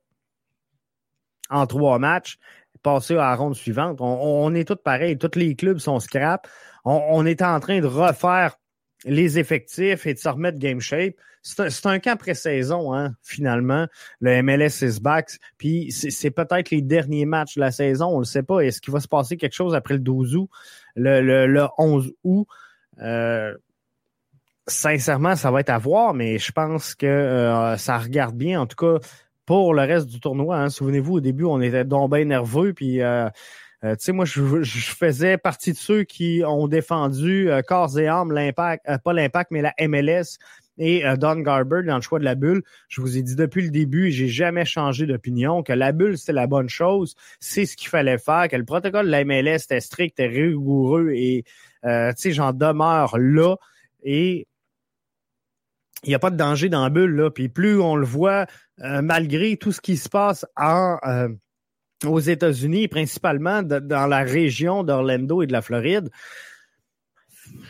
en 1.49 1.67
trois 1.67 1.99
matchs, 1.99 2.37
passer 2.83 3.13
à 3.15 3.29
la 3.29 3.35
ronde 3.35 3.55
suivante. 3.55 3.97
On, 3.99 4.53
est 4.53 4.67
tous 4.67 4.75
pareils, 4.75 5.17
tous 5.17 5.37
les 5.37 5.55
clubs 5.55 5.79
sont 5.79 5.99
scrap. 5.99 6.47
On, 6.85 7.01
on 7.09 7.25
est 7.25 7.41
en 7.41 7.59
train 7.59 7.79
de 7.79 7.87
refaire 7.87 8.55
les 9.05 9.39
effectifs 9.39 10.05
et 10.05 10.13
de 10.13 10.19
se 10.19 10.29
remettre 10.29 10.59
game 10.59 10.79
shape. 10.79 11.15
C'est 11.41 11.85
un, 11.85 11.99
camp 11.99 12.17
pré-saison, 12.17 12.93
hein, 12.93 13.15
finalement. 13.23 13.87
Le 14.19 14.41
MLS 14.41 14.81
is 14.81 14.99
back. 14.99 15.29
Puis 15.57 15.91
c'est 15.91 16.31
peut-être 16.31 16.69
les 16.69 16.81
derniers 16.81 17.25
matchs 17.25 17.55
de 17.55 17.61
la 17.61 17.71
saison. 17.71 18.07
On 18.07 18.19
ne 18.19 18.25
sait 18.25 18.43
pas. 18.43 18.59
Est-ce 18.59 18.81
qu'il 18.81 18.93
va 18.93 18.99
se 18.99 19.07
passer 19.07 19.37
quelque 19.37 19.55
chose 19.55 19.73
après 19.73 19.93
le 19.93 20.01
12 20.01 20.35
août, 20.35 20.49
le, 20.95 21.21
le, 21.47 21.67
11 21.77 22.13
août? 22.23 22.47
Euh, 23.01 23.55
sincèrement, 24.67 25.35
ça 25.35 25.49
va 25.49 25.61
être 25.61 25.69
à 25.69 25.77
voir, 25.77 26.13
mais 26.13 26.37
je 26.37 26.51
pense 26.51 26.93
que 26.93 27.07
euh, 27.07 27.77
ça 27.77 27.97
regarde 27.97 28.35
bien. 28.35 28.59
En 28.59 28.67
tout 28.67 28.75
cas, 28.75 28.99
pour 29.49 29.73
le 29.73 29.81
reste 29.81 30.05
du 30.05 30.19
tournoi. 30.19 30.57
Hein. 30.57 30.69
Souvenez-vous, 30.69 31.13
au 31.13 31.19
début, 31.21 31.43
on 31.43 31.59
était 31.59 31.83
donc 31.83 32.11
bien 32.13 32.23
nerveux. 32.23 32.71
Puis 32.71 33.01
euh, 33.01 33.27
euh, 33.83 33.95
tu 33.95 34.03
sais, 34.03 34.11
moi, 34.11 34.23
je, 34.23 34.39
faisais 34.61 35.39
partie 35.39 35.71
de 35.71 35.77
ceux 35.77 36.03
qui 36.03 36.43
ont 36.45 36.67
défendu 36.67 37.49
euh, 37.49 37.63
corps 37.63 37.97
et 37.97 38.05
âme 38.05 38.31
l'impact, 38.31 38.87
euh, 38.87 38.99
pas 38.99 39.11
l'impact, 39.11 39.49
mais 39.49 39.63
la 39.63 39.73
MLS 39.87 40.37
et 40.77 41.03
Don 41.17 41.37
Garber 41.39 41.81
dans 41.83 41.95
le 41.95 42.01
choix 42.01 42.19
de 42.19 42.25
la 42.25 42.35
bulle. 42.35 42.61
Je 42.89 43.01
vous 43.01 43.17
ai 43.17 43.23
dit 43.23 43.35
depuis 43.35 43.63
le 43.63 43.71
début, 43.71 44.11
j'ai 44.11 44.27
jamais 44.27 44.65
changé 44.65 45.07
d'opinion, 45.07 45.63
que 45.63 45.73
la 45.73 45.93
bulle, 45.93 46.15
c'était 46.15 46.33
la 46.33 46.45
bonne 46.45 46.69
chose, 46.69 47.15
c'est 47.39 47.65
ce 47.65 47.75
qu'il 47.75 47.89
fallait 47.89 48.19
faire, 48.19 48.49
que 48.49 48.55
le 48.55 48.65
protocole 48.65 49.07
de 49.07 49.11
la 49.11 49.25
MLS 49.25 49.63
était 49.63 49.81
strict 49.81 50.19
et 50.19 50.27
rigoureux 50.27 51.09
et, 51.15 51.43
tu 51.83 51.89
sais, 52.15 52.31
j'en 52.31 52.53
demeure 52.53 53.17
là 53.17 53.55
et 54.03 54.47
il 56.03 56.09
n'y 56.09 56.15
a 56.15 56.19
pas 56.19 56.29
de 56.29 56.37
danger 56.37 56.69
dans 56.69 56.83
la 56.83 56.89
bulle, 56.89 57.15
là. 57.15 57.29
Puis 57.29 57.49
plus 57.49 57.79
on 57.79 57.95
le 57.95 58.05
voit, 58.05 58.45
malgré 58.77 59.57
tout 59.57 59.71
ce 59.71 59.81
qui 59.81 59.97
se 59.97 60.09
passe 60.09 60.45
en 60.55 60.97
aux 62.05 62.19
États-Unis, 62.19 62.87
principalement 62.87 63.61
dans 63.61 64.07
la 64.07 64.19
région 64.19 64.83
d'Orlando 64.83 65.41
et 65.41 65.47
de 65.47 65.51
la 65.51 65.61
Floride, 65.61 66.09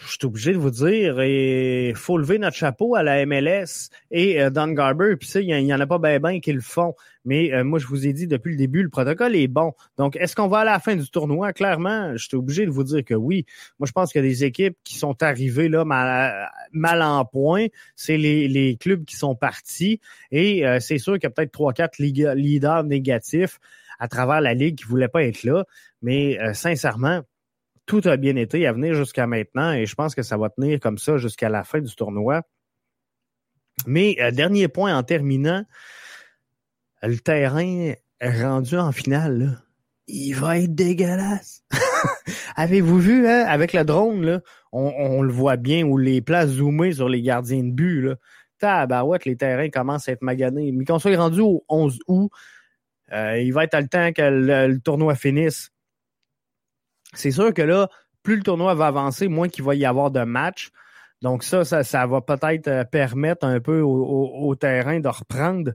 je 0.05 0.11
suis 0.11 0.25
obligé 0.25 0.53
de 0.53 0.57
vous 0.57 0.71
dire, 0.71 1.21
il 1.23 1.95
faut 1.95 2.17
lever 2.17 2.39
notre 2.39 2.55
chapeau 2.55 2.95
à 2.95 3.03
la 3.03 3.25
MLS 3.25 3.89
et 4.11 4.41
euh, 4.41 4.49
Don 4.49 4.69
Garber. 4.69 5.15
Puis 5.17 5.27
ça, 5.27 5.39
il 5.39 5.49
y, 5.49 5.73
en 5.73 5.79
a 5.79 5.87
pas 5.87 5.99
bien 5.99 6.19
ben 6.19 6.41
qui 6.41 6.51
le 6.51 6.61
font. 6.61 6.95
Mais 7.25 7.53
euh, 7.53 7.63
moi, 7.63 7.79
je 7.79 7.87
vous 7.87 8.07
ai 8.07 8.13
dit 8.13 8.27
depuis 8.27 8.51
le 8.51 8.57
début, 8.57 8.81
le 8.81 8.89
protocole 8.89 9.35
est 9.35 9.47
bon. 9.47 9.73
Donc, 9.97 10.15
est-ce 10.15 10.35
qu'on 10.35 10.47
va 10.47 10.59
à 10.59 10.65
la 10.65 10.79
fin 10.79 10.95
du 10.95 11.09
tournoi? 11.09 11.53
Clairement, 11.53 12.15
je 12.15 12.27
suis 12.27 12.37
obligé 12.37 12.65
de 12.65 12.71
vous 12.71 12.83
dire 12.83 13.03
que 13.03 13.13
oui. 13.13 13.45
Moi, 13.77 13.87
je 13.87 13.91
pense 13.91 14.11
qu'il 14.11 14.23
y 14.23 14.25
a 14.25 14.27
des 14.27 14.43
équipes 14.43 14.77
qui 14.83 14.95
sont 14.95 15.21
arrivées 15.21 15.69
là 15.69 15.85
mal, 15.85 17.01
en 17.01 17.25
point. 17.25 17.67
C'est 17.95 18.17
les, 18.17 18.77
clubs 18.79 19.05
qui 19.05 19.15
sont 19.15 19.35
partis. 19.35 19.99
Et 20.31 20.65
euh, 20.65 20.79
c'est 20.79 20.97
sûr 20.97 21.13
qu'il 21.13 21.23
y 21.23 21.27
a 21.27 21.29
peut-être 21.31 21.51
trois, 21.51 21.73
quatre 21.73 21.99
leaders 21.99 22.83
négatifs 22.83 23.59
à 23.99 24.07
travers 24.07 24.41
la 24.41 24.53
Ligue 24.53 24.77
qui 24.77 24.85
voulaient 24.85 25.09
pas 25.09 25.23
être 25.23 25.43
là. 25.43 25.65
Mais 26.01 26.37
sincèrement, 26.53 27.21
tout 27.89 28.01
a 28.05 28.17
bien 28.17 28.35
été 28.35 28.67
à 28.67 28.71
venir 28.71 28.93
jusqu'à 28.93 29.25
maintenant 29.25 29.73
et 29.73 29.87
je 29.87 29.95
pense 29.95 30.13
que 30.13 30.21
ça 30.21 30.37
va 30.37 30.51
tenir 30.51 30.79
comme 30.79 30.99
ça 30.99 31.17
jusqu'à 31.17 31.49
la 31.49 31.63
fin 31.63 31.81
du 31.81 31.95
tournoi. 31.95 32.43
Mais 33.87 34.15
euh, 34.21 34.29
dernier 34.29 34.67
point 34.67 34.95
en 34.95 35.01
terminant, 35.01 35.65
le 37.01 37.17
terrain 37.17 37.93
rendu 38.21 38.77
en 38.77 38.91
finale, 38.91 39.63
il 40.05 40.33
va 40.33 40.59
être 40.59 40.75
dégueulasse. 40.75 41.63
Avez-vous 42.55 42.99
vu, 42.99 43.27
hein, 43.27 43.45
avec 43.47 43.73
le 43.73 43.83
drone, 43.83 44.43
on, 44.71 45.23
le 45.23 45.31
voit 45.31 45.57
bien, 45.57 45.83
ou 45.83 45.97
les 45.97 46.21
places 46.21 46.49
zoomées 46.49 46.93
sur 46.93 47.09
les 47.09 47.23
gardiens 47.23 47.63
de 47.63 47.71
but, 47.71 48.01
là. 48.01 48.15
Tabarouette, 48.59 49.25
les 49.25 49.37
terrains 49.37 49.69
commencent 49.69 50.09
à 50.09 50.11
être 50.11 50.21
maganés. 50.21 50.71
Mais 50.73 50.85
qu'on 50.85 50.99
soit 50.99 51.15
rendu 51.17 51.39
au 51.39 51.63
11 51.69 51.97
août, 52.07 52.29
euh, 53.13 53.39
il 53.39 53.51
va 53.51 53.63
être 53.63 53.73
à 53.73 53.81
le 53.81 53.87
temps 53.87 54.11
que 54.11 54.21
le, 54.21 54.77
tournoi 54.79 55.15
finisse. 55.15 55.71
C'est 57.13 57.31
sûr 57.31 57.53
que 57.53 57.61
là, 57.61 57.89
plus 58.23 58.37
le 58.37 58.43
tournoi 58.43 58.73
va 58.75 58.87
avancer, 58.87 59.27
moins 59.27 59.49
qu'il 59.49 59.63
va 59.63 59.75
y 59.75 59.85
avoir 59.85 60.11
de 60.11 60.23
matchs. 60.23 60.69
Donc 61.21 61.43
ça, 61.43 61.65
ça, 61.65 62.07
va 62.07 62.21
peut-être 62.21 62.67
euh, 62.67 62.83
permettre 62.85 63.45
un 63.45 63.59
peu 63.59 63.81
au, 63.81 64.55
terrain 64.55 64.99
de 64.99 65.07
reprendre. 65.07 65.71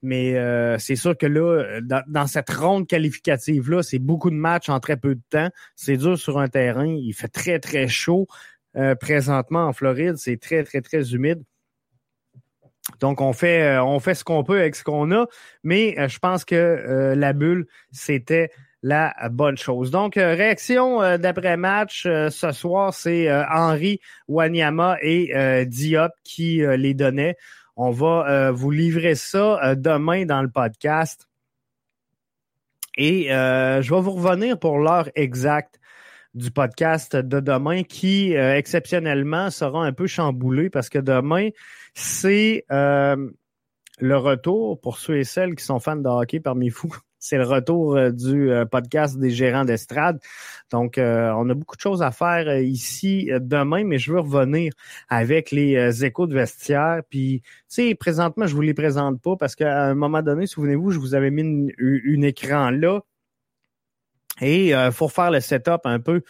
Mais 0.00 0.36
euh, 0.36 0.78
c'est 0.78 0.96
sûr 0.96 1.18
que 1.18 1.26
là, 1.26 1.80
dans, 2.06 2.26
cette 2.26 2.50
ronde 2.50 2.86
qualificative-là, 2.86 3.82
c'est 3.82 3.98
beaucoup 3.98 4.30
de 4.30 4.36
matchs 4.36 4.68
en 4.68 4.80
très 4.80 4.96
peu 4.96 5.16
de 5.16 5.20
temps. 5.28 5.50
C'est 5.74 5.96
dur 5.96 6.16
sur 6.16 6.38
un 6.38 6.48
terrain. 6.48 6.86
Il 6.86 7.12
fait 7.12 7.28
très, 7.28 7.58
très 7.58 7.88
chaud 7.88 8.26
présentement 9.00 9.66
en 9.66 9.72
Floride. 9.72 10.16
C'est 10.16 10.40
très, 10.40 10.62
très, 10.62 10.80
très 10.80 11.12
humide. 11.12 11.42
Donc, 13.00 13.20
on 13.20 13.32
fait, 13.32 13.62
euh, 13.62 13.84
on 13.84 14.00
fait 14.00 14.14
ce 14.14 14.24
qu'on 14.24 14.44
peut 14.44 14.60
avec 14.60 14.74
ce 14.74 14.82
qu'on 14.82 15.10
a, 15.12 15.26
mais 15.62 15.94
euh, 15.98 16.08
je 16.08 16.18
pense 16.18 16.44
que 16.44 16.54
euh, 16.54 17.14
la 17.14 17.32
bulle, 17.32 17.66
c'était 17.92 18.50
la 18.82 19.14
bonne 19.30 19.56
chose. 19.56 19.90
Donc, 19.90 20.14
réaction 20.14 21.18
d'après-match 21.18 22.02
ce 22.04 22.52
soir, 22.52 22.94
c'est 22.94 23.30
Henri, 23.32 24.00
Wanyama 24.28 24.96
et 25.02 25.66
Diop 25.66 26.12
qui 26.24 26.62
les 26.64 26.94
donnaient. 26.94 27.36
On 27.76 27.90
va 27.90 28.52
vous 28.52 28.70
livrer 28.70 29.14
ça 29.14 29.74
demain 29.74 30.26
dans 30.26 30.42
le 30.42 30.48
podcast. 30.48 31.28
Et 32.96 33.26
je 33.28 33.94
vais 33.94 34.00
vous 34.00 34.12
revenir 34.12 34.58
pour 34.58 34.78
l'heure 34.78 35.08
exacte 35.16 35.78
du 36.34 36.50
podcast 36.50 37.16
de 37.16 37.40
demain 37.40 37.82
qui, 37.82 38.36
euh, 38.36 38.56
exceptionnellement, 38.56 39.50
sera 39.50 39.84
un 39.84 39.92
peu 39.92 40.06
chamboulé 40.06 40.70
parce 40.70 40.88
que 40.88 40.98
demain, 40.98 41.50
c'est 41.94 42.64
euh, 42.70 43.30
le 43.98 44.16
retour 44.16 44.80
pour 44.80 44.98
ceux 44.98 45.18
et 45.18 45.24
celles 45.24 45.54
qui 45.54 45.64
sont 45.64 45.80
fans 45.80 45.96
de 45.96 46.08
hockey 46.08 46.40
parmi 46.40 46.68
vous. 46.68 46.94
C'est 47.18 47.36
le 47.36 47.44
retour 47.44 47.96
euh, 47.96 48.10
du 48.10 48.50
podcast 48.70 49.18
des 49.18 49.30
gérants 49.30 49.64
d'estrade. 49.64 50.20
Donc, 50.70 50.94
on 50.98 51.50
a 51.50 51.54
beaucoup 51.54 51.76
de 51.76 51.80
choses 51.80 52.02
à 52.02 52.10
faire 52.10 52.60
ici 52.60 53.30
demain, 53.40 53.84
mais 53.84 53.98
je 53.98 54.12
veux 54.12 54.20
revenir 54.20 54.72
avec 55.08 55.50
les 55.50 56.04
échos 56.04 56.26
de 56.26 56.34
vestiaire. 56.34 57.02
Puis, 57.08 57.40
tu 57.42 57.48
sais, 57.68 57.94
présentement, 57.94 58.46
je 58.46 58.54
vous 58.54 58.60
les 58.60 58.74
présente 58.74 59.20
pas 59.22 59.36
parce 59.36 59.54
qu'à 59.54 59.84
un 59.84 59.94
moment 59.94 60.22
donné, 60.22 60.46
souvenez-vous, 60.46 60.90
je 60.90 60.98
vous 60.98 61.14
avais 61.14 61.30
mis 61.30 61.72
une 61.78 62.24
écran 62.24 62.70
là 62.70 63.00
et 64.40 64.68
il 64.68 64.74
euh, 64.74 64.90
faut 64.90 65.08
faire 65.08 65.30
le 65.30 65.40
setup 65.40 65.80
un 65.84 66.00
peu 66.00 66.22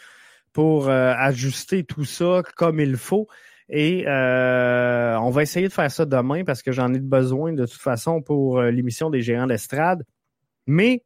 pour 0.53 0.89
euh, 0.89 1.13
ajuster 1.15 1.83
tout 1.83 2.05
ça 2.05 2.41
comme 2.55 2.79
il 2.79 2.97
faut. 2.97 3.27
Et 3.69 4.05
euh, 4.07 5.15
on 5.19 5.29
va 5.29 5.43
essayer 5.43 5.67
de 5.67 5.73
faire 5.73 5.91
ça 5.91 6.05
demain 6.05 6.43
parce 6.43 6.63
que 6.63 6.71
j'en 6.71 6.91
ai 6.93 6.99
besoin 6.99 7.53
de 7.53 7.65
toute 7.65 7.81
façon 7.81 8.21
pour 8.21 8.61
l'émission 8.63 9.11
des 9.11 9.21
géants 9.21 9.45
d'estrade. 9.45 10.03
Mais 10.69 11.03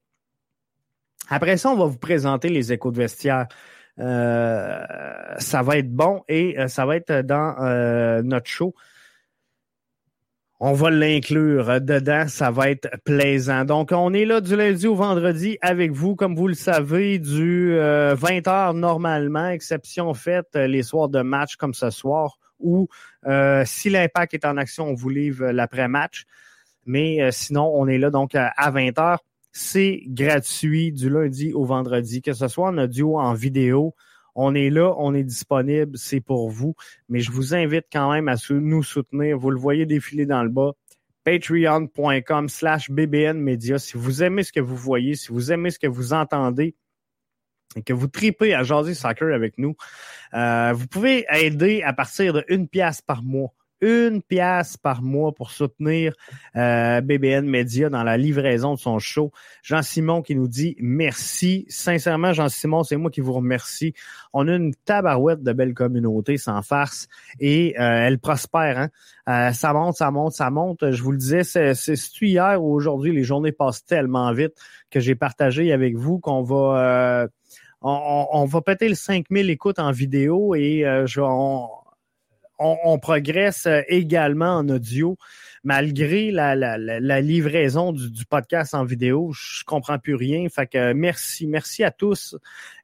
après 1.29 1.57
ça, 1.57 1.69
on 1.69 1.77
va 1.77 1.85
vous 1.85 1.97
présenter 1.97 2.49
les 2.49 2.73
échos 2.73 2.91
de 2.91 2.97
vestiaire. 2.97 3.47
ça 3.97 5.61
va 5.63 5.77
être 5.77 5.91
bon 5.91 6.23
et 6.27 6.57
ça 6.67 6.85
va 6.85 6.97
être 6.97 7.21
dans 7.21 8.21
notre 8.23 8.47
show 8.47 8.75
on 10.65 10.71
va 10.71 10.89
l'inclure 10.89 11.81
dedans. 11.81 12.29
Ça 12.29 12.49
va 12.49 12.69
être 12.69 12.87
plaisant. 13.03 13.65
Donc, 13.65 13.91
on 13.91 14.13
est 14.13 14.23
là 14.23 14.39
du 14.39 14.55
lundi 14.55 14.87
au 14.87 14.95
vendredi 14.95 15.57
avec 15.59 15.91
vous, 15.91 16.15
comme 16.15 16.37
vous 16.37 16.47
le 16.47 16.53
savez, 16.53 17.19
du 17.19 17.73
20h 17.75 18.69
euh, 18.69 18.71
normalement, 18.71 19.49
exception 19.49 20.13
faite 20.13 20.55
euh, 20.55 20.67
les 20.67 20.81
soirs 20.81 21.09
de 21.09 21.21
match 21.21 21.57
comme 21.57 21.73
ce 21.73 21.89
soir, 21.89 22.37
ou 22.59 22.87
euh, 23.25 23.63
si 23.65 23.89
l'impact 23.89 24.35
est 24.35 24.45
en 24.45 24.55
action, 24.55 24.87
on 24.87 24.93
vous 24.93 25.09
livre 25.09 25.47
l'après-match. 25.47 26.23
Mais 26.85 27.29
sinon, 27.33 27.69
on 27.75 27.85
est 27.87 27.97
là 27.97 28.09
donc 28.09 28.33
à 28.33 28.71
20h. 28.71 29.17
C'est 29.53 30.01
gratuit 30.07 30.91
du 30.91 31.09
lundi 31.09 31.53
au 31.53 31.63
vendredi, 31.63 32.23
que 32.23 32.33
ce 32.33 32.47
soit 32.47 32.67
en 32.69 32.77
audio, 32.79 33.19
en 33.19 33.33
vidéo. 33.33 33.93
On 34.33 34.55
est 34.55 34.71
là, 34.71 34.95
on 34.97 35.13
est 35.13 35.23
disponible, 35.23 35.95
c'est 35.95 36.21
pour 36.21 36.49
vous. 36.49 36.73
Mais 37.07 37.19
je 37.19 37.31
vous 37.31 37.53
invite 37.53 37.85
quand 37.93 38.11
même 38.11 38.27
à 38.27 38.35
nous 38.49 38.81
soutenir. 38.81 39.37
Vous 39.37 39.51
le 39.51 39.59
voyez 39.59 39.85
défiler 39.85 40.25
dans 40.25 40.41
le 40.41 40.49
bas. 40.49 40.71
Patreon.com 41.23 42.49
slash 42.49 42.89
BBN 42.89 43.37
Media. 43.39 43.77
Si 43.77 43.95
vous 43.95 44.23
aimez 44.23 44.41
ce 44.41 44.51
que 44.51 44.59
vous 44.59 44.75
voyez, 44.75 45.15
si 45.15 45.27
vous 45.29 45.51
aimez 45.51 45.69
ce 45.69 45.77
que 45.77 45.87
vous 45.87 46.13
entendez, 46.13 46.75
et 47.75 47.83
que 47.83 47.93
vous 47.93 48.07
tripez 48.07 48.53
à 48.53 48.63
jaser 48.63 48.93
soccer 48.93 49.33
avec 49.33 49.57
nous, 49.57 49.75
euh, 50.33 50.73
vous 50.73 50.87
pouvez 50.87 51.25
aider 51.29 51.81
à 51.83 51.93
partir 51.93 52.33
de 52.33 52.43
une 52.47 52.67
pièce 52.67 53.01
par 53.01 53.23
mois 53.23 53.53
une 53.83 54.21
pièce 54.21 54.77
par 54.77 55.01
mois 55.01 55.33
pour 55.33 55.51
soutenir 55.51 56.13
euh, 56.55 57.01
BBN 57.01 57.45
Media 57.45 57.89
dans 57.89 58.03
la 58.03 58.15
livraison 58.15 58.75
de 58.75 58.79
son 58.79 58.97
show. 58.97 59.31
Jean-Simon 59.61 60.21
qui 60.21 60.35
nous 60.35 60.47
dit 60.47 60.77
merci. 60.79 61.65
Sincèrement, 61.67 62.31
Jean-Simon, 62.31 62.83
c'est 62.83 62.95
moi 62.95 63.11
qui 63.11 63.19
vous 63.19 63.33
remercie. 63.33 63.93
On 64.31 64.47
a 64.47 64.55
une 64.55 64.73
tabarouette 64.85 65.43
de 65.43 65.51
belles 65.51 65.73
communautés 65.73 66.37
sans 66.37 66.61
farce 66.61 67.09
et 67.41 67.75
euh, 67.77 68.07
elle 68.07 68.19
prospère. 68.19 68.77
Hein? 68.79 68.89
Euh, 69.27 69.51
ça 69.51 69.73
monte, 69.73 69.97
ça 69.97 70.11
monte, 70.11 70.31
ça 70.31 70.49
monte. 70.49 70.91
Je 70.91 71.03
vous 71.03 71.11
le 71.11 71.17
disais, 71.17 71.43
c'est, 71.43 71.73
hier 72.21 72.63
ou 72.63 72.73
aujourd'hui, 72.73 73.11
les 73.11 73.23
journées 73.23 73.51
passent 73.51 73.85
tellement 73.85 74.31
vite 74.31 74.53
que 74.91 75.01
j'ai 75.01 75.15
partagé 75.15 75.73
avec 75.73 75.97
vous 75.97 76.19
qu'on 76.19 76.41
va... 76.41 77.27
On, 77.85 78.27
on, 78.31 78.45
va 78.45 78.61
péter 78.61 78.87
le 78.87 78.95
5000 78.95 79.49
écoutes 79.49 79.77
en 79.77 79.91
vidéo 79.91 80.55
et 80.55 80.85
je, 81.05 81.19
on, 81.19 81.67
on, 82.59 82.99
progresse 82.99 83.65
euh, 83.65 83.81
également 83.87 84.57
en 84.57 84.69
audio, 84.69 85.17
malgré 85.63 86.31
la, 86.31 87.21
livraison 87.21 87.91
du, 87.91 88.25
podcast 88.25 88.73
en 88.73 88.85
vidéo. 88.85 89.31
Je 89.33 89.63
comprends 89.63 89.99
plus 89.99 90.15
rien. 90.15 90.47
Fait 90.49 90.67
que 90.67 90.93
merci, 90.93 91.47
merci 91.47 91.83
à 91.83 91.91
tous 91.91 92.35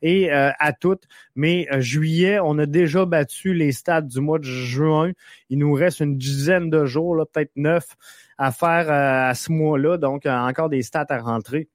et 0.01 0.32
euh, 0.32 0.51
à 0.59 0.74
toutes. 0.74 1.03
Mais 1.36 1.67
euh, 1.72 1.82
juillet, 1.82 2.39
on 2.39 2.57
a 2.57 2.65
déjà 2.65 3.05
battu 3.05 3.53
les 3.53 3.72
stades 3.72 4.07
du 4.07 4.20
mois 4.20 4.39
de 4.39 4.43
juin. 4.43 5.11
Il 5.49 5.59
nous 5.59 5.74
reste 5.74 5.99
une 5.99 6.17
dizaine 6.17 6.70
de 6.70 6.86
jours, 6.86 7.26
peut-être 7.32 7.51
neuf, 7.55 7.95
à 8.38 8.51
faire 8.51 8.89
à 8.89 9.34
ce 9.36 9.51
mois-là. 9.51 9.97
Donc, 9.97 10.26
encore 10.26 10.70
des 10.70 10.82
stats 10.82 11.05
à 11.09 11.20
rentrer. 11.20 11.70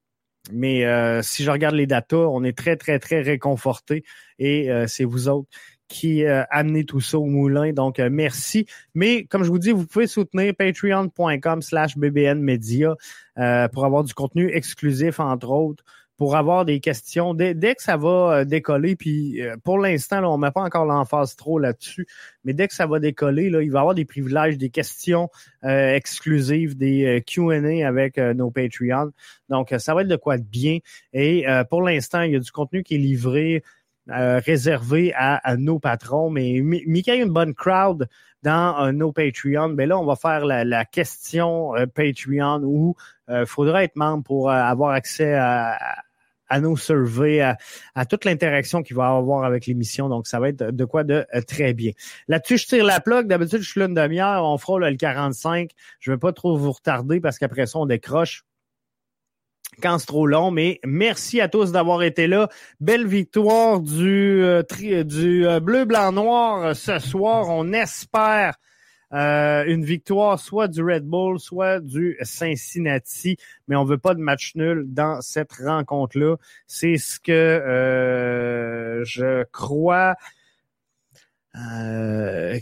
Mais 0.53 0.85
si 1.23 1.43
je 1.43 1.51
regarde 1.51 1.75
les 1.75 1.87
datas, 1.87 2.17
on 2.17 2.45
est 2.45 2.57
très, 2.57 2.77
très, 2.77 2.99
très 2.99 3.23
réconforté 3.23 4.05
et 4.39 4.69
c'est 4.87 5.05
vous 5.05 5.29
autres 5.29 5.49
qui 5.89 6.25
a 6.25 6.43
euh, 6.43 6.45
amené 6.51 6.85
tout 6.85 7.01
ça 7.01 7.19
au 7.19 7.27
moulin. 7.27 7.73
Donc, 7.73 7.99
euh, 7.99 8.09
merci. 8.11 8.67
Mais 8.95 9.25
comme 9.25 9.45
je 9.45 9.51
vous 9.51 9.59
dis, 9.59 9.73
vous 9.73 9.87
pouvez 9.87 10.07
soutenir 10.07 10.55
patreon.com 10.57 11.63
slash 11.63 11.97
bbnmedia 11.97 12.95
euh, 13.39 13.69
pour 13.69 13.85
avoir 13.85 14.05
du 14.05 14.15
contenu 14.15 14.51
exclusif, 14.53 15.21
entre 15.21 15.51
autres, 15.51 15.85
pour 16.17 16.37
avoir 16.37 16.65
des 16.65 16.81
questions. 16.81 17.35
Dès, 17.35 17.55
que 17.55 17.83
ça 17.83 17.97
va 17.97 18.45
décoller, 18.45 18.95
puis 18.95 19.41
pour 19.65 19.79
l'instant, 19.79 20.23
on 20.33 20.39
met 20.39 20.53
pas 20.53 20.63
encore 20.63 20.85
l'emphase 20.85 21.35
trop 21.35 21.59
là-dessus, 21.59 22.07
mais 22.45 22.53
dès 22.53 22.69
que 22.69 22.75
ça 22.75 22.87
va 22.87 23.01
décoller, 23.01 23.51
là, 23.51 23.63
il 23.63 23.73
va 23.73 23.79
y 23.79 23.81
avoir 23.81 23.97
des 23.97 24.05
privilèges, 24.05 24.57
des 24.57 24.71
questions 24.71 25.29
exclusives, 25.65 26.77
des 26.77 27.21
Q&A 27.27 27.85
avec 27.85 28.19
nos 28.19 28.53
Patreons. 28.53 29.11
Donc, 29.49 29.75
ça 29.77 29.93
va 29.93 30.03
être 30.03 30.09
de 30.09 30.15
quoi 30.15 30.39
de 30.39 30.45
bien. 30.45 30.79
Et 31.13 31.47
pour 31.69 31.83
l'instant, 31.83 32.21
il 32.21 32.35
y 32.35 32.37
a 32.37 32.41
du 32.41 32.53
contenu 32.53 32.85
qui 32.85 32.95
est 32.95 32.99
livré 32.99 33.65
euh, 34.11 34.39
réservé 34.45 35.15
à, 35.17 35.57
nos 35.57 35.79
patrons. 35.79 36.29
Mais 36.29 36.61
Mickey 36.61 37.11
a 37.11 37.15
une 37.15 37.31
bonne 37.31 37.55
crowd 37.55 38.07
dans 38.43 38.79
euh, 38.85 38.93
nos 38.93 39.13
Patreon. 39.13 39.69
Mais 39.69 39.87
là, 39.87 39.99
on 39.99 40.05
va 40.05 40.15
faire 40.15 40.45
la, 40.45 40.85
question 40.85 41.75
euh, 41.75 41.87
Patreon 41.87 42.61
où 42.65 42.97
il 43.31 43.47
faudra 43.47 43.83
être 43.83 43.97
membre 43.97 44.23
pour 44.23 44.51
avoir 44.51 44.91
accès 44.91 45.33
à, 45.35 45.79
nos 46.61 46.77
surveys, 46.77 47.41
à, 47.41 48.05
toute 48.05 48.27
l'interaction 48.27 48.83
qu'il 48.83 48.95
va 48.95 49.09
avoir 49.09 49.45
avec 49.45 49.65
l'émission. 49.65 50.11
Donc, 50.11 50.27
ça 50.27 50.39
va 50.39 50.51
être 50.51 50.71
de 50.71 50.85
quoi 50.85 51.03
de 51.03 51.27
très 51.49 51.73
bien. 51.73 51.93
Là-dessus, 52.29 52.59
je 52.59 52.67
tire 52.67 52.85
la 52.85 53.01
plug. 53.01 53.27
D'habitude, 53.27 53.61
je 53.63 53.71
suis 53.71 53.81
là 53.81 53.87
une 53.87 53.95
demi-heure. 53.95 54.45
On 54.45 54.59
fera 54.59 54.79
le 54.79 54.95
45. 54.95 55.71
Je 56.01 56.11
ne 56.11 56.17
vais 56.17 56.21
pas 56.21 56.33
trop 56.33 56.59
vous 56.59 56.73
retarder 56.73 57.21
parce 57.21 57.39
qu'après 57.39 57.65
ça, 57.65 57.79
on 57.79 57.87
décroche 57.87 58.45
quand 59.81 59.99
c'est 59.99 60.07
trop 60.07 60.27
long, 60.27 60.51
mais 60.51 60.81
merci 60.85 61.41
à 61.41 61.49
tous 61.49 61.73
d'avoir 61.73 62.03
été 62.03 62.27
là. 62.27 62.49
Belle 62.81 63.07
victoire 63.07 63.81
du, 63.81 64.43
euh, 64.43 64.63
du 65.05 65.47
euh, 65.47 65.61
bleu, 65.61 65.85
blanc, 65.85 66.13
noir 66.13 66.65
euh, 66.65 66.75
ce 66.75 66.99
soir. 66.99 67.47
On 67.49 67.73
espère 67.73 68.55
une 69.17 69.85
victoire 69.85 70.41
soit 70.41 70.67
du 70.67 70.83
Red 70.83 71.05
Bull, 71.05 71.39
soit 71.39 71.79
du 71.79 72.19
Cincinnati, 72.23 73.37
mais 73.69 73.77
on 73.77 73.85
veut 73.85 73.99
pas 73.99 74.15
de 74.15 74.19
match 74.19 74.57
nul 74.57 74.87
dans 74.89 75.21
cette 75.21 75.53
rencontre-là. 75.53 76.35
C'est 76.67 76.97
ce 76.97 77.21
que 77.21 77.63
je 79.07 79.45
crois 79.53 80.17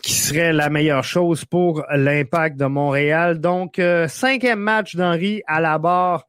qui 0.03 0.13
serait 0.13 0.53
la 0.53 0.69
meilleure 0.69 1.05
chose 1.05 1.47
pour 1.47 1.87
l'impact 1.91 2.59
de 2.59 2.67
Montréal. 2.67 3.41
Donc, 3.41 3.81
cinquième 4.09 4.61
match 4.61 4.95
d'Henri 4.95 5.41
à 5.47 5.59
la 5.59 5.79
barre 5.79 6.29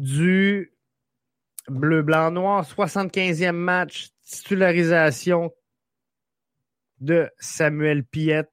du 0.00 0.72
bleu, 1.68 2.02
blanc, 2.02 2.30
noir. 2.30 2.64
75e 2.64 3.52
match, 3.52 4.08
titularisation 4.24 5.52
de 7.00 7.30
Samuel 7.38 8.04
Piette 8.04 8.50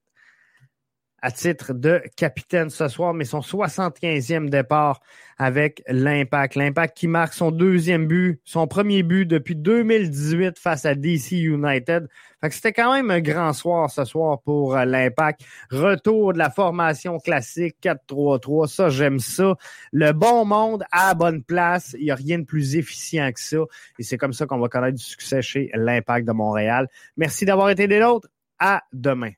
à 1.27 1.31
titre 1.31 1.73
de 1.73 2.01
capitaine 2.15 2.69
ce 2.69 2.87
soir, 2.87 3.13
mais 3.13 3.25
son 3.25 3.41
75e 3.41 4.47
départ 4.47 5.01
avec 5.37 5.83
l'Impact. 5.89 6.55
L'Impact 6.55 6.95
qui 6.95 7.09
marque 7.09 7.33
son 7.33 7.51
deuxième 7.51 8.07
but, 8.07 8.39
son 8.45 8.65
premier 8.65 9.03
but 9.03 9.25
depuis 9.25 9.57
2018 9.57 10.57
face 10.57 10.85
à 10.85 10.95
DC 10.95 11.33
United. 11.33 12.07
c'était 12.49 12.71
quand 12.71 12.93
même 12.93 13.11
un 13.11 13.19
grand 13.19 13.51
soir 13.51 13.91
ce 13.91 14.05
soir 14.05 14.41
pour 14.41 14.77
euh, 14.77 14.85
l'Impact. 14.85 15.41
Retour 15.69 16.31
de 16.31 16.37
la 16.37 16.49
formation 16.49 17.17
classique 17.17 17.75
4-3-3, 17.83 18.67
ça 18.67 18.87
j'aime 18.87 19.19
ça. 19.19 19.55
Le 19.91 20.13
bon 20.13 20.45
monde 20.45 20.85
à 20.93 21.13
bonne 21.13 21.43
place, 21.43 21.93
il 21.99 22.05
n'y 22.05 22.11
a 22.11 22.15
rien 22.15 22.39
de 22.39 22.45
plus 22.45 22.77
efficient 22.77 23.29
que 23.33 23.41
ça. 23.41 23.57
Et 23.99 24.03
c'est 24.03 24.17
comme 24.17 24.31
ça 24.31 24.45
qu'on 24.45 24.59
va 24.59 24.69
connaître 24.69 24.95
du 24.95 25.03
succès 25.03 25.41
chez 25.41 25.71
l'Impact 25.73 26.25
de 26.25 26.31
Montréal. 26.31 26.87
Merci 27.17 27.43
d'avoir 27.43 27.69
été 27.69 27.85
des 27.89 27.99
nôtres. 27.99 28.29
À 28.59 28.81
demain. 28.93 29.31